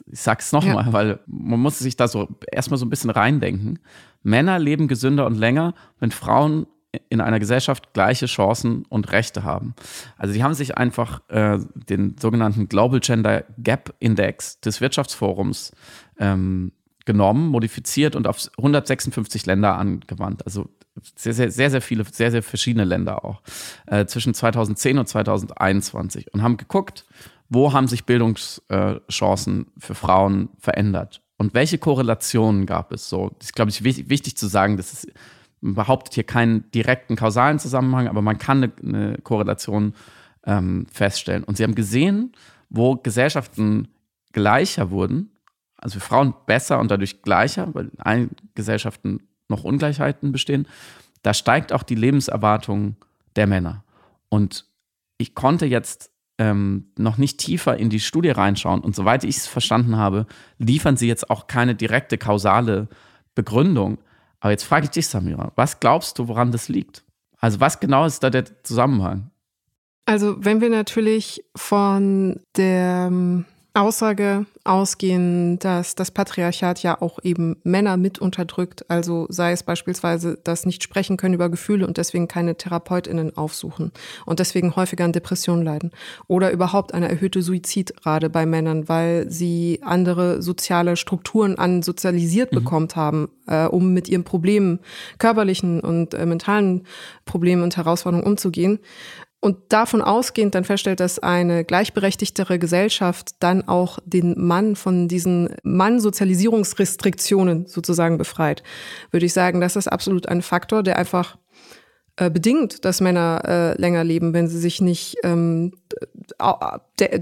Ich 0.08 0.22
sag's 0.22 0.52
nochmal, 0.52 0.88
ja. 0.88 0.94
weil 0.94 1.20
man 1.28 1.60
muss 1.60 1.80
sich 1.80 1.96
da 1.96 2.08
so 2.08 2.28
erstmal 2.52 2.80
so 2.80 2.86
ein 2.86 2.90
bisschen 2.90 3.12
reindenken. 3.12 3.80
Männer 4.24 4.58
leben 4.58 4.88
gesünder 4.88 5.26
und 5.26 5.36
länger, 5.36 5.76
wenn 6.00 6.12
Frauen 6.12 6.66
in 7.10 7.22
einer 7.22 7.40
Gesellschaft 7.40 7.94
gleiche 7.94 8.28
Chancen 8.28 8.86
und 8.90 9.12
Rechte 9.12 9.44
haben. 9.44 9.74
Also 10.18 10.34
sie 10.34 10.44
haben 10.44 10.54
sich 10.54 10.78
einfach 10.78 11.22
äh, 11.30 11.60
den 11.74 12.16
sogenannten 12.20 12.70
Global 12.70 13.00
Gender 13.00 13.44
Gap 13.58 13.94
Index 14.00 14.60
des 14.60 14.82
Wirtschaftsforums 14.82 15.74
ähm, 16.20 16.72
genommen, 17.06 17.48
modifiziert 17.48 18.16
und 18.16 18.28
auf 18.28 18.50
156 18.58 19.46
Länder 19.46 19.76
angewandt. 19.76 20.46
Also 20.46 20.70
sehr, 21.16 21.34
sehr, 21.34 21.52
sehr, 21.52 21.72
sehr 21.72 21.82
viele, 21.82 22.06
sehr, 22.06 22.32
sehr 22.32 22.44
verschiedene 22.44 22.86
Länder 22.86 23.26
auch. 23.26 23.42
Äh, 23.88 24.06
zwischen 24.06 24.34
2010 24.34 25.00
und 25.00 25.08
2021 25.08 26.34
und 26.34 26.44
haben 26.44 26.58
geguckt, 26.58 27.06
wo 27.50 27.74
haben 27.74 27.88
sich 27.88 28.06
Bildungschancen 28.06 29.68
für 29.78 29.96
Frauen 29.96 30.50
verändert 30.60 31.22
und 31.38 31.54
welche 31.54 31.78
Korrelationen 31.78 32.66
gab 32.66 32.92
es 32.94 33.10
so. 33.10 33.32
Das 33.40 33.48
ist, 33.48 33.56
glaube 33.56 33.72
ich, 33.72 33.84
wichtig 33.84 34.38
zu 34.38 34.48
sagen, 34.48 34.78
dass 34.78 34.94
es 34.94 35.08
behauptet 35.64 36.14
hier 36.14 36.26
keinen 36.26 36.70
direkten 36.72 37.16
kausalen 37.16 37.60
Zusammenhang, 37.60 38.08
aber 38.08 38.22
man 38.22 38.38
kann 38.38 38.64
eine, 38.64 38.72
eine 38.84 39.18
Korrelation 39.24 39.94
ähm, 40.46 40.86
feststellen. 40.92 41.44
Und 41.44 41.58
sie 41.58 41.64
haben 41.64 41.76
gesehen, 41.76 42.34
wo 42.70 42.98
Gesellschaften 42.98 43.88
gleicher 44.34 44.92
wurden, 44.92 45.32
also 45.78 46.00
für 46.00 46.06
Frauen 46.06 46.34
besser 46.46 46.80
und 46.80 46.92
dadurch 46.92 47.22
gleicher, 47.22 47.74
weil 47.74 47.86
in 47.88 48.00
allen 48.00 48.30
Gesellschaften 48.56 49.22
noch 49.48 49.64
Ungleichheiten 49.64 50.32
bestehen, 50.32 50.68
da 51.22 51.34
steigt 51.34 51.72
auch 51.72 51.84
die 51.84 51.96
Lebenserwartung 51.96 52.98
der 53.36 53.48
Männer. 53.48 53.84
Und 54.30 54.66
ich 55.18 55.36
konnte 55.36 55.66
jetzt 55.66 56.12
ähm, 56.38 56.88
noch 56.98 57.18
nicht 57.18 57.38
tiefer 57.38 57.78
in 57.78 57.90
die 57.90 58.00
Studie 58.00 58.32
reinschauen. 58.32 58.82
Und 58.82 58.96
soweit 58.96 59.24
ich 59.24 59.38
es 59.38 59.48
verstanden 59.48 59.98
habe, 59.98 60.26
liefern 60.58 60.98
sie 60.98 61.08
jetzt 61.08 61.30
auch 61.30 61.48
keine 61.48 61.76
direkte 61.76 62.18
kausale 62.18 62.90
Begründung. 63.36 64.00
Aber 64.44 64.52
jetzt 64.52 64.66
frage 64.66 64.84
ich 64.84 64.92
dich, 64.92 65.08
Samira, 65.08 65.54
was 65.56 65.80
glaubst 65.80 66.20
du, 66.20 66.28
woran 66.28 66.52
das 66.52 66.68
liegt? 66.68 67.06
Also 67.40 67.62
was 67.62 67.80
genau 67.80 68.06
ist 68.06 68.24
da 68.24 68.30
der 68.30 68.44
Zusammenhang? 68.64 69.32
Also 70.06 70.36
wenn 70.44 70.60
wir 70.60 70.70
natürlich 70.70 71.46
von 71.56 72.42
der 72.58 73.08
ähm, 73.08 73.46
Aussage 73.76 74.46
ausgehen, 74.64 75.58
dass 75.58 75.96
das 75.96 76.12
Patriarchat 76.12 76.84
ja 76.84 77.02
auch 77.02 77.18
eben 77.24 77.58
Männer 77.64 77.98
mit 77.98 78.20
unterdrückt. 78.20 78.86
Also 78.88 79.26
sei 79.30 79.52
es 79.52 79.64
beispielsweise 79.64 80.38
das 80.44 80.68
nicht 80.68 80.84
sprechen 80.84 81.18
können 81.18 81.34
über 81.34 81.50
Gefühle 81.50 81.88
und 81.88 81.98
deswegen 81.98 82.28
keine 82.28 82.56
Therapeutinnen 82.56 83.36
aufsuchen 83.36 83.92
und 84.28 84.40
deswegen 84.40 84.76
häufiger 84.76 85.06
an 85.06 85.12
Depressionen 85.12 85.64
leiden. 85.64 85.92
Oder 86.28 86.52
überhaupt 86.52 86.94
eine 86.94 87.10
erhöhte 87.10 87.42
Suizidrate 87.42 88.30
bei 88.30 88.46
Männern, 88.46 88.88
weil 88.90 89.30
sie 89.32 89.80
andere 89.82 90.44
soziale 90.44 90.96
Strukturen 90.96 91.58
ansozialisiert 91.58 92.52
mhm. 92.52 92.58
bekommen 92.58 92.90
haben, 92.96 93.30
äh, 93.48 93.66
um 93.66 93.92
mit 93.92 94.08
ihren 94.08 94.24
Problemen, 94.24 94.82
körperlichen 95.18 95.80
und 95.80 96.14
äh, 96.14 96.28
mentalen 96.28 96.86
Problemen 97.26 97.64
und 97.64 97.76
Herausforderungen 97.76 98.28
umzugehen 98.28 98.80
und 99.44 99.58
davon 99.68 100.02
ausgehend 100.02 100.56
dann 100.56 100.64
feststellt, 100.64 101.02
dass 101.02 101.20
eine 101.20 101.66
gleichberechtigtere 101.66 102.60
Gesellschaft 102.60 103.32
dann 103.40 103.68
auch 103.68 104.00
den 104.06 104.40
Mann 104.40 104.78
von 104.78 105.10
diesen 105.10 105.58
Mann-Sozialisierungsrestriktionen 105.64 107.66
sozusagen 107.66 108.18
befreit, 108.18 108.64
würde 109.12 109.26
ich 109.26 109.34
sagen, 109.34 109.60
das 109.60 109.76
ist 109.76 109.90
absolut 109.90 110.30
ein 110.30 110.42
Faktor, 110.42 110.82
der 110.82 110.98
einfach 110.98 111.38
äh, 112.16 112.30
bedingt, 112.30 112.86
dass 112.86 113.02
Männer 113.02 113.42
äh, 113.46 113.82
länger 113.82 114.04
leben, 114.04 114.34
wenn 114.34 114.48
sie 114.48 114.60
sich 114.60 114.82
nicht 114.82 115.18
ähm, 115.24 115.74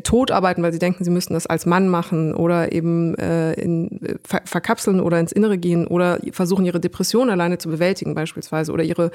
tot 0.04 0.32
arbeiten, 0.32 0.64
weil 0.64 0.74
sie 0.74 0.80
denken, 0.80 1.04
sie 1.04 1.12
müssten 1.12 1.34
das 1.34 1.48
als 1.48 1.66
Mann 1.66 1.88
machen 1.88 2.36
oder 2.36 2.74
eben 2.74 3.16
äh, 3.16 3.54
in, 3.54 4.02
äh, 4.02 4.16
ver 4.24 4.42
verkapseln 4.44 5.00
oder 5.00 5.20
ins 5.20 5.32
Innere 5.32 5.58
gehen 5.58 5.88
oder 5.88 6.20
versuchen, 6.32 6.66
ihre 6.66 6.82
Depression 6.82 7.30
alleine 7.30 7.58
zu 7.58 7.70
bewältigen 7.70 8.16
beispielsweise 8.16 8.74
oder 8.74 8.84
ihre 8.84 9.12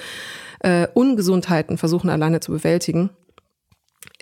äh, 0.60 0.88
Ungesundheiten 0.94 1.76
versuchen 1.76 2.08
alleine 2.08 2.40
zu 2.40 2.52
bewältigen. 2.52 3.10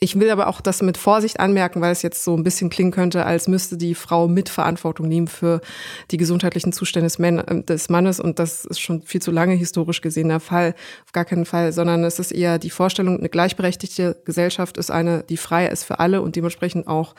Ich 0.04 0.20
will 0.20 0.28
aber 0.28 0.48
auch 0.48 0.60
das 0.60 0.82
mit 0.82 0.98
Vorsicht 0.98 1.40
anmerken, 1.40 1.80
weil 1.80 1.90
es 1.90 2.02
jetzt 2.02 2.24
so 2.24 2.36
ein 2.36 2.42
bisschen 2.42 2.68
klingen 2.68 2.90
könnte, 2.90 3.24
als 3.24 3.48
müsste 3.48 3.78
die 3.78 3.94
Frau 3.94 4.28
Mitverantwortung 4.28 5.08
nehmen 5.08 5.28
für 5.28 5.62
die 6.10 6.18
gesundheitlichen 6.18 6.74
Zustände 6.74 7.06
des, 7.06 7.18
äh, 7.18 7.62
des, 7.62 7.88
Mannes. 7.88 8.20
Und 8.20 8.38
das 8.38 8.66
ist 8.66 8.80
schon 8.80 9.00
viel 9.00 9.22
zu 9.22 9.30
lange 9.30 9.54
historisch 9.54 10.02
gesehen 10.02 10.28
der 10.28 10.40
Fall. 10.40 10.74
Auf 11.06 11.12
gar 11.12 11.24
keinen 11.24 11.46
Fall, 11.46 11.72
sondern 11.72 12.04
es 12.04 12.18
ist 12.18 12.32
eher 12.32 12.58
die 12.58 12.68
Vorstellung, 12.68 13.18
eine 13.18 13.30
gleichberechtigte 13.30 14.20
Gesellschaft 14.26 14.76
ist 14.76 14.90
eine, 14.90 15.22
die 15.22 15.38
frei 15.38 15.68
ist 15.68 15.84
für 15.84 16.00
alle 16.00 16.20
und 16.20 16.36
dementsprechend 16.36 16.86
auch 16.86 17.14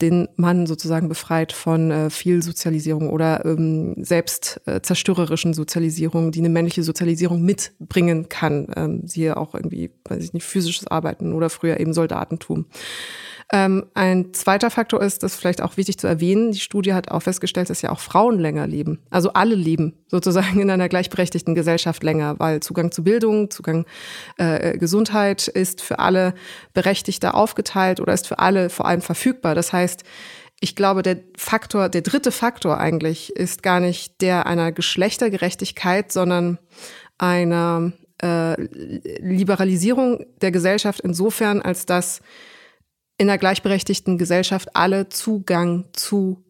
den 0.00 0.28
Mann 0.36 0.66
sozusagen 0.66 1.08
befreit 1.08 1.52
von 1.52 1.90
äh, 1.90 2.10
viel 2.10 2.42
Sozialisierung 2.42 3.10
oder 3.10 3.44
ähm, 3.44 3.94
selbst 3.98 4.60
äh, 4.66 4.80
zerstörerischen 4.80 5.54
Sozialisierung, 5.54 6.32
die 6.32 6.40
eine 6.40 6.48
männliche 6.48 6.82
Sozialisierung 6.82 7.42
mitbringen 7.42 8.28
kann. 8.28 8.68
Ähm, 8.76 9.02
siehe 9.06 9.36
auch 9.36 9.54
irgendwie, 9.54 9.90
weiß 10.08 10.24
ich 10.24 10.32
nicht, 10.32 10.44
physisches 10.44 10.86
Arbeiten 10.86 11.32
oder 11.32 11.50
früher 11.50 11.80
eben 11.80 11.92
Soldatentum. 11.92 12.66
Ähm, 13.52 13.86
ein 13.94 14.32
zweiter 14.32 14.70
Faktor 14.70 15.02
ist, 15.02 15.24
das 15.24 15.32
ist 15.32 15.40
vielleicht 15.40 15.60
auch 15.60 15.76
wichtig 15.76 15.98
zu 15.98 16.06
erwähnen, 16.06 16.52
die 16.52 16.60
Studie 16.60 16.94
hat 16.94 17.10
auch 17.10 17.20
festgestellt, 17.20 17.68
dass 17.68 17.82
ja 17.82 17.90
auch 17.90 17.98
Frauen 17.98 18.38
länger 18.38 18.68
leben. 18.68 19.00
Also 19.10 19.32
alle 19.32 19.56
leben 19.56 19.94
sozusagen 20.06 20.60
in 20.60 20.70
einer 20.70 20.88
gleichberechtigten 20.88 21.56
Gesellschaft 21.56 22.04
länger, 22.04 22.38
weil 22.38 22.60
Zugang 22.60 22.92
zu 22.92 23.02
Bildung, 23.02 23.50
Zugang 23.50 23.86
äh, 24.36 24.78
Gesundheit 24.78 25.48
ist 25.48 25.80
für 25.80 25.98
alle 25.98 26.34
berechtigter 26.74 27.34
aufgeteilt 27.34 27.98
oder 27.98 28.12
ist 28.12 28.28
für 28.28 28.38
alle 28.38 28.70
vor 28.70 28.86
allem 28.86 29.00
verfügbar. 29.00 29.56
Das 29.56 29.72
heißt, 29.72 30.04
ich 30.60 30.76
glaube, 30.76 31.02
der 31.02 31.18
Faktor, 31.36 31.88
der 31.88 32.02
dritte 32.02 32.30
Faktor 32.30 32.78
eigentlich 32.78 33.34
ist 33.34 33.64
gar 33.64 33.80
nicht 33.80 34.20
der 34.20 34.46
einer 34.46 34.70
Geschlechtergerechtigkeit, 34.70 36.12
sondern 36.12 36.58
einer 37.18 37.92
äh, 38.22 38.60
Liberalisierung 39.20 40.24
der 40.40 40.52
Gesellschaft 40.52 41.00
insofern, 41.00 41.62
als 41.62 41.86
dass 41.86 42.20
in 43.20 43.28
einer 43.28 43.36
gleichberechtigten 43.36 44.16
Gesellschaft 44.16 44.74
alle 44.74 45.10
Zugang 45.10 45.84
zu 45.92 46.42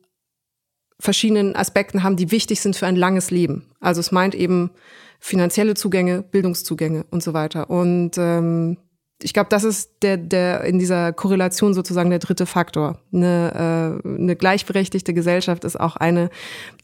verschiedenen 1.00 1.56
Aspekten 1.56 2.04
haben, 2.04 2.14
die 2.14 2.30
wichtig 2.30 2.60
sind 2.60 2.76
für 2.76 2.86
ein 2.86 2.94
langes 2.94 3.32
Leben. 3.32 3.66
Also 3.80 3.98
es 3.98 4.12
meint 4.12 4.36
eben 4.36 4.70
finanzielle 5.18 5.74
Zugänge, 5.74 6.22
Bildungszugänge 6.22 7.06
und 7.10 7.24
so 7.24 7.34
weiter. 7.34 7.70
Und 7.70 8.12
ähm, 8.18 8.76
ich 9.20 9.34
glaube, 9.34 9.48
das 9.50 9.64
ist 9.64 9.94
der, 10.02 10.16
der 10.16 10.62
in 10.62 10.78
dieser 10.78 11.12
Korrelation 11.12 11.74
sozusagen 11.74 12.08
der 12.08 12.20
dritte 12.20 12.46
Faktor. 12.46 13.00
Eine, 13.12 14.00
äh, 14.04 14.08
eine 14.08 14.36
gleichberechtigte 14.36 15.12
Gesellschaft 15.12 15.64
ist 15.64 15.78
auch 15.78 15.96
eine, 15.96 16.30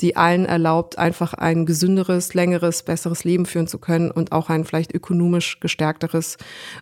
die 0.00 0.16
allen 0.16 0.46
erlaubt, 0.46 0.98
einfach 0.98 1.32
ein 1.32 1.64
gesünderes, 1.64 2.34
längeres, 2.34 2.82
besseres 2.82 3.22
Leben 3.22 3.46
führen 3.46 3.68
zu 3.68 3.78
können 3.78 4.10
und 4.10 4.32
auch 4.32 4.50
ein 4.50 4.64
vielleicht 4.64 4.92
ökonomisch 4.92 5.60
gestärkteres 5.60 6.38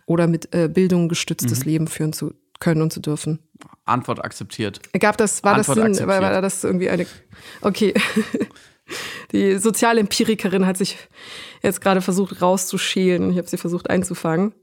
oder 0.07 0.25
mit 0.25 0.55
äh, 0.55 0.69
Bildung 0.69 1.07
gestütztes 1.07 1.59
mhm. 1.59 1.71
Leben 1.71 1.87
führen 1.87 2.11
zu 2.11 2.33
können 2.59 2.81
und 2.81 2.91
zu 2.91 2.99
dürfen. 2.99 3.39
Antwort 3.85 4.23
akzeptiert. 4.23 4.79
Gab 4.99 5.17
das, 5.17 5.43
war 5.43 5.55
Antwort 5.55 5.77
das 5.77 5.97
Sinn, 5.97 6.07
war, 6.07 6.21
war 6.21 6.41
das 6.41 6.63
irgendwie 6.63 6.89
eine, 6.89 7.05
okay. 7.61 7.93
Die 9.31 9.57
Sozialempirikerin 9.57 10.65
hat 10.65 10.77
sich 10.77 10.97
jetzt 11.63 11.81
gerade 11.81 12.01
versucht 12.01 12.41
rauszuschälen. 12.41 13.31
Ich 13.31 13.37
habe 13.37 13.47
sie 13.47 13.57
versucht 13.57 13.89
einzufangen. 13.89 14.53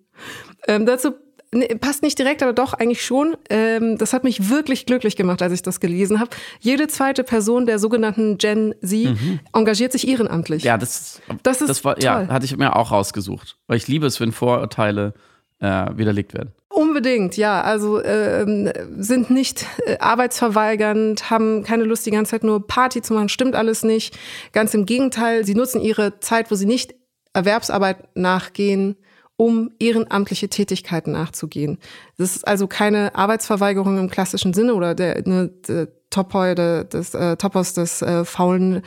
Ähm, 0.69 0.87
dazu 0.87 1.15
ne, 1.53 1.67
passt 1.81 2.03
nicht 2.03 2.19
direkt, 2.19 2.43
aber 2.43 2.53
doch 2.53 2.73
eigentlich 2.73 3.05
schon. 3.05 3.37
Ähm, 3.51 3.99
das 3.99 4.13
hat 4.13 4.23
mich 4.23 4.49
wirklich 4.49 4.87
glücklich 4.87 5.17
gemacht, 5.17 5.43
als 5.43 5.53
ich 5.53 5.63
das 5.63 5.81
gelesen 5.81 6.21
habe. 6.21 6.31
Jede 6.61 6.87
zweite 6.87 7.25
Person 7.25 7.67
der 7.67 7.79
sogenannten 7.79 8.39
Gen 8.39 8.75
Z 8.81 8.93
mhm. 8.93 9.41
engagiert 9.53 9.93
sich 9.93 10.07
ehrenamtlich. 10.07 10.63
Ja, 10.63 10.79
das, 10.79 11.21
das 11.43 11.61
ist 11.61 11.69
das 11.69 11.85
war, 11.85 11.97
toll. 11.97 12.05
Ja, 12.05 12.29
hatte 12.29 12.45
ich 12.45 12.57
mir 12.57 12.77
auch 12.77 12.93
rausgesucht, 12.93 13.59
weil 13.67 13.77
ich 13.77 13.89
liebe 13.89 14.07
es, 14.07 14.21
wenn 14.21 14.31
Vorurteile 14.31 15.15
äh, 15.59 15.87
widerlegt 15.97 16.35
werden. 16.35 16.53
Unbedingt, 16.73 17.37
ja. 17.37 17.61
Also 17.61 18.01
äh, 18.01 18.73
sind 18.97 19.31
nicht 19.31 19.67
äh, 19.85 19.99
arbeitsverweigernd, 19.99 21.31
haben 21.31 21.65
keine 21.65 21.85
Lust, 21.85 22.07
die 22.07 22.11
ganze 22.11 22.31
Zeit 22.31 22.45
nur 22.45 22.67
Party 22.67 23.03
zu 23.03 23.13
machen, 23.13 23.29
stimmt 23.29 23.55
alles 23.55 23.83
nicht. 23.83 24.19
Ganz 24.53 24.73
im 24.73 24.87
Gegenteil, 24.87 25.45
sie 25.45 25.55
nutzen 25.55 25.83
ihre 25.83 26.19
Zeit, 26.21 26.51
wo 26.51 26.55
sie 26.55 26.65
nicht 26.65 26.95
Erwerbsarbeit 27.35 28.17
nachgehen, 28.17 28.97
um 29.37 29.71
ehrenamtliche 29.79 30.49
Tätigkeiten 30.49 31.13
nachzugehen. 31.13 31.79
Das 32.17 32.37
ist 32.37 32.49
also 32.49 32.67
keine 32.67 33.15
Arbeitsverweigerung 33.15 33.99
im 33.99 34.11
klassischen 34.11 34.55
Sinne 34.55 34.75
oder 34.75 34.95
der, 34.95 35.23
ne, 35.27 35.51
der 35.69 35.89
Topoi, 36.09 36.55
der, 36.55 36.85
des 36.85 37.15
äh, 37.15 37.37
Topos 37.37 37.75
des 37.75 38.01
äh, 38.01 38.25
faulen 38.25 38.83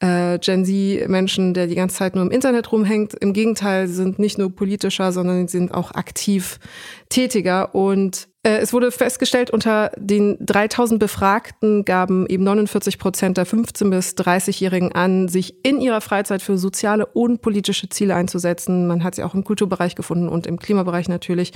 äh, 0.00 0.38
Gen 0.38 0.64
Z-Menschen, 0.64 1.54
der 1.54 1.66
die 1.66 1.74
ganze 1.74 1.96
Zeit 1.96 2.14
nur 2.14 2.24
im 2.24 2.30
Internet 2.30 2.70
rumhängt. 2.70 3.14
Im 3.14 3.32
Gegenteil, 3.32 3.88
sie 3.88 3.94
sind 3.94 4.18
nicht 4.18 4.38
nur 4.38 4.54
politischer, 4.54 5.12
sondern 5.12 5.48
sie 5.48 5.58
sind 5.58 5.74
auch 5.74 5.92
aktiv 5.92 6.60
tätiger. 7.08 7.74
Und 7.74 8.28
äh, 8.44 8.58
es 8.58 8.72
wurde 8.72 8.92
festgestellt, 8.92 9.50
unter 9.50 9.90
den 9.96 10.36
3000 10.40 11.00
Befragten 11.00 11.84
gaben 11.84 12.26
eben 12.28 12.44
49 12.44 12.98
Prozent 12.98 13.36
der 13.36 13.46
15- 13.46 13.90
bis 13.90 14.14
30-Jährigen 14.14 14.92
an, 14.92 15.28
sich 15.28 15.64
in 15.64 15.80
ihrer 15.80 16.00
Freizeit 16.00 16.42
für 16.42 16.58
soziale 16.58 17.06
und 17.06 17.42
politische 17.42 17.88
Ziele 17.88 18.14
einzusetzen. 18.14 18.86
Man 18.86 19.02
hat 19.02 19.16
sie 19.16 19.24
auch 19.24 19.34
im 19.34 19.44
Kulturbereich 19.44 19.96
gefunden 19.96 20.28
und 20.28 20.46
im 20.46 20.58
Klimabereich 20.58 21.08
natürlich. 21.08 21.52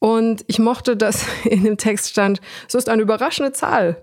Und 0.00 0.44
ich 0.46 0.58
mochte, 0.58 0.96
dass 0.96 1.26
in 1.44 1.64
dem 1.64 1.76
Text 1.76 2.10
stand, 2.10 2.40
es 2.66 2.74
ist 2.74 2.88
eine 2.88 3.02
überraschende 3.02 3.52
Zahl, 3.52 4.02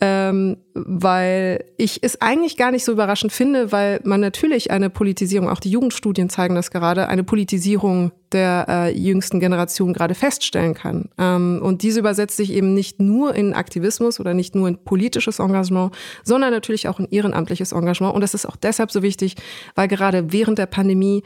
ähm, 0.00 0.58
weil 0.74 1.64
ich 1.76 2.02
es 2.02 2.20
eigentlich 2.20 2.56
gar 2.56 2.70
nicht 2.70 2.84
so 2.84 2.92
überraschend 2.92 3.32
finde, 3.32 3.72
weil 3.72 4.00
man 4.04 4.20
natürlich 4.20 4.70
eine 4.70 4.90
Politisierung, 4.90 5.48
auch 5.48 5.60
die 5.60 5.70
Jugendstudien 5.70 6.28
zeigen 6.28 6.54
das 6.54 6.70
gerade, 6.70 7.08
eine 7.08 7.24
Politisierung 7.24 8.12
der 8.32 8.66
äh, 8.68 8.96
jüngsten 8.96 9.40
Generation 9.40 9.92
gerade 9.92 10.14
feststellen 10.14 10.74
kann. 10.74 11.08
Ähm, 11.18 11.60
und 11.62 11.82
diese 11.82 12.00
übersetzt 12.00 12.36
sich 12.36 12.52
eben 12.52 12.74
nicht 12.74 13.00
nur 13.00 13.34
in 13.34 13.54
Aktivismus 13.54 14.20
oder 14.20 14.34
nicht 14.34 14.54
nur 14.54 14.68
in 14.68 14.78
politisches 14.78 15.38
Engagement, 15.38 15.94
sondern 16.22 16.52
natürlich 16.52 16.88
auch 16.88 17.00
in 17.00 17.08
ehrenamtliches 17.10 17.72
Engagement. 17.72 18.14
Und 18.14 18.20
das 18.20 18.34
ist 18.34 18.46
auch 18.46 18.56
deshalb 18.56 18.90
so 18.90 19.02
wichtig, 19.02 19.36
weil 19.74 19.88
gerade 19.88 20.32
während 20.32 20.58
der 20.58 20.66
Pandemie 20.66 21.22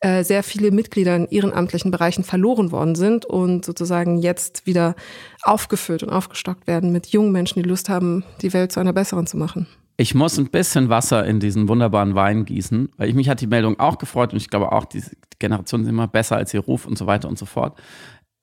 äh, 0.00 0.24
sehr 0.24 0.42
viele 0.42 0.70
Mitglieder 0.70 1.16
in 1.16 1.26
ehrenamtlichen 1.26 1.90
Bereichen 1.90 2.24
verloren 2.24 2.72
worden 2.72 2.94
sind 2.94 3.24
und 3.24 3.64
sozusagen 3.64 4.18
jetzt 4.18 4.66
wieder 4.66 4.94
aufgefüllt 5.42 6.02
und 6.02 6.10
aufgestockt 6.10 6.66
werden 6.66 6.92
mit 6.92 7.08
jungen 7.08 7.32
Menschen, 7.32 7.62
die 7.62 7.68
Lust 7.68 7.88
haben, 7.88 8.24
die 8.42 8.52
Welt 8.52 8.72
zu 8.72 8.80
einer 8.80 8.92
besseren 8.92 9.26
zu 9.26 9.36
machen. 9.36 9.66
Ich 9.96 10.14
muss 10.14 10.38
ein 10.38 10.50
bisschen 10.50 10.88
Wasser 10.88 11.24
in 11.26 11.38
diesen 11.38 11.68
wunderbaren 11.68 12.14
Wein 12.14 12.44
gießen, 12.44 12.90
weil 12.96 13.08
ich 13.08 13.14
mich 13.14 13.28
hat 13.28 13.40
die 13.40 13.46
Meldung 13.46 13.78
auch 13.78 13.98
gefreut 13.98 14.32
und 14.32 14.38
ich 14.38 14.48
glaube 14.48 14.72
auch, 14.72 14.84
die 14.84 15.02
Generation 15.38 15.82
ist 15.82 15.88
immer 15.88 16.08
besser 16.08 16.36
als 16.36 16.54
ihr 16.54 16.60
Ruf 16.60 16.86
und 16.86 16.96
so 16.96 17.06
weiter 17.06 17.28
und 17.28 17.38
so 17.38 17.46
fort. 17.46 17.78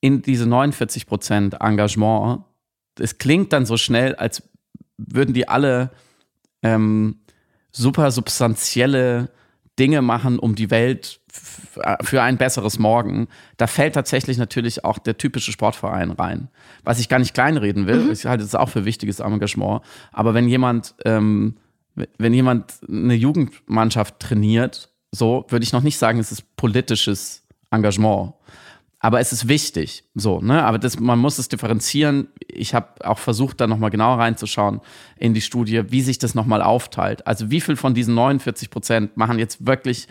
In 0.02 0.22
diese 0.22 0.45
49 0.45 1.08
Prozent 1.08 1.56
Engagement, 1.60 2.43
es 3.00 3.18
klingt 3.18 3.52
dann 3.52 3.66
so 3.66 3.78
schnell, 3.78 4.16
als 4.16 4.43
würden 4.97 5.34
die 5.34 5.47
alle 5.47 5.91
ähm, 6.62 7.22
super 7.72 8.12
substanzielle 8.12 9.32
Dinge 9.80 10.01
machen, 10.01 10.38
um 10.38 10.55
die 10.55 10.69
Welt 10.69 11.21
für 12.01 12.21
ein 12.21 12.38
besseres 12.38 12.80
Morgen. 12.80 13.27
Da 13.57 13.67
fällt 13.67 13.95
tatsächlich 13.95 14.38
natürlich 14.38 14.84
auch 14.84 14.99
der 14.99 15.17
typische 15.17 15.51
Sportverein 15.51 16.11
rein. 16.11 16.49
Was 16.84 16.99
ich 16.99 17.09
gar 17.09 17.19
nicht 17.19 17.34
kleinreden 17.34 17.88
will, 17.88 18.05
mhm. 18.05 18.11
ich 18.11 18.25
halte 18.25 18.43
es 18.43 18.55
auch 18.55 18.69
für 18.69 18.86
wichtiges 18.86 19.19
Engagement. 19.19 19.82
Aber 20.11 20.34
wenn 20.34 20.47
jemand, 20.47 20.95
ähm, 21.05 21.55
wenn 22.17 22.34
jemand 22.34 22.73
eine 22.88 23.13
Jugendmannschaft 23.13 24.19
trainiert, 24.19 24.89
so 25.11 25.45
würde 25.49 25.63
ich 25.63 25.73
noch 25.73 25.84
nicht 25.84 25.97
sagen, 25.97 26.19
es 26.19 26.32
ist 26.32 26.55
politisches 26.55 27.43
Engagement. 27.71 28.34
Aber 29.00 29.22
es 29.22 29.32
ist 29.32 29.47
wichtig, 29.47 30.04
so, 30.14 30.41
ne? 30.41 30.64
Aber 30.66 30.78
das, 30.78 31.00
man 31.00 31.20
muss 31.20 31.39
es 31.39 31.47
differenzieren. 31.47 32.28
Ich 32.47 32.74
habe 32.74 33.06
auch 33.06 33.18
versucht, 33.18 33.62
da 33.62 33.68
nochmal 33.68 33.91
genauer 33.91 34.20
reinzuschauen 34.20 34.82
in 35.18 35.34
die 35.34 35.41
Studie, 35.41 35.84
wie 35.89 36.02
sich 36.02 36.20
das 36.20 36.36
nochmal 36.36 36.62
aufteilt. 36.62 37.26
Also 37.26 37.50
wie 37.50 37.62
viel 37.62 37.78
von 37.78 37.93
diesen 37.93 38.14
49 38.14 38.70
Prozent 38.70 39.16
machen 39.16 39.39
jetzt 39.39 39.66
wirklich 39.66 40.10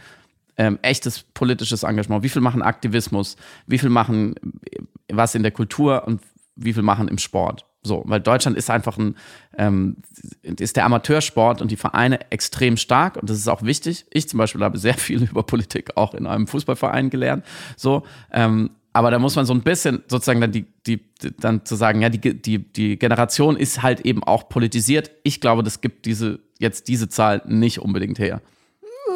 ähm, 0.57 0.79
echtes 0.81 1.23
politisches 1.23 1.83
Engagement? 1.83 2.23
Wie 2.23 2.31
viel 2.31 2.41
machen 2.41 2.63
Aktivismus? 2.63 3.37
Wie 3.67 3.79
viel 3.79 3.91
machen 3.91 4.35
äh, 4.71 4.81
was 5.13 5.35
in 5.35 5.43
der 5.43 5.53
Kultur 5.53 6.07
und 6.07 6.23
wie 6.57 6.73
viel 6.73 6.83
machen 6.83 7.09
im 7.09 7.19
Sport? 7.19 7.67
So, 7.83 8.03
weil 8.07 8.21
Deutschland 8.21 8.57
ist 8.57 8.71
einfach 8.71 8.99
ein, 8.99 9.17
ähm, 9.57 9.97
ist 10.43 10.77
der 10.77 10.85
Amateursport 10.85 11.63
und 11.63 11.71
die 11.71 11.77
Vereine 11.77 12.31
extrem 12.31 12.77
stark 12.77 13.17
und 13.17 13.31
das 13.31 13.39
ist 13.39 13.49
auch 13.49 13.63
wichtig. 13.63 14.07
Ich 14.11 14.29
zum 14.29 14.39
Beispiel 14.39 14.63
habe 14.63 14.79
sehr 14.79 14.95
viel 14.95 15.23
über 15.31 15.43
Politik 15.43 15.97
auch 15.97 16.15
in 16.15 16.27
einem 16.27 16.47
Fußballverein 16.47 17.11
gelernt. 17.11 17.45
So, 17.77 18.05
ähm, 18.33 18.71
aber 18.93 19.11
da 19.11 19.19
muss 19.19 19.37
man 19.37 19.47
so 19.47 19.55
ein 19.55 19.63
bisschen 19.63 20.03
sozusagen 20.09 20.41
dann 20.41 20.53
die, 20.53 20.67
die, 20.87 21.01
dann 21.39 21.65
zu 21.65 21.77
sagen, 21.77 22.01
ja, 22.01 22.09
die, 22.09 22.19
die, 22.21 22.59
die 22.59 22.99
Generation 22.99 23.57
ist 23.57 23.83
halt 23.83 24.01
eben 24.01 24.25
auch 24.25 24.49
politisiert. 24.49 25.11
Ich 25.23 25.41
glaube, 25.41 25.63
das 25.63 25.81
gibt 25.81 26.07
diese, 26.07 26.41
jetzt 26.59 26.89
diese 26.89 27.09
Zahl 27.09 27.43
nicht 27.47 27.81
unbedingt 27.81 28.19
her. 28.19 28.41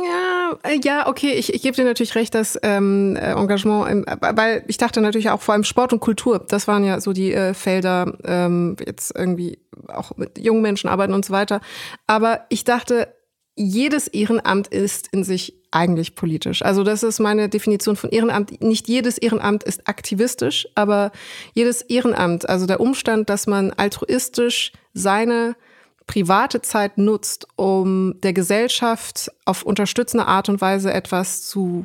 Ja, 0.05 0.59
äh, 0.63 1.09
okay, 1.09 1.33
ich, 1.33 1.53
ich 1.53 1.63
gebe 1.63 1.77
dir 1.77 1.85
natürlich 1.85 2.15
recht, 2.15 2.35
dass 2.35 2.59
ähm, 2.63 3.17
äh, 3.17 3.33
Engagement, 3.33 3.91
im, 3.91 4.05
weil 4.21 4.65
ich 4.69 4.79
dachte 4.79 5.01
natürlich 5.01 5.31
auch 5.31 5.41
vor 5.41 5.55
allem 5.55 5.65
Sport 5.65 5.93
und 5.93 6.01
Kultur, 6.01 6.45
das 6.49 6.69
waren 6.69 6.85
ja 6.85 7.01
so 7.01 7.13
die 7.13 7.33
äh, 7.33 7.55
Felder, 7.55 8.17
ähm, 8.25 8.77
jetzt 8.85 9.15
irgendwie 9.17 9.59
auch 9.89 10.17
mit 10.17 10.39
jungen 10.39 10.63
Menschen 10.63 10.89
arbeiten 10.89 11.15
und 11.15 11.25
so 11.25 11.33
weiter. 11.33 11.61
Aber 12.07 12.47
ich 12.49 12.65
dachte, 12.65 13.15
jedes 13.55 14.09
Ehrenamt 14.09 14.69
ist 14.69 15.09
in 15.13 15.25
sich 15.25 15.62
eigentlich 15.73 16.15
politisch. 16.15 16.63
Also 16.63 16.85
das 16.85 17.03
ist 17.03 17.19
meine 17.19 17.49
Definition 17.49 17.97
von 17.97 18.11
Ehrenamt. 18.11 18.63
Nicht 18.63 18.89
jedes 18.89 19.19
Ehrenamt 19.19 19.65
ist 19.65 19.89
aktivistisch, 19.89 20.69
aber 20.75 21.11
jedes 21.55 21.83
Ehrenamt, 21.83 22.49
also 22.49 22.67
der 22.67 22.81
Umstand, 22.81 23.29
dass 23.29 23.47
man 23.47 23.73
altruistisch 23.73 24.73
seine 24.95 25.57
private 26.07 26.63
Zeit 26.63 26.99
nutzt, 26.99 27.47
um 27.57 28.21
der 28.23 28.33
Gesellschaft 28.33 29.31
auf 29.45 29.63
unterstützende 29.63 30.27
Art 30.27 30.49
und 30.49 30.61
Weise 30.61 30.93
etwas 30.93 31.43
zu 31.49 31.85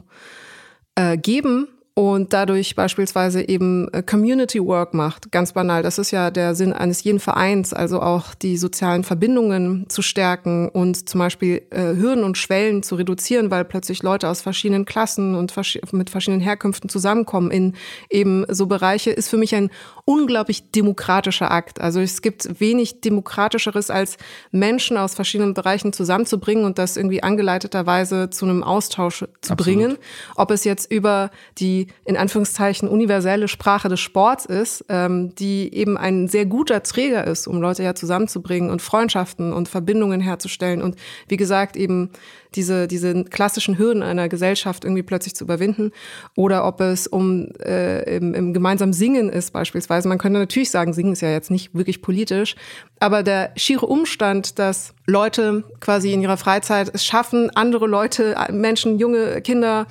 äh, 0.95 1.17
geben 1.17 1.67
und 1.97 2.31
dadurch 2.31 2.75
beispielsweise 2.75 3.49
eben 3.49 3.91
äh, 3.91 4.03
Community 4.03 4.63
Work 4.63 4.93
macht, 4.93 5.31
ganz 5.31 5.53
banal. 5.53 5.81
Das 5.81 5.97
ist 5.97 6.11
ja 6.11 6.29
der 6.29 6.53
Sinn 6.53 6.71
eines 6.71 7.03
jeden 7.03 7.19
Vereins, 7.19 7.73
also 7.73 8.03
auch 8.03 8.35
die 8.35 8.57
sozialen 8.57 9.03
Verbindungen 9.03 9.89
zu 9.89 10.03
stärken 10.03 10.69
und 10.69 11.09
zum 11.09 11.17
Beispiel 11.17 11.63
äh, 11.71 11.95
Hürden 11.95 12.23
und 12.23 12.37
Schwellen 12.37 12.83
zu 12.83 12.97
reduzieren, 12.97 13.49
weil 13.49 13.65
plötzlich 13.65 14.03
Leute 14.03 14.29
aus 14.29 14.41
verschiedenen 14.41 14.85
Klassen 14.85 15.33
und 15.33 15.51
vers 15.51 15.79
mit 15.91 16.11
verschiedenen 16.11 16.39
Herkünften 16.39 16.87
zusammenkommen 16.87 17.49
in 17.49 17.73
eben 18.11 18.45
so 18.47 18.67
Bereiche, 18.67 19.09
ist 19.09 19.29
für 19.29 19.37
mich 19.37 19.55
ein 19.55 19.71
unglaublich 20.05 20.69
demokratischer 20.69 21.49
Akt. 21.49 21.81
Also 21.81 21.99
es 21.99 22.21
gibt 22.21 22.61
wenig 22.61 23.01
demokratischeres, 23.01 23.89
als 23.89 24.17
Menschen 24.51 24.97
aus 24.97 25.15
verschiedenen 25.15 25.55
Bereichen 25.55 25.93
zusammenzubringen 25.93 26.63
und 26.63 26.77
das 26.77 26.95
irgendwie 26.95 27.23
angeleiteterweise 27.23 28.29
zu 28.29 28.45
einem 28.45 28.63
Austausch 28.63 29.25
zu 29.41 29.53
Absolut. 29.53 29.57
bringen. 29.57 29.97
Ob 30.35 30.51
es 30.51 30.63
jetzt 30.63 30.91
über 30.91 31.31
die 31.57 31.86
in 32.05 32.17
Anführungszeichen 32.17 32.87
universelle 32.87 33.47
Sprache 33.47 33.89
des 33.89 33.99
Sports 33.99 34.45
ist, 34.45 34.85
ähm, 34.89 35.33
die 35.35 35.73
eben 35.73 35.97
ein 35.97 36.27
sehr 36.27 36.45
guter 36.45 36.83
Träger 36.83 37.25
ist, 37.25 37.47
um 37.47 37.61
Leute 37.61 37.83
ja 37.83 37.95
zusammenzubringen 37.95 38.69
und 38.69 38.81
Freundschaften 38.81 39.53
und 39.53 39.69
Verbindungen 39.69 40.21
herzustellen. 40.21 40.81
Und 40.81 40.95
wie 41.27 41.37
gesagt 41.37 41.75
eben 41.75 42.11
diese, 42.55 42.87
diese 42.87 43.23
klassischen 43.25 43.77
Hürden 43.77 44.03
einer 44.03 44.29
Gesellschaft 44.29 44.83
irgendwie 44.83 45.03
plötzlich 45.03 45.35
zu 45.35 45.43
überwinden 45.43 45.91
oder 46.35 46.65
ob 46.65 46.81
es 46.81 47.07
um 47.07 47.49
äh, 47.63 48.17
im, 48.17 48.33
im 48.33 48.53
gemeinsamen 48.53 48.93
Singen 48.93 49.29
ist 49.29 49.51
beispielsweise. 49.51 50.07
Man 50.07 50.17
könnte 50.17 50.39
natürlich 50.39 50.71
sagen, 50.71 50.93
Singen 50.93 51.13
ist 51.13 51.21
ja 51.21 51.29
jetzt 51.29 51.51
nicht 51.51 51.73
wirklich 51.73 52.01
politisch, 52.01 52.55
aber 52.99 53.23
der 53.23 53.51
schiere 53.55 53.85
Umstand, 53.85 54.59
dass 54.59 54.93
Leute 55.05 55.63
quasi 55.79 56.13
in 56.13 56.21
ihrer 56.21 56.37
Freizeit 56.37 56.91
es 56.93 57.05
schaffen, 57.05 57.49
andere 57.55 57.87
Leute, 57.87 58.35
Menschen, 58.51 58.99
junge 58.99 59.41
Kinder, 59.41 59.87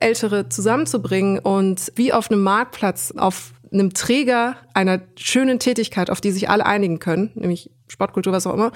Ältere 0.00 0.48
zusammenzubringen 0.48 1.38
und 1.38 1.92
wie 1.94 2.12
auf 2.12 2.30
einem 2.30 2.42
Marktplatz 2.42 3.12
auf 3.16 3.52
einem 3.72 3.92
Träger 3.92 4.56
einer 4.74 5.00
schönen 5.16 5.58
Tätigkeit, 5.58 6.10
auf 6.10 6.20
die 6.20 6.30
sich 6.30 6.48
alle 6.48 6.66
einigen 6.66 6.98
können, 6.98 7.30
nämlich 7.34 7.70
Sportkultur, 7.88 8.32
was 8.32 8.46
auch 8.46 8.54
immer, 8.54 8.72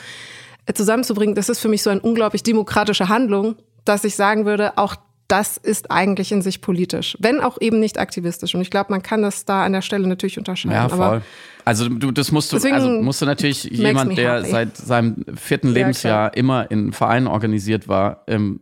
zusammenzubringen, 0.72 1.34
das 1.34 1.48
ist 1.48 1.60
für 1.60 1.68
mich 1.68 1.82
so 1.82 1.90
eine 1.90 2.00
unglaublich 2.00 2.42
demokratische 2.42 3.08
Handlung, 3.08 3.56
dass 3.84 4.04
ich 4.04 4.16
sagen 4.16 4.46
würde, 4.46 4.78
auch 4.78 4.96
das 5.28 5.56
ist 5.56 5.90
eigentlich 5.90 6.32
in 6.32 6.42
sich 6.42 6.60
politisch, 6.60 7.16
wenn 7.18 7.40
auch 7.40 7.58
eben 7.60 7.80
nicht 7.80 7.98
aktivistisch. 7.98 8.54
Und 8.54 8.60
ich 8.60 8.70
glaube, 8.70 8.92
man 8.92 9.02
kann 9.02 9.22
das 9.22 9.44
da 9.44 9.64
an 9.64 9.72
der 9.72 9.82
Stelle 9.82 10.06
natürlich 10.06 10.38
unterscheiden. 10.38 10.74
Ja, 10.74 10.88
voll. 10.88 11.22
also 11.64 11.88
du, 11.88 12.10
das 12.10 12.30
musst 12.30 12.52
du, 12.52 12.56
also 12.56 12.88
musst 12.88 13.22
du 13.22 13.26
natürlich 13.26 13.64
jemand, 13.64 14.18
der 14.18 14.38
happy. 14.38 14.50
seit 14.50 14.76
seinem 14.76 15.24
vierten 15.34 15.68
Lebensjahr 15.68 16.26
ja, 16.26 16.34
immer 16.34 16.70
in 16.70 16.92
Vereinen 16.92 17.26
organisiert 17.26 17.88
war, 17.88 18.22
ähm, 18.26 18.60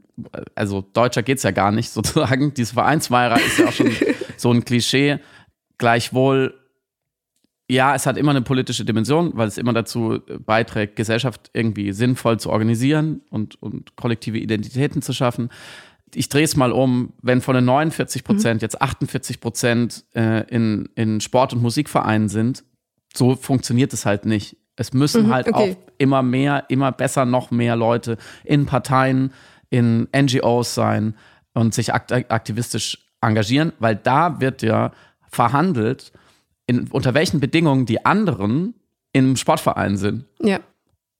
also 0.55 0.83
deutscher 0.93 1.23
geht 1.23 1.39
es 1.39 1.43
ja 1.43 1.51
gar 1.51 1.73
nicht 1.73 1.91
sozusagen. 1.93 2.55
Diese 2.55 2.75
Vereinsmeier 2.75 3.39
ist 3.39 3.59
ja 3.59 3.69
auch 3.69 3.73
schon 3.73 3.91
so 4.37 4.53
ein 4.53 4.65
Klischee. 4.65 5.19
Gleichwohl, 5.79 6.55
ja, 7.73 7.95
es 7.95 8.07
hat 8.07 8.17
immer 8.17 8.31
eine 8.31 8.43
politische 8.43 8.85
Dimension, 8.85 9.33
weil 9.35 9.49
es 9.49 9.59
immer 9.59 9.73
dazu 9.73 10.21
beiträgt, 10.45 10.97
Gesellschaft 10.97 11.51
irgendwie 11.53 11.93
sinnvoll 11.93 12.39
zu 12.39 12.51
organisieren 12.51 13.23
und, 13.31 13.61
und 13.63 13.97
kollektive 13.97 14.39
Identitäten 14.39 15.03
zu 15.03 15.13
schaffen 15.13 15.51
ich 16.15 16.29
drehe 16.29 16.45
es 16.45 16.57
mal 16.57 16.73
um, 16.73 17.13
wenn 17.23 17.41
von 17.41 17.55
den 17.55 17.65
49 17.65 18.25
Prozent 18.25 18.61
mhm. 18.61 18.65
jetzt 18.65 18.83
48 18.83 19.41
Prozent 19.41 20.05
äh, 20.15 20.45
in, 20.49 20.89
in 20.95 21.21
Sport- 21.21 21.53
und 21.53 21.63
Musikvereinen 21.63 22.29
sind, 22.29 22.65
so 23.15 23.37
funktioniert 23.37 23.93
es 23.93 24.07
halt 24.07 24.27
nicht. 24.27 24.57
Es 24.77 24.93
müssen 24.93 25.27
mhm, 25.27 25.33
halt 25.33 25.49
okay. 25.49 25.73
auch 25.73 25.93
immer 25.99 26.23
mehr, 26.23 26.65
immer 26.69 26.93
besser 26.93 27.25
noch 27.25 27.51
mehr 27.51 27.77
Leute 27.77 28.17
in 28.45 28.67
Parteien, 28.67 29.33
in 29.71 30.09
NGOs 30.15 30.75
sein 30.75 31.15
und 31.55 31.75
sich 31.75 31.95
akt 31.95 32.13
aktivistisch 32.13 32.99
engagieren, 33.21 33.73
weil 33.79 33.97
da 33.97 34.41
wird 34.41 34.63
ja 34.63 34.93
verhandelt, 35.31 36.13
in, 36.73 36.89
unter 36.89 37.15
welchen 37.15 37.41
Bedingungen 37.41 37.87
die 37.87 38.05
anderen 38.05 38.75
im 39.13 39.37
Sportverein 39.37 39.97
sind. 39.97 40.25
Ja. 40.41 40.61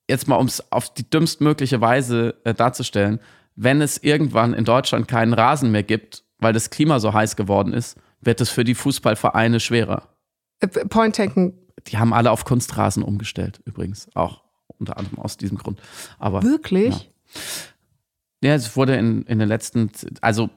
Jetzt 0.09 0.29
mal, 0.29 0.37
um 0.37 0.47
es 0.47 0.73
auf 0.73 0.93
die 0.93 1.09
dümmstmögliche 1.09 1.81
Weise 1.81 2.35
äh, 2.45 2.55
darzustellen, 2.55 3.21
wenn 3.55 3.83
es 3.83 3.99
irgendwann 3.99 4.55
in 4.55 4.65
Deutschland 4.65 5.09
keinen 5.09 5.35
Rasen 5.35 5.71
mehr 5.71 5.83
gibt, 5.83 6.25
weil 6.39 6.53
das 6.53 6.71
Klima 6.71 6.99
so 7.01 7.13
heiß 7.13 7.37
geworden 7.37 7.73
ist, 7.73 7.99
wird 8.21 8.41
es 8.41 8.51
für 8.51 8.65
die 8.65 8.75
Fußballvereine 8.75 9.61
schwerer. 9.61 10.09
Äh, 10.61 10.69
Point 10.69 11.17
taken. 11.17 11.55
Die 11.89 11.99
haben 11.99 12.13
alle 12.13 12.31
auf 12.31 12.45
Kunstrasen 12.45 13.03
umgestellt, 13.03 13.61
übrigens. 13.65 14.09
Auch 14.15 14.43
unter 14.79 14.97
anderem 14.97 15.19
aus 15.19 15.37
diesem 15.37 15.59
Grund. 15.59 15.81
Aber, 16.19 16.43
Wirklich? 16.43 17.11
Ja. 18.43 18.51
ja, 18.51 18.55
es 18.55 18.77
wurde 18.77 18.97
in, 18.97 19.23
in 19.23 19.39
den 19.39 19.49
letzten, 19.49 19.91
also 20.21 20.51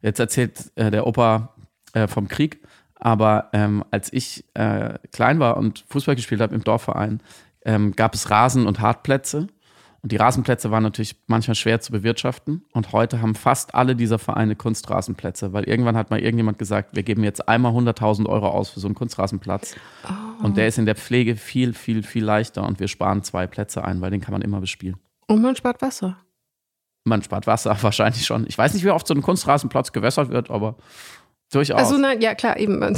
jetzt 0.00 0.20
erzählt 0.20 0.72
äh, 0.76 0.90
der 0.90 1.06
Opa 1.06 1.54
äh, 1.92 2.08
vom 2.08 2.28
Krieg, 2.28 2.60
aber 3.00 3.48
ähm, 3.52 3.84
als 3.90 4.12
ich 4.12 4.44
äh, 4.54 4.98
klein 5.12 5.40
war 5.40 5.56
und 5.56 5.84
Fußball 5.88 6.16
gespielt 6.16 6.40
habe 6.40 6.54
im 6.54 6.64
Dorfverein, 6.64 7.20
ähm, 7.64 7.92
gab 7.92 8.14
es 8.14 8.30
Rasen- 8.30 8.66
und 8.66 8.80
Hartplätze. 8.80 9.48
Und 10.02 10.12
die 10.12 10.16
Rasenplätze 10.16 10.70
waren 10.70 10.82
natürlich 10.82 11.16
manchmal 11.26 11.54
schwer 11.54 11.80
zu 11.80 11.92
bewirtschaften. 11.92 12.64
Und 12.72 12.92
heute 12.92 13.20
haben 13.20 13.34
fast 13.34 13.74
alle 13.74 13.94
dieser 13.94 14.18
Vereine 14.18 14.56
Kunstrasenplätze, 14.56 15.52
weil 15.52 15.64
irgendwann 15.64 15.96
hat 15.96 16.10
mal 16.10 16.20
irgendjemand 16.20 16.58
gesagt, 16.58 16.96
wir 16.96 17.02
geben 17.02 17.22
jetzt 17.22 17.48
einmal 17.48 17.72
100.000 17.72 18.26
Euro 18.26 18.48
aus 18.48 18.70
für 18.70 18.80
so 18.80 18.88
einen 18.88 18.94
Kunstrasenplatz. 18.94 19.74
Oh. 20.04 20.44
Und 20.44 20.56
der 20.56 20.68
ist 20.68 20.78
in 20.78 20.86
der 20.86 20.96
Pflege 20.96 21.36
viel, 21.36 21.74
viel, 21.74 22.02
viel 22.02 22.24
leichter 22.24 22.66
und 22.66 22.80
wir 22.80 22.88
sparen 22.88 23.22
zwei 23.22 23.46
Plätze 23.46 23.84
ein, 23.84 24.00
weil 24.00 24.10
den 24.10 24.22
kann 24.22 24.32
man 24.32 24.40
immer 24.40 24.60
bespielen. 24.60 24.96
Und 25.26 25.42
man 25.42 25.54
spart 25.54 25.82
Wasser. 25.82 26.16
Man 27.04 27.22
spart 27.22 27.46
Wasser 27.46 27.76
wahrscheinlich 27.82 28.24
schon. 28.24 28.46
Ich 28.46 28.56
weiß 28.56 28.72
nicht, 28.72 28.84
wie 28.84 28.90
oft 28.90 29.06
so 29.06 29.12
ein 29.12 29.20
Kunstrasenplatz 29.20 29.92
gewässert 29.92 30.30
wird, 30.30 30.50
aber 30.50 30.76
durchaus. 31.50 31.78
Also, 31.78 31.98
nein, 31.98 32.20
ja, 32.20 32.34
klar, 32.34 32.58
eben. 32.58 32.80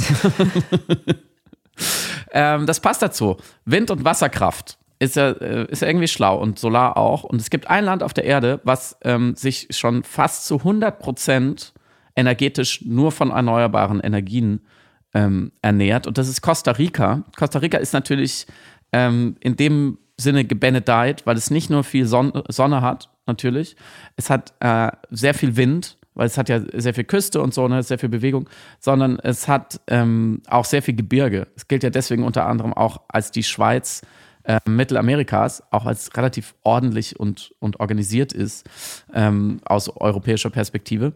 ähm, 2.31 2.65
das 2.65 2.79
passt 2.79 3.01
dazu. 3.01 3.37
Wind- 3.65 3.91
und 3.91 4.03
Wasserkraft 4.05 4.77
ist 4.99 5.15
ja, 5.15 5.31
äh, 5.31 5.65
ist 5.69 5.81
ja 5.81 5.87
irgendwie 5.87 6.07
schlau 6.07 6.39
und 6.39 6.59
Solar 6.59 6.97
auch. 6.97 7.23
Und 7.23 7.41
es 7.41 7.49
gibt 7.49 7.69
ein 7.69 7.85
Land 7.85 8.03
auf 8.03 8.13
der 8.13 8.25
Erde, 8.25 8.61
was 8.63 8.97
ähm, 9.03 9.35
sich 9.35 9.67
schon 9.71 10.03
fast 10.03 10.45
zu 10.45 10.59
100 10.59 10.99
Prozent 10.99 11.73
energetisch 12.15 12.83
nur 12.85 13.11
von 13.11 13.31
erneuerbaren 13.31 13.99
Energien 13.99 14.61
ähm, 15.13 15.51
ernährt. 15.61 16.07
Und 16.07 16.17
das 16.17 16.27
ist 16.27 16.41
Costa 16.41 16.71
Rica. 16.71 17.23
Costa 17.37 17.59
Rica 17.59 17.77
ist 17.77 17.93
natürlich 17.93 18.47
ähm, 18.91 19.35
in 19.39 19.55
dem 19.55 19.97
Sinne 20.17 20.45
gebenedeit, 20.45 21.25
weil 21.25 21.37
es 21.37 21.49
nicht 21.49 21.69
nur 21.69 21.83
viel 21.83 22.05
Son 22.05 22.43
Sonne 22.47 22.81
hat, 22.81 23.09
natürlich. 23.25 23.75
Es 24.15 24.29
hat 24.29 24.53
äh, 24.59 24.91
sehr 25.09 25.33
viel 25.33 25.55
Wind, 25.55 25.97
weil 26.15 26.27
es 26.27 26.37
hat 26.37 26.49
ja 26.49 26.61
sehr 26.73 26.93
viel 26.93 27.03
Küste 27.03 27.41
und 27.41 27.53
so, 27.53 27.67
ne, 27.67 27.83
sehr 27.83 27.99
viel 27.99 28.09
Bewegung, 28.09 28.49
sondern 28.79 29.19
es 29.19 29.47
hat 29.47 29.81
ähm, 29.87 30.41
auch 30.47 30.65
sehr 30.65 30.81
viel 30.81 30.95
Gebirge. 30.95 31.47
Es 31.55 31.67
gilt 31.67 31.83
ja 31.83 31.89
deswegen 31.89 32.23
unter 32.23 32.45
anderem 32.45 32.73
auch 32.73 33.01
als 33.07 33.31
die 33.31 33.43
Schweiz 33.43 34.01
äh, 34.43 34.59
Mittelamerikas 34.67 35.63
auch 35.71 35.85
als 35.85 36.15
relativ 36.17 36.55
ordentlich 36.63 37.19
und, 37.19 37.53
und 37.59 37.79
organisiert 37.79 38.33
ist 38.33 38.69
ähm, 39.13 39.61
aus 39.65 39.89
europäischer 39.89 40.49
Perspektive. 40.49 41.13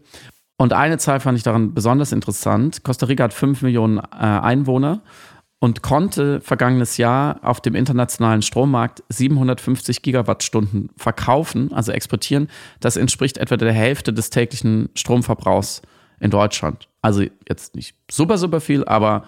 Und 0.60 0.74
eine 0.74 0.98
Zahl 0.98 1.20
fand 1.20 1.38
ich 1.38 1.44
daran 1.44 1.76
besonders 1.76 2.12
interessant. 2.12 2.84
Costa 2.84 3.06
Rica 3.06 3.26
hat 3.26 3.34
5 3.34 3.62
Millionen 3.62 4.00
äh, 4.00 4.02
Einwohner 4.12 5.02
und 5.60 5.82
konnte 5.82 6.40
vergangenes 6.42 6.98
Jahr 6.98 7.40
auf 7.42 7.62
dem 7.62 7.74
internationalen 7.74 8.42
Strommarkt 8.42 9.04
750 9.10 10.02
Gigawattstunden 10.04 10.90
verkaufen, 10.98 11.74
also 11.74 11.92
exportieren. 11.92 12.48
Das 12.80 12.96
entspricht 12.96 13.38
etwa 13.38 13.58
der 13.58 13.74
Hälfte 13.74 14.14
des 14.14 14.30
täglichen 14.30 14.90
Stromverbrauchs 14.94 15.82
in 16.20 16.30
Deutschland. 16.30 16.88
Also 17.02 17.24
jetzt 17.50 17.76
nicht 17.76 17.96
super, 18.10 18.38
super 18.38 18.62
viel, 18.62 18.86
aber 18.86 19.24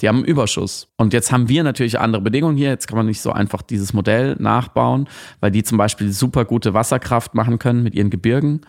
die 0.00 0.08
haben 0.08 0.18
einen 0.18 0.26
Überschuss. 0.26 0.88
Und 0.96 1.12
jetzt 1.12 1.32
haben 1.32 1.48
wir 1.48 1.64
natürlich 1.64 1.98
andere 1.98 2.22
Bedingungen 2.22 2.56
hier. 2.56 2.70
Jetzt 2.70 2.86
kann 2.86 2.96
man 2.96 3.06
nicht 3.06 3.20
so 3.20 3.32
einfach 3.32 3.62
dieses 3.62 3.92
Modell 3.92 4.36
nachbauen, 4.38 5.08
weil 5.40 5.50
die 5.50 5.64
zum 5.64 5.78
Beispiel 5.78 6.12
super 6.12 6.44
gute 6.44 6.74
Wasserkraft 6.74 7.34
machen 7.34 7.58
können 7.58 7.82
mit 7.82 7.94
ihren 7.94 8.10
Gebirgen. 8.10 8.60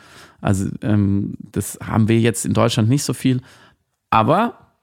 Also 0.42 0.70
ähm, 0.82 1.36
das 1.52 1.78
haben 1.86 2.08
wir 2.08 2.20
jetzt 2.20 2.46
in 2.46 2.54
Deutschland 2.54 2.90
nicht 2.90 3.04
so 3.04 3.14
viel. 3.14 3.42
Aber 4.10 4.74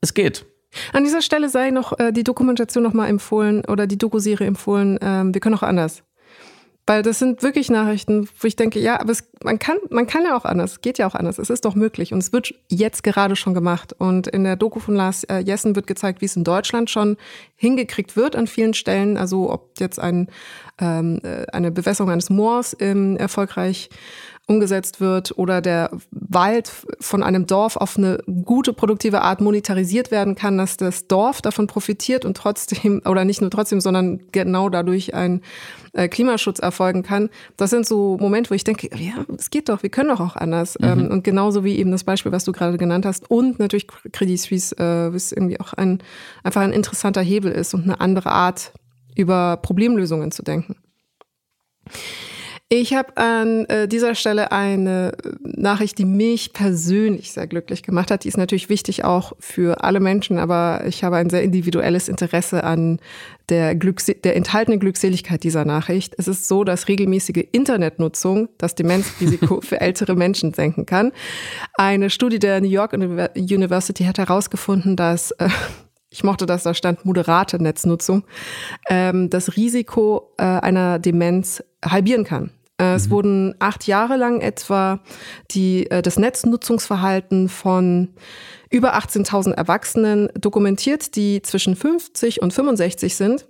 es 0.00 0.14
geht. 0.14 0.46
An 0.92 1.04
dieser 1.04 1.22
Stelle 1.22 1.48
sei 1.48 1.70
noch 1.70 1.98
äh, 1.98 2.12
die 2.12 2.24
Dokumentation 2.24 2.82
nochmal 2.82 3.08
empfohlen 3.08 3.64
oder 3.66 3.86
die 3.86 3.98
Doku-Serie 3.98 4.46
empfohlen. 4.46 4.98
Ähm, 5.00 5.34
wir 5.34 5.40
können 5.40 5.54
auch 5.54 5.62
anders. 5.62 6.02
Weil 6.88 7.02
das 7.02 7.18
sind 7.18 7.42
wirklich 7.42 7.68
Nachrichten, 7.68 8.28
wo 8.38 8.46
ich 8.46 8.54
denke, 8.54 8.78
ja, 8.78 9.00
aber 9.00 9.10
es, 9.10 9.28
man, 9.42 9.58
kann, 9.58 9.78
man 9.90 10.06
kann 10.06 10.22
ja 10.22 10.36
auch 10.36 10.44
anders, 10.44 10.82
geht 10.82 10.98
ja 10.98 11.08
auch 11.08 11.16
anders, 11.16 11.40
es 11.40 11.50
ist 11.50 11.64
doch 11.64 11.74
möglich 11.74 12.12
und 12.12 12.20
es 12.20 12.32
wird 12.32 12.54
jetzt 12.68 13.02
gerade 13.02 13.34
schon 13.34 13.54
gemacht. 13.54 13.92
Und 13.98 14.28
in 14.28 14.44
der 14.44 14.54
Doku 14.54 14.78
von 14.78 14.94
Lars 14.94 15.24
äh, 15.24 15.38
Jessen 15.38 15.74
wird 15.74 15.88
gezeigt, 15.88 16.20
wie 16.20 16.26
es 16.26 16.36
in 16.36 16.44
Deutschland 16.44 16.88
schon 16.88 17.16
hingekriegt 17.56 18.16
wird 18.16 18.36
an 18.36 18.46
vielen 18.46 18.72
Stellen. 18.72 19.16
Also 19.16 19.52
ob 19.52 19.80
jetzt 19.80 19.98
ein, 19.98 20.28
ähm, 20.80 21.20
äh, 21.24 21.46
eine 21.52 21.72
Bewässerung 21.72 22.12
eines 22.12 22.30
Moors 22.30 22.76
ähm, 22.78 23.16
erfolgreich 23.16 23.90
umgesetzt 24.48 25.00
wird 25.00 25.36
oder 25.36 25.60
der 25.60 25.90
Wald 26.12 26.70
von 27.00 27.24
einem 27.24 27.46
Dorf 27.46 27.76
auf 27.76 27.98
eine 27.98 28.18
gute, 28.44 28.72
produktive 28.72 29.22
Art 29.22 29.40
monetarisiert 29.40 30.12
werden 30.12 30.36
kann, 30.36 30.56
dass 30.56 30.76
das 30.76 31.08
Dorf 31.08 31.42
davon 31.42 31.66
profitiert 31.66 32.24
und 32.24 32.36
trotzdem, 32.36 33.02
oder 33.06 33.24
nicht 33.24 33.40
nur 33.40 33.50
trotzdem, 33.50 33.80
sondern 33.80 34.20
genau 34.30 34.68
dadurch 34.68 35.14
ein 35.14 35.42
äh, 35.94 36.06
Klimaschutz 36.08 36.60
erfolgen 36.60 37.02
kann. 37.02 37.28
Das 37.56 37.70
sind 37.70 37.86
so 37.86 38.18
Momente, 38.20 38.50
wo 38.50 38.54
ich 38.54 38.62
denke, 38.62 38.88
ja, 38.96 39.24
es 39.36 39.50
geht 39.50 39.68
doch, 39.68 39.82
wir 39.82 39.90
können 39.90 40.10
doch 40.10 40.20
auch 40.20 40.36
anders. 40.36 40.78
Mhm. 40.78 40.86
Ähm, 40.86 41.10
und 41.10 41.24
genauso 41.24 41.64
wie 41.64 41.76
eben 41.76 41.90
das 41.90 42.04
Beispiel, 42.04 42.30
was 42.30 42.44
du 42.44 42.52
gerade 42.52 42.78
genannt 42.78 43.04
hast. 43.04 43.28
Und 43.28 43.58
natürlich 43.58 43.88
Credit 44.12 44.38
Suisse, 44.38 44.76
äh, 44.78 45.12
was 45.12 45.32
irgendwie 45.32 45.58
auch 45.58 45.72
ein, 45.72 46.00
einfach 46.44 46.60
ein 46.60 46.72
interessanter 46.72 47.22
Hebel 47.22 47.50
ist 47.50 47.74
und 47.74 47.82
eine 47.82 48.00
andere 48.00 48.30
Art, 48.30 48.72
über 49.16 49.56
Problemlösungen 49.56 50.30
zu 50.30 50.42
denken. 50.42 50.76
Ich 52.68 52.94
habe 52.94 53.16
an 53.16 53.64
äh, 53.66 53.86
dieser 53.86 54.16
Stelle 54.16 54.50
eine 54.50 55.12
äh, 55.12 55.30
Nachricht, 55.44 55.98
die 55.98 56.04
mich 56.04 56.52
persönlich 56.52 57.30
sehr 57.30 57.46
glücklich 57.46 57.84
gemacht 57.84 58.10
hat. 58.10 58.24
Die 58.24 58.28
ist 58.28 58.38
natürlich 58.38 58.68
wichtig 58.68 59.04
auch 59.04 59.34
für 59.38 59.84
alle 59.84 60.00
Menschen, 60.00 60.36
aber 60.36 60.82
ich 60.84 61.04
habe 61.04 61.14
ein 61.14 61.30
sehr 61.30 61.44
individuelles 61.44 62.08
Interesse 62.08 62.64
an 62.64 62.98
der, 63.50 63.76
Glücks 63.76 64.06
der 64.06 64.34
enthaltenen 64.34 64.80
Glückseligkeit 64.80 65.44
dieser 65.44 65.64
Nachricht. 65.64 66.16
Es 66.18 66.26
ist 66.26 66.48
so, 66.48 66.64
dass 66.64 66.88
regelmäßige 66.88 67.46
Internetnutzung 67.52 68.48
das 68.58 68.74
Demenzrisiko 68.74 69.60
für 69.62 69.80
ältere 69.80 70.16
Menschen 70.16 70.52
senken 70.52 70.86
kann. 70.86 71.12
Eine 71.74 72.10
Studie 72.10 72.40
der 72.40 72.60
New 72.60 72.68
York 72.68 72.94
University 72.94 74.02
hat 74.02 74.18
herausgefunden, 74.18 74.96
dass 74.96 75.30
äh, 75.30 75.48
ich 76.16 76.24
mochte, 76.24 76.46
dass 76.46 76.62
da 76.62 76.72
stand 76.72 77.04
moderate 77.04 77.62
Netznutzung, 77.62 78.24
ähm, 78.88 79.28
das 79.28 79.56
Risiko 79.56 80.32
äh, 80.38 80.44
einer 80.44 80.98
Demenz 80.98 81.62
halbieren 81.84 82.24
kann. 82.24 82.52
Äh, 82.80 82.94
es 82.94 83.08
mhm. 83.08 83.10
wurden 83.10 83.54
acht 83.58 83.86
Jahre 83.86 84.16
lang 84.16 84.40
etwa 84.40 85.00
die, 85.50 85.90
äh, 85.90 86.00
das 86.00 86.18
Netznutzungsverhalten 86.18 87.50
von 87.50 88.14
über 88.70 88.96
18.000 88.96 89.52
Erwachsenen 89.52 90.30
dokumentiert, 90.34 91.16
die 91.16 91.42
zwischen 91.42 91.76
50 91.76 92.40
und 92.40 92.54
65 92.54 93.14
sind. 93.14 93.46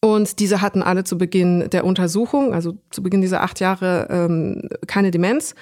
Und 0.00 0.38
diese 0.38 0.62
hatten 0.62 0.82
alle 0.82 1.02
zu 1.02 1.18
Beginn 1.18 1.68
der 1.68 1.84
Untersuchung, 1.84 2.54
also 2.54 2.78
zu 2.90 3.02
Beginn 3.02 3.22
dieser 3.22 3.42
acht 3.42 3.58
Jahre, 3.58 4.06
ähm, 4.08 4.68
keine 4.86 5.10
Demenz. 5.10 5.56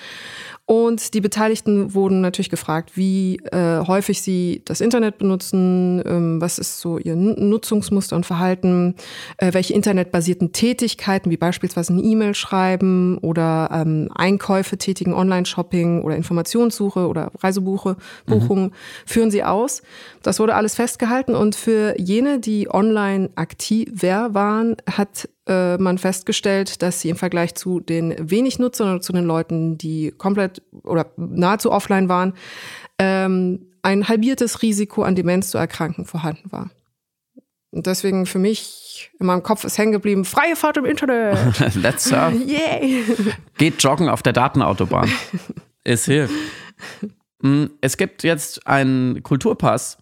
Und 0.70 1.14
die 1.14 1.22
Beteiligten 1.22 1.94
wurden 1.94 2.20
natürlich 2.20 2.50
gefragt, 2.50 2.90
wie 2.94 3.36
äh, 3.52 3.86
häufig 3.86 4.20
sie 4.20 4.60
das 4.66 4.82
Internet 4.82 5.16
benutzen, 5.16 6.02
ähm, 6.04 6.42
was 6.42 6.58
ist 6.58 6.80
so 6.80 6.98
ihr 6.98 7.16
Nutzungsmuster 7.16 8.14
und 8.14 8.26
Verhalten, 8.26 8.94
äh, 9.38 9.54
welche 9.54 9.72
internetbasierten 9.72 10.52
Tätigkeiten, 10.52 11.30
wie 11.30 11.38
beispielsweise 11.38 11.94
eine 11.94 12.02
E-Mail 12.02 12.34
schreiben 12.34 13.16
oder 13.16 13.70
ähm, 13.72 14.10
Einkäufe 14.14 14.76
tätigen, 14.76 15.14
Online-Shopping 15.14 16.02
oder 16.02 16.16
Informationssuche 16.16 17.08
oder 17.08 17.32
Reisebuche, 17.38 17.96
Buchungen, 18.26 18.64
mhm. 18.64 18.72
führen 19.06 19.30
sie 19.30 19.44
aus. 19.44 19.80
Das 20.22 20.38
wurde 20.38 20.54
alles 20.54 20.74
festgehalten 20.74 21.34
und 21.34 21.56
für 21.56 21.98
jene, 21.98 22.40
die 22.40 22.68
online 22.70 23.30
aktiver 23.36 24.34
waren, 24.34 24.76
hat 24.86 25.30
äh, 25.48 25.78
man 25.78 25.98
festgestellt, 25.98 26.82
dass 26.82 27.00
sie 27.00 27.08
im 27.08 27.16
Vergleich 27.16 27.54
zu 27.54 27.80
den 27.80 28.14
wenig 28.18 28.58
Nutzern 28.58 28.90
oder 28.90 29.00
zu 29.00 29.12
den 29.12 29.24
Leuten, 29.24 29.78
die 29.78 30.12
komplett 30.16 30.62
oder 30.84 31.06
nahezu 31.16 31.72
offline 31.72 32.08
waren, 32.08 32.34
ähm, 32.98 33.66
ein 33.82 34.08
halbiertes 34.08 34.62
Risiko 34.62 35.02
an 35.02 35.14
Demenz 35.14 35.50
zu 35.50 35.58
erkranken 35.58 36.04
vorhanden 36.04 36.52
war. 36.52 36.70
Und 37.70 37.86
deswegen 37.86 38.26
für 38.26 38.38
mich 38.38 39.10
in 39.20 39.26
meinem 39.26 39.42
Kopf 39.42 39.64
ist 39.64 39.78
hängen 39.78 39.92
geblieben, 39.92 40.24
freie 40.24 40.56
Fahrt 40.56 40.78
im 40.78 40.84
Internet. 40.84 41.38
Let's 41.74 42.04
surf. 42.04 42.32
Yay. 42.32 43.04
Geht 43.58 43.82
joggen 43.82 44.08
auf 44.08 44.22
der 44.22 44.32
Datenautobahn. 44.32 45.10
es 45.84 46.06
hilft. 46.06 46.34
Hm, 47.42 47.70
es 47.80 47.96
gibt 47.96 48.22
jetzt 48.22 48.66
einen 48.66 49.22
Kulturpass, 49.22 49.98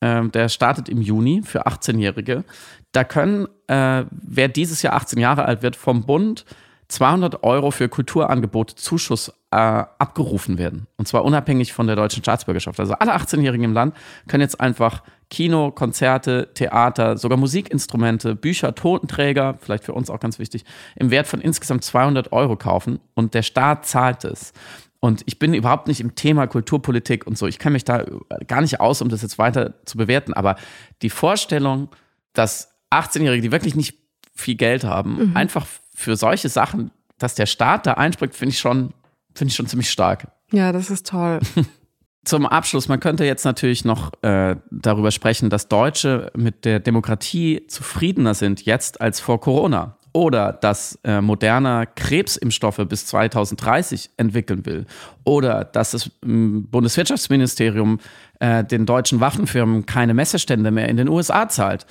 äh, 0.00 0.28
der 0.28 0.48
startet 0.48 0.88
im 0.88 1.00
Juni 1.00 1.42
für 1.44 1.66
18-Jährige. 1.66 2.44
Da 2.92 3.04
können, 3.04 3.46
äh, 3.66 4.04
wer 4.10 4.48
dieses 4.48 4.82
Jahr 4.82 4.94
18 4.94 5.18
Jahre 5.18 5.44
alt 5.44 5.62
wird, 5.62 5.76
vom 5.76 6.04
Bund 6.04 6.44
200 6.88 7.42
Euro 7.42 7.70
für 7.70 7.88
Kulturangebote 7.88 8.74
Zuschuss 8.74 9.28
äh, 9.50 9.56
abgerufen 9.56 10.56
werden. 10.58 10.86
Und 10.96 11.06
zwar 11.06 11.24
unabhängig 11.24 11.74
von 11.74 11.86
der 11.86 11.96
deutschen 11.96 12.22
Staatsbürgerschaft. 12.22 12.80
Also 12.80 12.94
alle 12.94 13.14
18-Jährigen 13.14 13.64
im 13.64 13.74
Land 13.74 13.94
können 14.26 14.40
jetzt 14.40 14.58
einfach 14.58 15.02
Kino, 15.28 15.70
Konzerte, 15.70 16.48
Theater, 16.54 17.18
sogar 17.18 17.36
Musikinstrumente, 17.36 18.34
Bücher, 18.34 18.74
Totenträger, 18.74 19.58
vielleicht 19.60 19.84
für 19.84 19.92
uns 19.92 20.08
auch 20.08 20.20
ganz 20.20 20.38
wichtig, 20.38 20.64
im 20.96 21.10
Wert 21.10 21.26
von 21.26 21.42
insgesamt 21.42 21.84
200 21.84 22.32
Euro 22.32 22.56
kaufen 22.56 23.00
und 23.14 23.34
der 23.34 23.42
Staat 23.42 23.84
zahlt 23.84 24.24
es. 24.24 24.54
Und 25.00 25.22
ich 25.26 25.38
bin 25.38 25.54
überhaupt 25.54 25.86
nicht 25.86 26.00
im 26.00 26.14
Thema 26.14 26.46
Kulturpolitik 26.46 27.26
und 27.26 27.38
so. 27.38 27.46
Ich 27.46 27.58
kenne 27.58 27.74
mich 27.74 27.84
da 27.84 28.04
gar 28.46 28.60
nicht 28.60 28.80
aus, 28.80 29.00
um 29.00 29.08
das 29.08 29.22
jetzt 29.22 29.38
weiter 29.38 29.74
zu 29.84 29.96
bewerten. 29.96 30.34
Aber 30.34 30.56
die 31.02 31.10
Vorstellung, 31.10 31.88
dass 32.32 32.74
18-Jährige, 32.90 33.42
die 33.42 33.52
wirklich 33.52 33.76
nicht 33.76 33.96
viel 34.34 34.56
Geld 34.56 34.84
haben, 34.84 35.30
mhm. 35.30 35.36
einfach 35.36 35.66
für 35.94 36.16
solche 36.16 36.48
Sachen, 36.48 36.90
dass 37.18 37.34
der 37.34 37.46
Staat 37.46 37.86
da 37.86 37.94
einspringt, 37.94 38.34
finde 38.34 38.50
ich 38.50 38.58
schon, 38.58 38.92
finde 39.34 39.50
ich 39.50 39.56
schon 39.56 39.66
ziemlich 39.66 39.90
stark. 39.90 40.28
Ja, 40.52 40.72
das 40.72 40.90
ist 40.90 41.06
toll. 41.06 41.40
Zum 42.24 42.46
Abschluss, 42.46 42.88
man 42.88 43.00
könnte 43.00 43.24
jetzt 43.24 43.44
natürlich 43.44 43.84
noch 43.84 44.12
äh, 44.22 44.56
darüber 44.70 45.10
sprechen, 45.10 45.48
dass 45.48 45.68
Deutsche 45.68 46.30
mit 46.36 46.64
der 46.64 46.80
Demokratie 46.80 47.66
zufriedener 47.68 48.34
sind 48.34 48.64
jetzt 48.66 49.00
als 49.00 49.20
vor 49.20 49.40
Corona. 49.40 49.97
Oder 50.18 50.52
dass 50.52 50.98
äh, 51.04 51.20
Moderna 51.20 51.86
Krebsimpfstoffe 51.86 52.84
bis 52.88 53.06
2030 53.06 54.10
entwickeln 54.16 54.66
will. 54.66 54.84
Oder 55.22 55.62
dass 55.62 55.92
das 55.92 56.10
Bundeswirtschaftsministerium 56.22 58.00
äh, 58.40 58.64
den 58.64 58.84
deutschen 58.84 59.20
Waffenfirmen 59.20 59.86
keine 59.86 60.14
Messestände 60.14 60.72
mehr 60.72 60.88
in 60.88 60.96
den 60.96 61.08
USA 61.08 61.48
zahlt. 61.48 61.86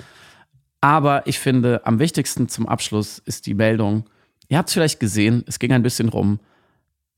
Aber 0.82 1.26
ich 1.26 1.38
finde, 1.38 1.80
am 1.86 2.00
wichtigsten 2.00 2.50
zum 2.50 2.68
Abschluss 2.68 3.18
ist 3.18 3.46
die 3.46 3.54
Meldung, 3.54 4.04
ihr 4.48 4.58
habt 4.58 4.68
es 4.68 4.74
vielleicht 4.74 5.00
gesehen, 5.00 5.42
es 5.46 5.58
ging 5.58 5.72
ein 5.72 5.82
bisschen 5.82 6.10
rum, 6.10 6.38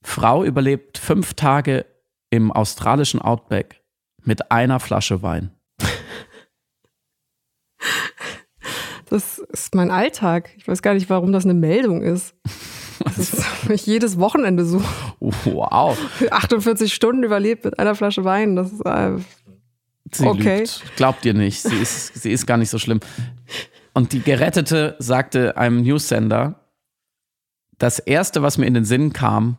Frau 0.03 0.45
überlebt 0.45 0.97
fünf 0.97 1.35
Tage 1.35 1.87
im 2.31 2.53
australischen 2.53 3.21
Outback 3.21 3.83
mit 4.23 4.53
einer 4.53 4.79
Flasche 4.79 5.23
Wein. 5.23 5.51
Das 9.11 9.39
ist 9.39 9.75
mein 9.75 9.91
Alltag. 9.91 10.51
Ich 10.57 10.67
weiß 10.67 10.83
gar 10.83 10.95
nicht, 10.95 11.11
warum 11.11 11.33
das 11.33 11.45
eine 11.45 11.55
Meldung 11.55 12.03
ist. 12.03 12.35
Das 13.05 13.19
ist 13.19 13.45
ich 13.71 13.87
jedes 13.87 14.19
Wochenende 14.19 14.65
so. 14.65 14.83
Wow. 15.21 15.99
48 16.31 16.93
Stunden 16.95 17.25
überlebt 17.25 17.65
mit 17.65 17.79
einer 17.79 17.95
Flasche 17.95 18.25
Wein. 18.25 18.57
Das 18.57 18.73
ist, 18.73 18.85
äh, 18.87 19.17
Sie 20.13 20.27
okay. 20.27 20.61
lügt. 20.61 20.83
Glaubt 20.97 21.25
ihr 21.25 21.35
nicht. 21.35 21.63
Sie 21.63 21.77
ist, 21.77 22.15
sie 22.15 22.31
ist 22.31 22.47
gar 22.47 22.57
nicht 22.57 22.71
so 22.71 22.79
schlimm. 22.79 23.01
Und 23.93 24.13
die 24.13 24.21
Gerettete 24.21 24.97
sagte 24.99 25.57
einem 25.57 25.83
Newsender, 25.83 26.61
das 27.79 27.99
erste, 27.99 28.43
was 28.43 28.59
mir 28.59 28.67
in 28.67 28.75
den 28.75 28.85
Sinn 28.85 29.13
kam 29.13 29.59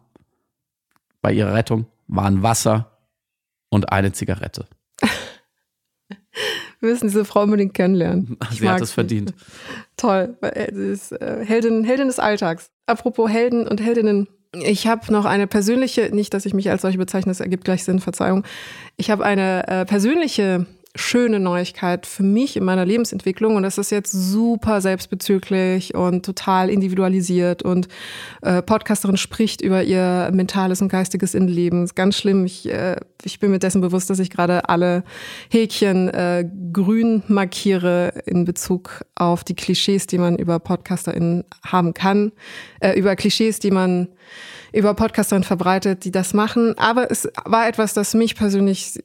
bei 1.21 1.33
ihrer 1.33 1.53
Rettung, 1.53 1.87
waren 2.07 2.43
Wasser 2.43 2.97
und 3.69 3.91
eine 3.91 4.11
Zigarette. 4.11 4.67
Wir 6.81 6.89
müssen 6.89 7.07
diese 7.07 7.25
Frau 7.25 7.43
unbedingt 7.43 7.73
kennenlernen. 7.73 8.37
Ich 8.51 8.59
sie 8.59 8.69
hat 8.69 8.81
es 8.81 8.91
verdient. 8.91 9.33
Toll. 9.97 10.35
Sie 10.73 10.87
ist 10.87 11.11
äh, 11.11 11.45
Heldin, 11.45 11.83
Heldin 11.83 12.07
des 12.07 12.19
Alltags. 12.19 12.71
Apropos 12.87 13.29
Helden 13.29 13.67
und 13.67 13.79
Heldinnen. 13.79 14.27
Ich 14.53 14.87
habe 14.87 15.11
noch 15.13 15.25
eine 15.25 15.47
persönliche, 15.47 16.13
nicht, 16.13 16.33
dass 16.33 16.45
ich 16.45 16.53
mich 16.53 16.69
als 16.69 16.81
solche 16.81 16.97
bezeichne, 16.97 17.29
das 17.29 17.39
ergibt 17.39 17.63
gleich 17.63 17.83
Sinn, 17.83 17.99
Verzeihung. 17.99 18.43
Ich 18.97 19.09
habe 19.09 19.23
eine 19.23 19.67
äh, 19.67 19.85
persönliche 19.85 20.65
schöne 20.95 21.39
Neuigkeit 21.39 22.05
für 22.05 22.23
mich 22.23 22.57
in 22.57 22.63
meiner 22.63 22.85
Lebensentwicklung 22.85 23.55
und 23.55 23.63
das 23.63 23.77
ist 23.77 23.91
jetzt 23.91 24.11
super 24.11 24.81
selbstbezüglich 24.81 25.95
und 25.95 26.25
total 26.25 26.69
individualisiert 26.69 27.63
und 27.63 27.87
äh, 28.41 28.61
Podcasterin 28.61 29.17
spricht 29.17 29.61
über 29.61 29.83
ihr 29.83 30.29
mentales 30.33 30.81
und 30.81 30.89
geistiges 30.89 31.33
Innenleben. 31.33 31.83
Ist 31.83 31.95
ganz 31.95 32.17
schlimm. 32.17 32.45
Ich, 32.45 32.69
äh, 32.69 32.97
ich 33.23 33.39
bin 33.39 33.51
mir 33.51 33.59
dessen 33.59 33.81
bewusst, 33.81 34.09
dass 34.09 34.19
ich 34.19 34.29
gerade 34.29 34.67
alle 34.69 35.03
Häkchen 35.49 36.09
äh, 36.09 36.49
grün 36.73 37.23
markiere 37.27 38.23
in 38.25 38.43
Bezug 38.43 39.05
auf 39.15 39.43
die 39.43 39.55
Klischees, 39.55 40.07
die 40.07 40.17
man 40.17 40.37
über 40.37 40.59
PodcasterInnen 40.59 41.45
haben 41.65 41.93
kann, 41.93 42.31
äh, 42.81 42.97
über 42.99 43.15
Klischees, 43.15 43.59
die 43.59 43.71
man 43.71 44.09
über 44.73 44.93
Podcasterinnen 44.93 45.43
verbreitet, 45.43 46.05
die 46.05 46.11
das 46.11 46.33
machen. 46.33 46.77
Aber 46.77 47.11
es 47.11 47.27
war 47.45 47.67
etwas, 47.67 47.93
das 47.93 48.13
mich 48.13 48.35
persönlich 48.35 48.99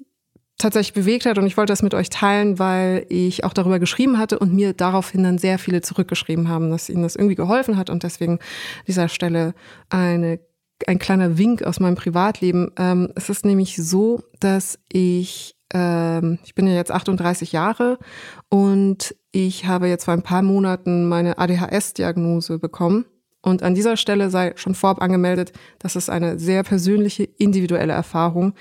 tatsächlich 0.59 0.95
bewegt 0.95 1.27
hat 1.27 1.39
und 1.39 1.47
ich 1.47 1.57
wollte 1.57 1.73
das 1.73 1.83
mit 1.83 1.95
euch 1.95 2.11
teilen, 2.11 2.59
weil 2.59 3.05
ich 3.09 3.45
auch 3.45 3.53
darüber 3.53 3.79
geschrieben 3.79 4.19
hatte 4.19 4.39
und 4.39 4.55
mir 4.55 4.73
daraufhin 4.73 5.23
dann 5.23 5.39
sehr 5.39 5.59
viele 5.59 5.83
zurückgeschrieben 5.83 6.49
haben, 6.49 6.71
dass 6.71 6.89
ihnen 6.89 7.03
das 7.03 7.17
irgendwie 7.17 7.35
geholfen 7.35 7.77
hat 7.77 7.91
und 7.91 8.03
deswegen 8.03 8.39
dieser 8.87 9.09
Stelle 9.09 9.55
eine 9.91 10.41
ein 10.87 10.99
kleiner 10.99 11.39
Wink 11.39 11.63
aus 11.63 11.81
meinem 11.81 11.95
Privatleben. 11.95 12.71
Ähm, 12.77 13.11
es 13.15 13.31
ist 13.31 13.47
nämlich 13.47 13.77
so, 13.77 14.23
dass 14.41 14.79
ich 14.93 15.57
ähm, 15.73 16.39
ich 16.45 16.55
bin 16.55 16.67
ja 16.67 16.75
jetzt 16.75 16.91
38 16.93 17.53
Jahre 17.53 17.99
und 18.51 19.15
ich 19.33 19.67
habe 19.67 19.89
jetzt 19.89 20.05
vor 20.05 20.15
ein 20.15 20.23
paar 20.23 20.43
Monaten 20.43 21.09
meine 21.09 21.39
ADHS-Diagnose 21.39 22.59
bekommen 22.59 23.07
Und 23.43 23.63
an 23.63 23.75
dieser 23.75 23.97
Stelle 23.97 24.29
sei 24.29 24.53
schon 24.57 24.75
vorab 24.75 25.01
angemeldet, 25.01 25.53
das 25.79 25.97
ist 25.97 26.11
eine 26.11 26.39
sehr 26.39 26.63
persönliche, 26.63 27.25
individuelle 27.25 27.93
Erfahrung. 27.93 28.55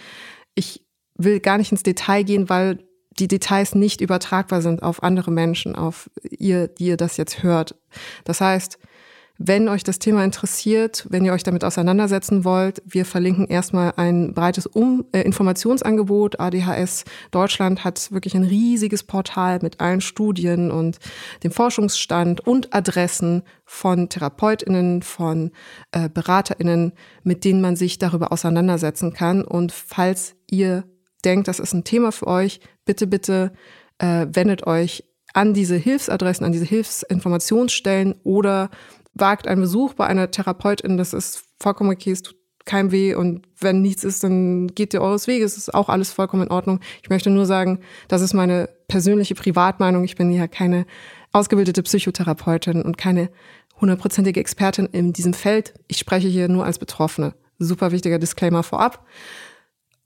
Ich 0.53 0.84
will 1.15 1.39
gar 1.39 1.57
nicht 1.57 1.71
ins 1.71 1.83
Detail 1.83 2.23
gehen, 2.23 2.49
weil 2.49 2.79
die 3.19 3.27
Details 3.27 3.75
nicht 3.75 4.01
übertragbar 4.01 4.61
sind 4.61 4.83
auf 4.83 5.03
andere 5.03 5.31
Menschen, 5.31 5.75
auf 5.75 6.09
ihr, 6.21 6.67
die 6.67 6.87
ihr 6.87 6.97
das 6.97 7.17
jetzt 7.17 7.43
hört. 7.43 7.75
Das 8.25 8.41
heißt, 8.41 8.77
wenn 9.37 9.67
euch 9.67 9.83
das 9.83 9.99
Thema 9.99 10.23
interessiert, 10.23 11.05
wenn 11.09 11.25
ihr 11.25 11.33
euch 11.33 11.43
damit 11.43 11.65
auseinandersetzen 11.65 12.45
wollt, 12.45 12.81
wir 12.85 13.05
verlinken 13.05 13.47
erstmal 13.47 13.93
ein 13.97 14.33
breites 14.33 14.65
um 14.65 15.05
äh, 15.11 15.21
Informationsangebot. 15.21 16.39
ADHS 16.39 17.03
Deutschland 17.31 17.83
hat 17.83 18.13
wirklich 18.13 18.35
ein 18.35 18.43
riesiges 18.43 19.03
Portal 19.03 19.59
mit 19.61 19.81
allen 19.81 19.99
Studien 19.99 20.71
und 20.71 20.99
dem 21.43 21.51
Forschungsstand 21.51 22.47
und 22.47 22.73
Adressen 22.73 23.43
von 23.65 24.07
Therapeutinnen, 24.07 25.01
von 25.01 25.51
äh, 25.91 26.07
Beraterinnen, 26.07 26.93
mit 27.23 27.43
denen 27.43 27.59
man 27.59 27.75
sich 27.75 27.97
darüber 27.97 28.31
auseinandersetzen 28.31 29.11
kann. 29.11 29.43
Und 29.43 29.73
falls 29.73 30.35
ihr 30.49 30.85
denkt, 31.25 31.47
das 31.47 31.59
ist 31.59 31.73
ein 31.73 31.83
Thema 31.83 32.11
für 32.11 32.27
euch, 32.27 32.59
bitte, 32.85 33.07
bitte 33.07 33.51
äh, 33.97 34.27
wendet 34.29 34.67
euch 34.67 35.03
an 35.33 35.53
diese 35.53 35.75
Hilfsadressen, 35.75 36.45
an 36.45 36.51
diese 36.51 36.65
Hilfsinformationsstellen 36.65 38.15
oder 38.23 38.69
wagt 39.13 39.47
einen 39.47 39.61
Besuch 39.61 39.93
bei 39.93 40.05
einer 40.05 40.31
Therapeutin, 40.31 40.97
das 40.97 41.13
ist 41.13 41.43
vollkommen 41.59 41.91
okay, 41.91 42.11
es 42.11 42.21
tut 42.21 42.37
keinem 42.65 42.91
weh 42.91 43.13
und 43.13 43.45
wenn 43.59 43.81
nichts 43.81 44.03
ist, 44.03 44.23
dann 44.23 44.67
geht 44.67 44.93
ihr 44.93 45.01
eures 45.01 45.27
Weges, 45.27 45.53
es 45.53 45.67
ist 45.67 45.73
auch 45.73 45.87
alles 45.87 46.11
vollkommen 46.11 46.43
in 46.43 46.51
Ordnung. 46.51 46.79
Ich 47.03 47.09
möchte 47.09 47.29
nur 47.29 47.45
sagen, 47.45 47.79
das 48.07 48.21
ist 48.21 48.33
meine 48.33 48.69
persönliche 48.87 49.35
Privatmeinung. 49.35 50.03
Ich 50.03 50.15
bin 50.15 50.31
ja 50.31 50.47
keine 50.47 50.85
ausgebildete 51.31 51.83
Psychotherapeutin 51.83 52.81
und 52.81 52.97
keine 52.97 53.29
hundertprozentige 53.79 54.39
Expertin 54.39 54.87
in 54.87 55.13
diesem 55.13 55.33
Feld. 55.33 55.73
Ich 55.87 55.99
spreche 55.99 56.27
hier 56.27 56.47
nur 56.47 56.65
als 56.65 56.79
Betroffene. 56.79 57.35
Super 57.59 57.91
wichtiger 57.91 58.19
Disclaimer 58.19 58.63
vorab. 58.63 59.05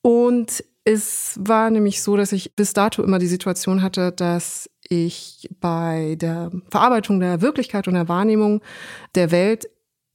Und 0.01 0.63
es 0.89 1.39
war 1.39 1.69
nämlich 1.69 2.01
so, 2.01 2.17
dass 2.17 2.31
ich 2.31 2.55
bis 2.55 2.73
dato 2.73 3.03
immer 3.03 3.19
die 3.19 3.27
Situation 3.27 3.83
hatte, 3.83 4.11
dass 4.11 4.69
ich 4.89 5.47
bei 5.59 6.15
der 6.19 6.49
Verarbeitung 6.71 7.19
der 7.19 7.41
Wirklichkeit 7.41 7.87
und 7.87 7.93
der 7.93 8.09
Wahrnehmung 8.09 8.63
der 9.13 9.29
Welt 9.29 9.69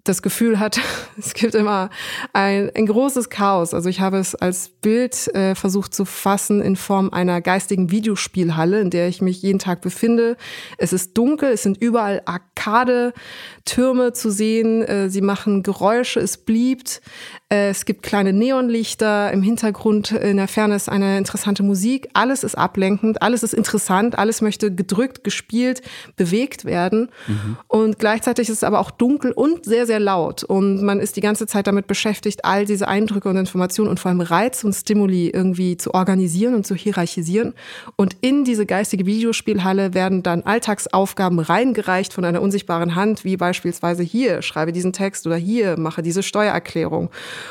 das 0.04 0.20
Gefühl 0.20 0.60
hatte, 0.60 0.80
es 1.18 1.32
gibt 1.34 1.54
immer 1.54 1.90
ein, 2.32 2.70
ein 2.74 2.86
großes 2.86 3.30
Chaos. 3.30 3.74
Also 3.74 3.88
ich 3.88 4.00
habe 4.00 4.18
es 4.18 4.34
als 4.34 4.68
Bild 4.68 5.34
äh, 5.34 5.54
versucht 5.54 5.94
zu 5.94 6.04
fassen 6.04 6.60
in 6.60 6.76
Form 6.76 7.10
einer 7.10 7.40
geistigen 7.40 7.90
Videospielhalle, 7.90 8.80
in 8.80 8.90
der 8.90 9.08
ich 9.08 9.22
mich 9.22 9.40
jeden 9.42 9.58
Tag 9.58 9.80
befinde. 9.80 10.36
Es 10.76 10.92
ist 10.92 11.16
dunkel, 11.16 11.52
es 11.52 11.62
sind 11.62 11.78
überall 11.78 12.22
Arcade-Türme 12.26 14.12
zu 14.12 14.30
sehen, 14.30 14.82
äh, 14.82 15.08
sie 15.08 15.22
machen 15.22 15.62
Geräusche, 15.62 16.20
es 16.20 16.36
bliebt. 16.36 17.00
Äh, 17.48 17.70
es 17.70 17.86
gibt 17.86 18.02
kleine 18.02 18.32
Neonlichter, 18.32 19.32
im 19.32 19.42
Hintergrund 19.42 20.12
in 20.12 20.36
der 20.36 20.48
Ferne 20.48 20.74
ist 20.74 20.88
eine 20.88 21.16
interessante 21.16 21.62
Musik. 21.62 22.08
Alles 22.12 22.44
ist 22.44 22.56
ablenkend, 22.56 23.22
alles 23.22 23.42
ist 23.42 23.54
interessant, 23.54 24.18
alles 24.18 24.42
möchte 24.42 24.74
gedrückt, 24.74 25.24
gespielt, 25.24 25.80
bewegt 26.16 26.66
werden. 26.66 27.10
Mhm. 27.26 27.56
Und 27.68 27.98
gleichzeitig 27.98 28.48
ist 28.48 28.58
es 28.58 28.64
aber 28.64 28.80
auch 28.80 28.90
dunkel 28.90 29.32
und 29.32 29.64
sehr, 29.64 29.86
sehr 29.86 29.93
laut. 29.98 30.44
Und 30.44 30.82
man 30.82 31.00
ist 31.00 31.16
die 31.16 31.20
ganze 31.20 31.46
Zeit 31.46 31.66
damit 31.66 31.86
beschäftigt, 31.86 32.44
all 32.44 32.64
diese 32.64 32.88
Eindrücke 32.88 33.28
und 33.28 33.36
Informationen 33.36 33.90
und 33.90 34.00
vor 34.00 34.10
allem 34.10 34.20
Reiz 34.20 34.64
und 34.64 34.72
Stimuli 34.72 35.28
irgendwie 35.28 35.76
zu 35.76 35.94
organisieren 35.94 36.54
und 36.54 36.66
zu 36.66 36.74
hierarchisieren. 36.74 37.54
Und 37.96 38.16
in 38.20 38.44
diese 38.44 38.66
geistige 38.66 39.06
Videospielhalle 39.06 39.94
werden 39.94 40.22
dann 40.22 40.42
Alltagsaufgaben 40.42 41.38
reingereicht 41.38 42.12
von 42.12 42.24
einer 42.24 42.42
unsichtbaren 42.42 42.94
Hand, 42.94 43.24
wie 43.24 43.36
beispielsweise 43.36 44.02
hier, 44.02 44.42
schreibe 44.42 44.72
diesen 44.72 44.92
Text 44.92 45.26
oder 45.26 45.36
hier, 45.36 45.78
mache 45.78 46.02
diese 46.02 46.22
Steuererklärung. 46.22 47.10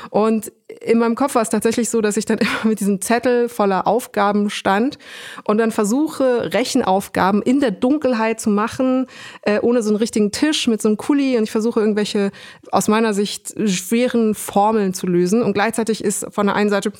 Und 0.09 0.51
in 0.81 0.99
meinem 0.99 1.15
Kopf 1.15 1.35
war 1.35 1.41
es 1.41 1.49
tatsächlich 1.49 1.89
so, 1.89 2.01
dass 2.01 2.17
ich 2.17 2.25
dann 2.25 2.37
immer 2.39 2.65
mit 2.65 2.79
diesem 2.79 3.01
Zettel 3.01 3.49
voller 3.49 3.87
Aufgaben 3.87 4.49
stand 4.49 4.97
und 5.43 5.57
dann 5.57 5.71
versuche, 5.71 6.53
Rechenaufgaben 6.53 7.41
in 7.41 7.59
der 7.59 7.71
Dunkelheit 7.71 8.39
zu 8.39 8.49
machen, 8.49 9.07
äh, 9.41 9.59
ohne 9.59 9.81
so 9.81 9.89
einen 9.89 9.97
richtigen 9.97 10.31
Tisch 10.31 10.67
mit 10.67 10.81
so 10.81 10.89
einem 10.89 10.97
Kuli 10.97 11.37
und 11.37 11.43
ich 11.43 11.51
versuche 11.51 11.79
irgendwelche 11.79 12.31
aus 12.71 12.87
meiner 12.87 13.13
Sicht 13.13 13.53
schweren 13.65 14.35
Formeln 14.35 14.93
zu 14.93 15.07
lösen 15.07 15.41
und 15.41 15.53
gleichzeitig 15.53 16.03
ist 16.03 16.25
von 16.31 16.47
der 16.47 16.55
einen 16.55 16.69
Seite 16.69 16.91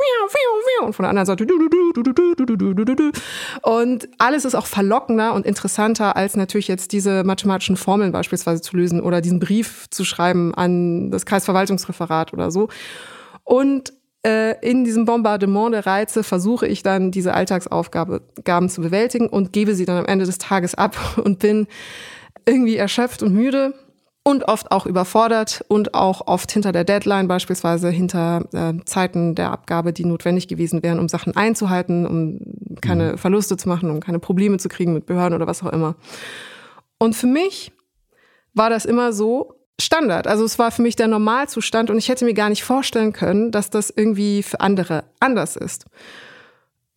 und 0.81 0.95
von 0.95 1.03
der 1.03 1.09
anderen 1.09 1.25
Seite 1.25 1.45
und 3.61 4.09
alles 4.17 4.45
ist 4.45 4.55
auch 4.55 4.65
verlockender 4.65 5.33
und 5.33 5.45
interessanter 5.45 6.15
als 6.15 6.35
natürlich 6.35 6.67
jetzt 6.67 6.91
diese 6.91 7.23
mathematischen 7.23 7.77
Formeln 7.77 8.11
beispielsweise 8.11 8.61
zu 8.61 8.75
lösen 8.75 9.01
oder 9.01 9.21
diesen 9.21 9.39
Brief 9.39 9.87
zu 9.89 10.05
schreiben 10.05 10.53
an 10.53 11.11
das 11.11 11.25
Kreisverwaltungsreferat 11.25 12.33
oder 12.33 12.51
so. 12.51 12.69
Und 13.43 13.93
äh, 14.25 14.55
in 14.61 14.83
diesem 14.83 15.05
Bombardement 15.05 15.73
der 15.73 15.85
Reize 15.85 16.23
versuche 16.23 16.67
ich 16.67 16.83
dann 16.83 17.11
diese 17.11 17.33
Alltagsaufgaben 17.33 18.69
zu 18.69 18.81
bewältigen 18.81 19.27
und 19.27 19.51
gebe 19.51 19.75
sie 19.75 19.85
dann 19.85 19.97
am 19.97 20.05
Ende 20.05 20.25
des 20.25 20.37
Tages 20.37 20.75
ab 20.75 20.97
und 21.23 21.39
bin 21.39 21.67
irgendwie 22.45 22.77
erschöpft 22.77 23.23
und 23.23 23.33
müde 23.33 23.73
und 24.23 24.45
oft 24.47 24.71
auch 24.71 24.85
überfordert 24.85 25.65
und 25.67 25.93
auch 25.93 26.27
oft 26.27 26.49
hinter 26.51 26.71
der 26.71 26.85
Deadline, 26.85 27.27
beispielsweise 27.27 27.89
hinter 27.89 28.45
äh, 28.53 28.73
Zeiten 28.85 29.35
der 29.35 29.51
Abgabe, 29.51 29.91
die 29.91 30.05
notwendig 30.05 30.47
gewesen 30.47 30.81
wären, 30.81 30.99
um 30.99 31.09
Sachen 31.09 31.35
einzuhalten, 31.35 32.07
um 32.07 32.39
keine 32.81 33.13
mhm. 33.13 33.17
Verluste 33.17 33.57
zu 33.57 33.67
machen, 33.67 33.89
um 33.89 33.99
keine 33.99 34.19
Probleme 34.19 34.57
zu 34.57 34.69
kriegen 34.69 34.93
mit 34.93 35.05
Behörden 35.05 35.35
oder 35.35 35.47
was 35.47 35.61
auch 35.61 35.73
immer. 35.73 35.95
Und 36.97 37.15
für 37.15 37.27
mich 37.27 37.73
war 38.53 38.69
das 38.69 38.85
immer 38.85 39.11
so, 39.11 39.55
Standard. 39.81 40.27
Also 40.27 40.45
es 40.45 40.59
war 40.59 40.71
für 40.71 40.81
mich 40.81 40.95
der 40.95 41.07
Normalzustand 41.07 41.89
und 41.89 41.97
ich 41.97 42.09
hätte 42.09 42.25
mir 42.25 42.33
gar 42.33 42.49
nicht 42.49 42.63
vorstellen 42.63 43.13
können, 43.13 43.51
dass 43.51 43.69
das 43.69 43.89
irgendwie 43.89 44.43
für 44.43 44.59
andere 44.59 45.05
anders 45.19 45.55
ist. 45.55 45.85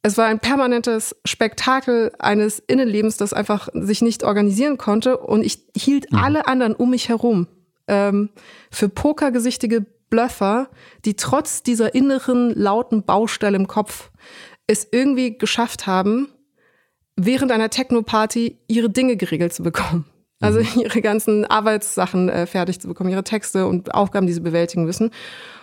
Es 0.02 0.16
war 0.16 0.26
ein 0.26 0.38
permanentes 0.38 1.16
Spektakel 1.24 2.12
eines 2.18 2.60
Innenlebens, 2.60 3.16
das 3.16 3.32
einfach 3.32 3.68
sich 3.72 4.02
nicht 4.02 4.22
organisieren 4.22 4.78
konnte 4.78 5.16
und 5.18 5.42
ich 5.42 5.64
hielt 5.76 6.12
mhm. 6.12 6.18
alle 6.18 6.46
anderen 6.46 6.74
um 6.74 6.90
mich 6.90 7.08
herum 7.08 7.48
ähm, 7.88 8.30
für 8.70 8.88
pokergesichtige 8.88 9.84
Bluffer, 10.08 10.68
die 11.04 11.14
trotz 11.14 11.62
dieser 11.62 11.94
inneren 11.94 12.54
lauten 12.54 13.02
Baustelle 13.02 13.56
im 13.56 13.66
Kopf 13.66 14.10
es 14.66 14.86
irgendwie 14.90 15.38
geschafft 15.38 15.86
haben, 15.86 16.28
während 17.16 17.50
einer 17.50 17.70
Techno-Party 17.70 18.58
ihre 18.68 18.90
Dinge 18.90 19.16
geregelt 19.16 19.54
zu 19.54 19.62
bekommen. 19.62 20.04
Also 20.40 20.60
mhm. 20.60 20.66
ihre 20.82 21.00
ganzen 21.00 21.44
Arbeitssachen 21.44 22.28
äh, 22.28 22.46
fertig 22.46 22.80
zu 22.80 22.88
bekommen, 22.88 23.10
ihre 23.10 23.24
Texte 23.24 23.66
und 23.66 23.94
Aufgaben, 23.94 24.26
die 24.26 24.32
sie 24.32 24.40
bewältigen 24.40 24.84
müssen. 24.84 25.10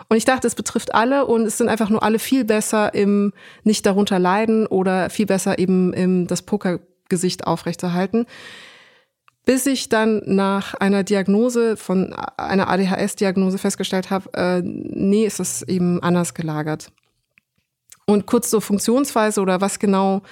Und 0.10 0.18
ich 0.18 0.26
dachte, 0.26 0.48
es 0.48 0.56
betrifft 0.56 0.94
alle 0.94 1.26
und 1.26 1.44
es 1.44 1.58
sind 1.58 1.70
einfach 1.70 1.90
nur 1.90 2.04
alle 2.04 2.20
viel 2.20 2.44
besser 2.46 2.94
im 2.94 3.34
nicht 3.64 3.86
darunter 3.86 4.20
leiden 4.20 4.68
oder 4.68 5.10
viel 5.10 5.26
besser 5.26 5.60
eben 5.60 5.94
im 5.94 6.28
das 6.28 6.42
Pokergesicht 6.42 7.48
aufrechterhalten. 7.48 8.26
Bis 9.46 9.66
ich 9.66 9.90
dann 9.90 10.22
nach 10.26 10.74
einer 10.76 11.04
Diagnose 11.04 11.76
von 11.76 12.14
einer 12.38 12.70
ADHS-Diagnose 12.70 13.58
festgestellt 13.58 14.10
habe, 14.10 14.30
äh, 14.34 14.62
nee, 14.64 15.26
ist 15.26 15.40
es 15.40 15.64
eben 15.64 16.02
anders 16.02 16.34
gelagert. 16.34 16.92
Und 18.06 18.26
kurz 18.26 18.50
zur 18.50 18.62
Funktionsweise 18.62 19.42
oder 19.42 19.62
was 19.62 19.80
genau 19.80 20.24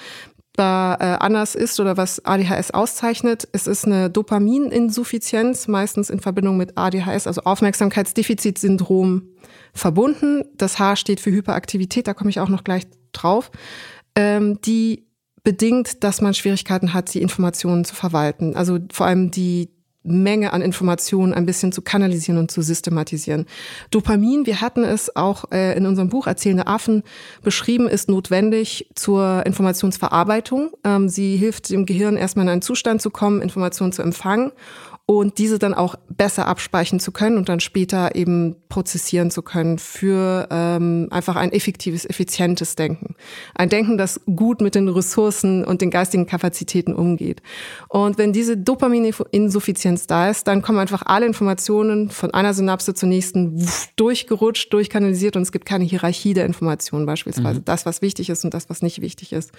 da 0.54 0.96
äh, 1.00 1.24
anders 1.24 1.56
ist 1.56 1.80
oder 1.80 1.98
was 1.98 2.26
ADHS 2.26 2.72
auszeichnet. 2.72 3.48
Es 3.54 3.68
ist 3.68 3.86
eine 3.86 4.10
Dopamininsuffizienz, 4.10 5.68
meistens 5.68 6.10
in 6.10 6.20
Verbindung 6.20 6.58
mit 6.58 6.78
ADHS, 6.78 7.28
also 7.28 7.42
Aufmerksamkeitsdefizitsyndrom, 7.42 9.24
verbunden. 9.74 10.44
Das 10.56 10.80
H 10.80 10.98
steht 10.98 11.20
für 11.20 11.32
Hyperaktivität, 11.32 12.08
da 12.08 12.14
komme 12.14 12.30
ich 12.30 12.40
auch 12.40 12.50
noch 12.50 12.64
gleich 12.64 12.84
drauf. 13.14 13.52
Ähm, 14.16 14.60
die 14.62 15.08
bedingt, 15.44 16.04
dass 16.04 16.22
man 16.22 16.34
Schwierigkeiten 16.34 16.94
hat, 16.94 17.14
die 17.14 17.22
Informationen 17.22 17.86
zu 17.86 17.96
verwalten. 17.96 18.56
Also 18.56 18.80
vor 18.92 19.06
allem 19.08 19.32
die 19.32 19.70
Menge 20.04 20.54
an 20.54 20.62
Informationen 20.62 21.34
ein 21.34 21.46
bisschen 21.46 21.72
zu 21.72 21.82
kanalisieren 21.82 22.40
und 22.40 22.50
zu 22.50 22.62
systematisieren. 22.62 23.46
Dopamin, 23.92 24.46
wir 24.46 24.62
hatten 24.62 24.84
es 24.84 25.16
auch 25.16 25.52
äh, 25.52 25.78
in 25.78 25.86
unserem 25.86 26.10
Buch 26.10 26.28
Erzählende 26.28 26.68
Affen 26.68 27.04
beschrieben, 27.44 27.88
ist 27.88 28.10
notwendig 28.10 28.88
zur 28.96 29.46
Informationsverarbeitung. 29.46 30.72
Ähm, 30.84 31.08
sie 31.08 31.38
hilft 31.38 31.70
dem 31.70 31.86
Gehirn 31.86 32.18
erstmal 32.18 32.46
in 32.46 32.50
einen 32.50 32.62
Zustand 32.62 33.02
zu 33.02 33.12
kommen, 33.12 33.42
Informationen 33.42 33.92
zu 33.92 34.02
empfangen 34.02 34.52
und 35.18 35.40
diese 35.40 35.60
dann 35.60 35.74
auch 35.74 35.96
besser 36.08 36.48
abspeichern 36.48 37.02
zu 37.02 37.12
können 37.12 37.36
und 37.36 37.50
dann 37.50 37.60
später 37.60 38.16
eben 38.16 38.56
prozessieren 38.70 39.30
zu 39.30 39.42
können 39.42 39.78
für 39.78 40.48
ähm, 40.50 41.10
einfach 41.12 41.36
ein 41.36 41.52
effektives, 41.52 42.06
effizientes 42.06 42.76
Denken. 42.76 43.16
Ein 43.54 43.68
Denken, 43.68 43.98
das 43.98 44.22
gut 44.38 44.62
mit 44.62 44.74
den 44.74 44.88
Ressourcen 44.88 45.66
und 45.66 45.82
den 45.82 45.90
geistigen 45.90 46.28
Kapazitäten 46.28 46.94
umgeht. 46.94 47.42
Und 47.90 48.18
wenn 48.18 48.32
diese 48.32 48.56
Dopamininsuffizienz 48.56 50.08
da 50.08 50.30
ist, 50.30 50.48
dann 50.48 50.62
kommen 50.62 50.80
einfach 50.80 51.04
alle 51.06 51.26
Informationen 51.26 52.10
von 52.10 52.34
einer 52.34 52.54
Synapse 52.54 52.94
zur 52.94 53.10
nächsten 53.10 53.68
durchgerutscht, 53.98 54.72
durchkanalisiert 54.72 55.36
und 55.36 55.42
es 55.42 55.52
gibt 55.52 55.66
keine 55.66 55.84
Hierarchie 55.84 56.34
der 56.34 56.46
Informationen 56.46 57.06
beispielsweise. 57.06 57.60
Mhm. 57.60 57.66
Das, 57.66 57.86
was 57.86 58.02
wichtig 58.02 58.30
ist 58.30 58.46
und 58.46 58.54
das, 58.54 58.70
was 58.70 58.82
nicht 58.82 59.02
wichtig 59.02 59.34
ist. 59.34 59.52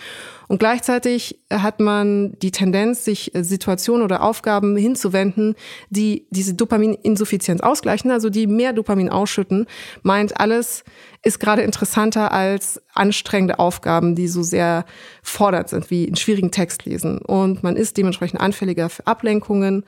Und 0.48 0.60
gleichzeitig 0.60 1.40
hat 1.50 1.78
man 1.78 2.38
die 2.40 2.52
Tendenz, 2.52 3.04
sich 3.04 3.32
Situationen 3.34 4.02
oder 4.02 4.22
Aufgaben 4.22 4.78
hinzuwenden, 4.78 5.41
Medikamenten, 5.42 5.54
die 5.90 6.26
diese 6.30 6.54
Dopamininsuffizienz 6.54 7.60
ausgleichen, 7.60 8.10
also 8.10 8.30
die 8.30 8.46
mehr 8.46 8.72
Dopamin 8.72 9.08
ausschütten, 9.08 9.66
meint, 10.02 10.38
alles 10.38 10.84
ist 11.22 11.38
gerade 11.40 11.62
interessanter 11.62 12.32
als 12.32 12.80
anstrengende 12.94 13.58
Aufgaben, 13.58 14.14
die 14.14 14.28
so 14.28 14.42
sehr 14.42 14.84
fordernd 15.22 15.68
sind, 15.68 15.90
wie 15.90 16.06
einen 16.06 16.16
schwierigen 16.16 16.50
Text 16.50 16.84
lesen. 16.84 17.18
Und 17.18 17.62
man 17.62 17.76
ist 17.76 17.96
dementsprechend 17.96 18.40
anfälliger 18.40 18.88
für 18.88 19.06
Ablenkungen 19.06 19.84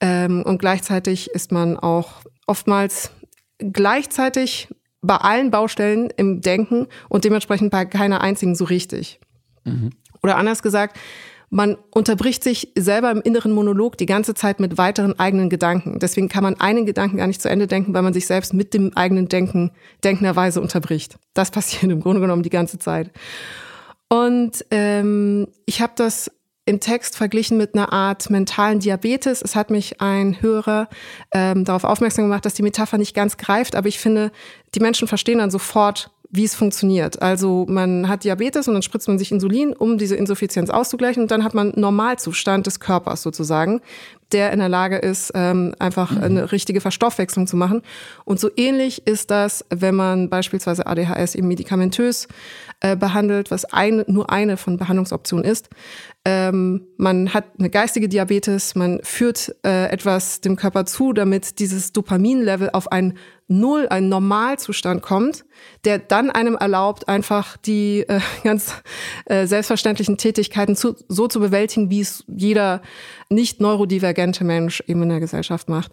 ähm, 0.00 0.42
und 0.42 0.58
gleichzeitig 0.58 1.30
ist 1.30 1.52
man 1.52 1.76
auch 1.76 2.22
oftmals 2.46 3.10
gleichzeitig 3.58 4.68
bei 5.02 5.16
allen 5.16 5.50
Baustellen 5.50 6.10
im 6.16 6.40
Denken 6.40 6.88
und 7.08 7.24
dementsprechend 7.24 7.70
bei 7.70 7.84
keiner 7.84 8.20
einzigen 8.20 8.54
so 8.54 8.64
richtig. 8.64 9.20
Mhm. 9.64 9.90
Oder 10.22 10.36
anders 10.36 10.62
gesagt, 10.62 10.98
man 11.50 11.76
unterbricht 11.90 12.42
sich 12.42 12.72
selber 12.76 13.10
im 13.10 13.22
inneren 13.22 13.52
Monolog 13.52 13.96
die 13.96 14.06
ganze 14.06 14.34
Zeit 14.34 14.58
mit 14.58 14.78
weiteren 14.78 15.18
eigenen 15.18 15.48
Gedanken. 15.48 15.98
Deswegen 15.98 16.28
kann 16.28 16.42
man 16.42 16.60
einen 16.60 16.86
Gedanken 16.86 17.18
gar 17.18 17.26
nicht 17.26 17.40
zu 17.40 17.48
Ende 17.48 17.66
denken, 17.66 17.94
weil 17.94 18.02
man 18.02 18.12
sich 18.12 18.26
selbst 18.26 18.52
mit 18.52 18.74
dem 18.74 18.96
eigenen 18.96 19.28
Denken 19.28 19.70
denkenderweise 20.02 20.60
unterbricht. 20.60 21.18
Das 21.34 21.50
passiert 21.52 21.84
im 21.84 22.00
Grunde 22.00 22.20
genommen 22.20 22.42
die 22.42 22.50
ganze 22.50 22.78
Zeit. 22.78 23.10
Und 24.08 24.64
ähm, 24.70 25.48
ich 25.66 25.80
habe 25.80 25.92
das 25.96 26.30
im 26.68 26.80
Text 26.80 27.16
verglichen 27.16 27.56
mit 27.56 27.74
einer 27.74 27.92
Art 27.92 28.28
mentalen 28.28 28.80
Diabetes. 28.80 29.40
Es 29.40 29.54
hat 29.54 29.70
mich 29.70 30.00
ein 30.00 30.42
Hörer 30.42 30.88
ähm, 31.32 31.64
darauf 31.64 31.84
aufmerksam 31.84 32.24
gemacht, 32.24 32.44
dass 32.44 32.54
die 32.54 32.64
Metapher 32.64 32.98
nicht 32.98 33.14
ganz 33.14 33.36
greift, 33.36 33.76
aber 33.76 33.86
ich 33.86 34.00
finde, 34.00 34.32
die 34.74 34.80
Menschen 34.80 35.06
verstehen 35.06 35.38
dann 35.38 35.52
sofort, 35.52 36.10
wie 36.30 36.44
es 36.44 36.54
funktioniert. 36.54 37.22
Also 37.22 37.66
man 37.68 38.08
hat 38.08 38.24
Diabetes 38.24 38.68
und 38.68 38.74
dann 38.74 38.82
spritzt 38.82 39.08
man 39.08 39.18
sich 39.18 39.30
Insulin, 39.30 39.72
um 39.72 39.98
diese 39.98 40.16
Insuffizienz 40.16 40.70
auszugleichen 40.70 41.22
und 41.22 41.30
dann 41.30 41.44
hat 41.44 41.54
man 41.54 41.72
Normalzustand 41.76 42.66
des 42.66 42.80
Körpers 42.80 43.22
sozusagen, 43.22 43.80
der 44.32 44.52
in 44.52 44.58
der 44.58 44.68
Lage 44.68 44.96
ist, 44.96 45.32
ähm, 45.34 45.74
einfach 45.78 46.10
mhm. 46.10 46.22
eine 46.22 46.52
richtige 46.52 46.80
Verstoffwechslung 46.80 47.46
zu 47.46 47.56
machen. 47.56 47.82
Und 48.24 48.40
so 48.40 48.50
ähnlich 48.56 49.06
ist 49.06 49.30
das, 49.30 49.64
wenn 49.70 49.94
man 49.94 50.28
beispielsweise 50.28 50.86
ADHS 50.86 51.36
eben 51.36 51.48
medikamentös 51.48 52.26
äh, 52.80 52.96
behandelt, 52.96 53.50
was 53.50 53.64
eine, 53.64 54.04
nur 54.08 54.30
eine 54.30 54.56
von 54.56 54.76
Behandlungsoptionen 54.78 55.44
ist. 55.44 55.68
Ähm, 56.28 56.88
man 56.96 57.32
hat 57.32 57.44
eine 57.56 57.70
geistige 57.70 58.08
Diabetes, 58.08 58.74
man 58.74 58.98
führt 59.04 59.54
äh, 59.64 59.86
etwas 59.92 60.40
dem 60.40 60.56
Körper 60.56 60.84
zu, 60.84 61.12
damit 61.12 61.60
dieses 61.60 61.92
Dopaminlevel 61.92 62.70
auf 62.72 62.90
ein 62.90 63.16
Null, 63.46 63.86
ein 63.88 64.08
Normalzustand 64.08 65.02
kommt, 65.02 65.44
der 65.84 66.00
dann 66.00 66.30
einem 66.30 66.56
erlaubt, 66.56 67.08
einfach 67.08 67.56
die 67.56 68.00
äh, 68.08 68.18
ganz 68.42 68.72
äh, 69.26 69.46
selbstverständlichen 69.46 70.18
Tätigkeiten 70.18 70.74
zu, 70.74 70.96
so 71.06 71.28
zu 71.28 71.38
bewältigen, 71.38 71.90
wie 71.90 72.00
es 72.00 72.24
jeder 72.26 72.82
nicht 73.30 73.60
neurodivergente 73.60 74.42
Mensch 74.42 74.82
eben 74.88 75.04
in 75.04 75.10
der 75.10 75.20
Gesellschaft 75.20 75.68
macht. 75.68 75.92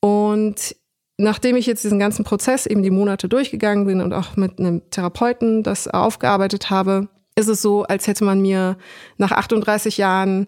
Und 0.00 0.74
nachdem 1.16 1.54
ich 1.54 1.66
jetzt 1.66 1.84
diesen 1.84 2.00
ganzen 2.00 2.24
Prozess 2.24 2.66
eben 2.66 2.82
die 2.82 2.90
Monate 2.90 3.28
durchgegangen 3.28 3.86
bin 3.86 4.00
und 4.00 4.14
auch 4.14 4.34
mit 4.34 4.58
einem 4.58 4.90
Therapeuten 4.90 5.62
das 5.62 5.86
aufgearbeitet 5.86 6.70
habe, 6.70 7.08
ist 7.40 7.48
es 7.48 7.60
so, 7.62 7.82
als 7.82 8.06
hätte 8.06 8.24
man 8.24 8.40
mir 8.40 8.76
nach 9.16 9.32
38 9.32 9.98
Jahren 9.98 10.46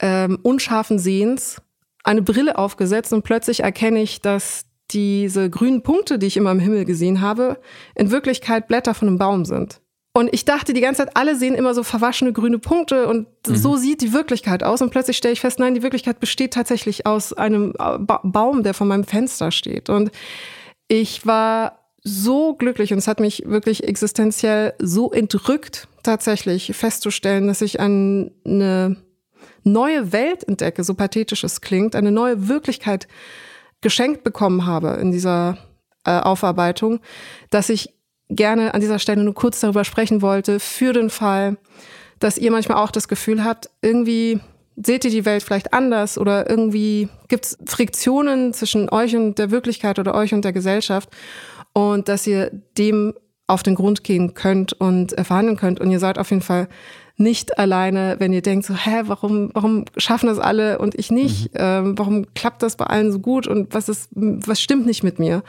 ähm, 0.00 0.38
unscharfen 0.42 0.98
Sehens 0.98 1.60
eine 2.04 2.22
Brille 2.22 2.56
aufgesetzt 2.56 3.12
und 3.12 3.22
plötzlich 3.22 3.60
erkenne 3.60 4.02
ich, 4.02 4.20
dass 4.20 4.64
diese 4.90 5.50
grünen 5.50 5.82
Punkte, 5.82 6.18
die 6.18 6.26
ich 6.26 6.36
immer 6.36 6.50
im 6.50 6.58
Himmel 6.58 6.84
gesehen 6.84 7.20
habe, 7.20 7.58
in 7.94 8.10
Wirklichkeit 8.10 8.68
Blätter 8.68 8.94
von 8.94 9.08
einem 9.08 9.18
Baum 9.18 9.44
sind. 9.44 9.80
Und 10.14 10.28
ich 10.34 10.44
dachte 10.44 10.74
die 10.74 10.82
ganze 10.82 11.04
Zeit, 11.04 11.16
alle 11.16 11.36
sehen 11.36 11.54
immer 11.54 11.72
so 11.72 11.82
verwaschene 11.82 12.34
grüne 12.34 12.58
Punkte 12.58 13.08
und 13.08 13.28
mhm. 13.46 13.56
so 13.56 13.76
sieht 13.76 14.02
die 14.02 14.12
Wirklichkeit 14.12 14.62
aus. 14.62 14.82
Und 14.82 14.90
plötzlich 14.90 15.16
stelle 15.16 15.32
ich 15.32 15.40
fest, 15.40 15.58
nein, 15.58 15.74
die 15.74 15.82
Wirklichkeit 15.82 16.20
besteht 16.20 16.52
tatsächlich 16.52 17.06
aus 17.06 17.32
einem 17.32 17.72
ba 17.72 18.20
Baum, 18.22 18.62
der 18.62 18.74
vor 18.74 18.86
meinem 18.86 19.04
Fenster 19.04 19.50
steht. 19.50 19.88
Und 19.88 20.10
ich 20.86 21.24
war 21.24 21.78
so 22.04 22.54
glücklich 22.54 22.92
und 22.92 22.98
es 22.98 23.08
hat 23.08 23.20
mich 23.20 23.44
wirklich 23.46 23.84
existenziell 23.84 24.74
so 24.78 25.12
entrückt, 25.12 25.88
tatsächlich 26.02 26.74
festzustellen, 26.74 27.46
dass 27.46 27.62
ich 27.62 27.80
eine 27.80 28.96
neue 29.64 30.12
Welt 30.12 30.46
entdecke, 30.46 30.84
so 30.84 30.94
pathetisch 30.94 31.44
es 31.44 31.60
klingt, 31.60 31.94
eine 31.94 32.12
neue 32.12 32.48
Wirklichkeit 32.48 33.08
geschenkt 33.80 34.22
bekommen 34.24 34.66
habe 34.66 34.98
in 35.00 35.10
dieser 35.10 35.58
äh, 36.04 36.18
Aufarbeitung, 36.18 37.00
dass 37.50 37.68
ich 37.68 37.94
gerne 38.28 38.74
an 38.74 38.80
dieser 38.80 38.98
Stelle 38.98 39.22
nur 39.22 39.34
kurz 39.34 39.60
darüber 39.60 39.84
sprechen 39.84 40.22
wollte, 40.22 40.60
für 40.60 40.92
den 40.92 41.10
Fall, 41.10 41.58
dass 42.18 42.38
ihr 42.38 42.50
manchmal 42.50 42.78
auch 42.78 42.90
das 42.90 43.08
Gefühl 43.08 43.44
habt, 43.44 43.68
irgendwie 43.82 44.40
seht 44.76 45.04
ihr 45.04 45.10
die 45.10 45.24
Welt 45.24 45.42
vielleicht 45.42 45.74
anders 45.74 46.16
oder 46.16 46.48
irgendwie 46.48 47.08
gibt 47.28 47.44
es 47.44 47.58
Friktionen 47.66 48.54
zwischen 48.54 48.88
euch 48.88 49.14
und 49.14 49.38
der 49.38 49.50
Wirklichkeit 49.50 49.98
oder 49.98 50.14
euch 50.14 50.32
und 50.32 50.44
der 50.44 50.52
Gesellschaft 50.52 51.10
und 51.74 52.08
dass 52.08 52.26
ihr 52.26 52.50
dem 52.78 53.14
auf 53.52 53.62
den 53.62 53.74
Grund 53.74 54.02
gehen 54.02 54.34
könnt 54.34 54.72
und 54.72 55.16
äh, 55.16 55.24
verhandeln 55.24 55.56
könnt. 55.56 55.80
Und 55.80 55.90
ihr 55.90 55.98
seid 55.98 56.18
auf 56.18 56.30
jeden 56.30 56.42
Fall 56.42 56.68
nicht 57.16 57.58
alleine, 57.58 58.16
wenn 58.18 58.32
ihr 58.32 58.40
denkt 58.40 58.64
so, 58.64 58.74
hä, 58.74 59.02
warum, 59.06 59.50
warum 59.52 59.84
schaffen 59.96 60.26
das 60.26 60.38
alle 60.38 60.78
und 60.78 60.94
ich 60.98 61.10
nicht? 61.10 61.52
Mhm. 61.52 61.58
Ähm, 61.60 61.98
warum 61.98 62.34
klappt 62.34 62.62
das 62.62 62.76
bei 62.76 62.86
allen 62.86 63.12
so 63.12 63.18
gut 63.18 63.46
und 63.46 63.74
was 63.74 63.88
ist, 63.88 64.08
was 64.12 64.60
stimmt 64.60 64.86
nicht 64.86 65.02
mit 65.02 65.18
mir? 65.18 65.42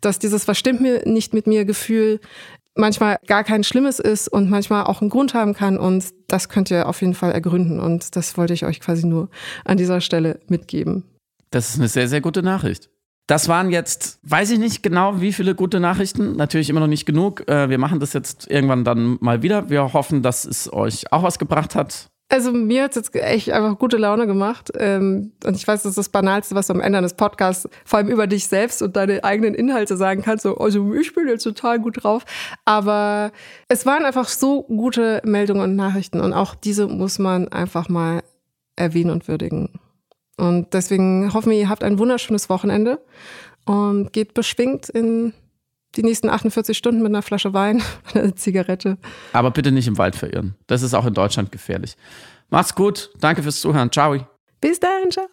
Dass 0.00 0.18
dieses 0.18 0.48
Was 0.48 0.58
stimmt 0.58 0.80
mir 0.80 1.02
nicht 1.06 1.32
mit 1.32 1.46
mir 1.46 1.64
Gefühl 1.64 2.20
manchmal 2.74 3.18
gar 3.26 3.44
kein 3.44 3.62
Schlimmes 3.62 4.00
ist 4.00 4.26
und 4.26 4.50
manchmal 4.50 4.84
auch 4.84 5.00
einen 5.00 5.10
Grund 5.10 5.34
haben 5.34 5.54
kann 5.54 5.78
und 5.78 6.06
das 6.26 6.48
könnt 6.48 6.72
ihr 6.72 6.88
auf 6.88 7.00
jeden 7.00 7.14
Fall 7.14 7.30
ergründen 7.30 7.78
und 7.78 8.16
das 8.16 8.36
wollte 8.36 8.52
ich 8.52 8.64
euch 8.64 8.80
quasi 8.80 9.06
nur 9.06 9.28
an 9.64 9.76
dieser 9.76 10.00
Stelle 10.00 10.40
mitgeben. 10.48 11.04
Das 11.50 11.70
ist 11.70 11.78
eine 11.78 11.88
sehr, 11.88 12.08
sehr 12.08 12.20
gute 12.20 12.42
Nachricht. 12.42 12.90
Das 13.26 13.48
waren 13.48 13.70
jetzt, 13.70 14.18
weiß 14.22 14.50
ich 14.50 14.58
nicht 14.58 14.82
genau, 14.82 15.20
wie 15.20 15.32
viele 15.32 15.54
gute 15.54 15.80
Nachrichten. 15.80 16.36
Natürlich 16.36 16.68
immer 16.68 16.80
noch 16.80 16.86
nicht 16.86 17.06
genug. 17.06 17.48
Äh, 17.48 17.70
wir 17.70 17.78
machen 17.78 17.98
das 17.98 18.12
jetzt 18.12 18.50
irgendwann 18.50 18.84
dann 18.84 19.16
mal 19.20 19.42
wieder. 19.42 19.70
Wir 19.70 19.94
hoffen, 19.94 20.22
dass 20.22 20.44
es 20.44 20.70
euch 20.70 21.10
auch 21.10 21.22
was 21.22 21.38
gebracht 21.38 21.74
hat. 21.74 22.10
Also 22.28 22.52
mir 22.52 22.84
hat 22.84 22.90
es 22.90 22.96
jetzt 22.96 23.14
echt 23.14 23.50
einfach 23.50 23.78
gute 23.78 23.96
Laune 23.96 24.26
gemacht. 24.26 24.72
Ähm, 24.76 25.32
und 25.44 25.56
ich 25.56 25.66
weiß, 25.66 25.82
das 25.82 25.90
ist 25.90 25.98
das 25.98 26.08
Banalste, 26.08 26.54
was 26.54 26.66
du 26.66 26.74
am 26.74 26.80
Ende 26.80 26.98
eines 26.98 27.14
Podcasts 27.14 27.68
vor 27.84 27.98
allem 27.98 28.08
über 28.08 28.26
dich 28.26 28.46
selbst 28.46 28.82
und 28.82 28.96
deine 28.96 29.24
eigenen 29.24 29.54
Inhalte 29.54 29.96
sagen 29.96 30.22
kannst. 30.22 30.42
So, 30.42 30.56
also 30.58 30.92
ich 30.94 31.14
bin 31.14 31.28
jetzt 31.28 31.44
total 31.44 31.78
gut 31.78 32.02
drauf. 32.02 32.24
Aber 32.64 33.30
es 33.68 33.86
waren 33.86 34.04
einfach 34.04 34.28
so 34.28 34.64
gute 34.64 35.22
Meldungen 35.24 35.62
und 35.62 35.76
Nachrichten. 35.76 36.20
Und 36.20 36.32
auch 36.32 36.54
diese 36.54 36.88
muss 36.88 37.18
man 37.18 37.48
einfach 37.48 37.88
mal 37.88 38.22
erwähnen 38.76 39.10
und 39.10 39.28
würdigen. 39.28 39.68
Und 40.36 40.74
deswegen 40.74 41.32
hoffen 41.32 41.50
wir, 41.50 41.58
ihr 41.58 41.68
habt 41.68 41.84
ein 41.84 41.98
wunderschönes 41.98 42.48
Wochenende 42.48 43.00
und 43.64 44.12
geht 44.12 44.34
beschwingt 44.34 44.88
in 44.88 45.32
die 45.96 46.02
nächsten 46.02 46.28
48 46.28 46.76
Stunden 46.76 47.02
mit 47.02 47.10
einer 47.10 47.22
Flasche 47.22 47.52
Wein 47.54 47.82
und 48.14 48.20
einer 48.20 48.36
Zigarette. 48.36 48.98
Aber 49.32 49.50
bitte 49.50 49.72
nicht 49.72 49.86
im 49.86 49.98
Wald 49.98 50.16
verirren. 50.16 50.54
Das 50.66 50.82
ist 50.82 50.94
auch 50.94 51.06
in 51.06 51.14
Deutschland 51.14 51.52
gefährlich. 51.52 51.96
Macht's 52.50 52.74
gut. 52.74 53.10
Danke 53.20 53.42
fürs 53.42 53.60
Zuhören. 53.60 53.90
Ciao. 53.90 54.16
Bis 54.60 54.80
dann. 54.80 55.10
Ciao. 55.10 55.26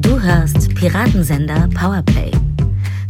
Du 0.00 0.20
hörst 0.20 0.74
Piratensender 0.74 1.68
Powerplay. 1.74 2.32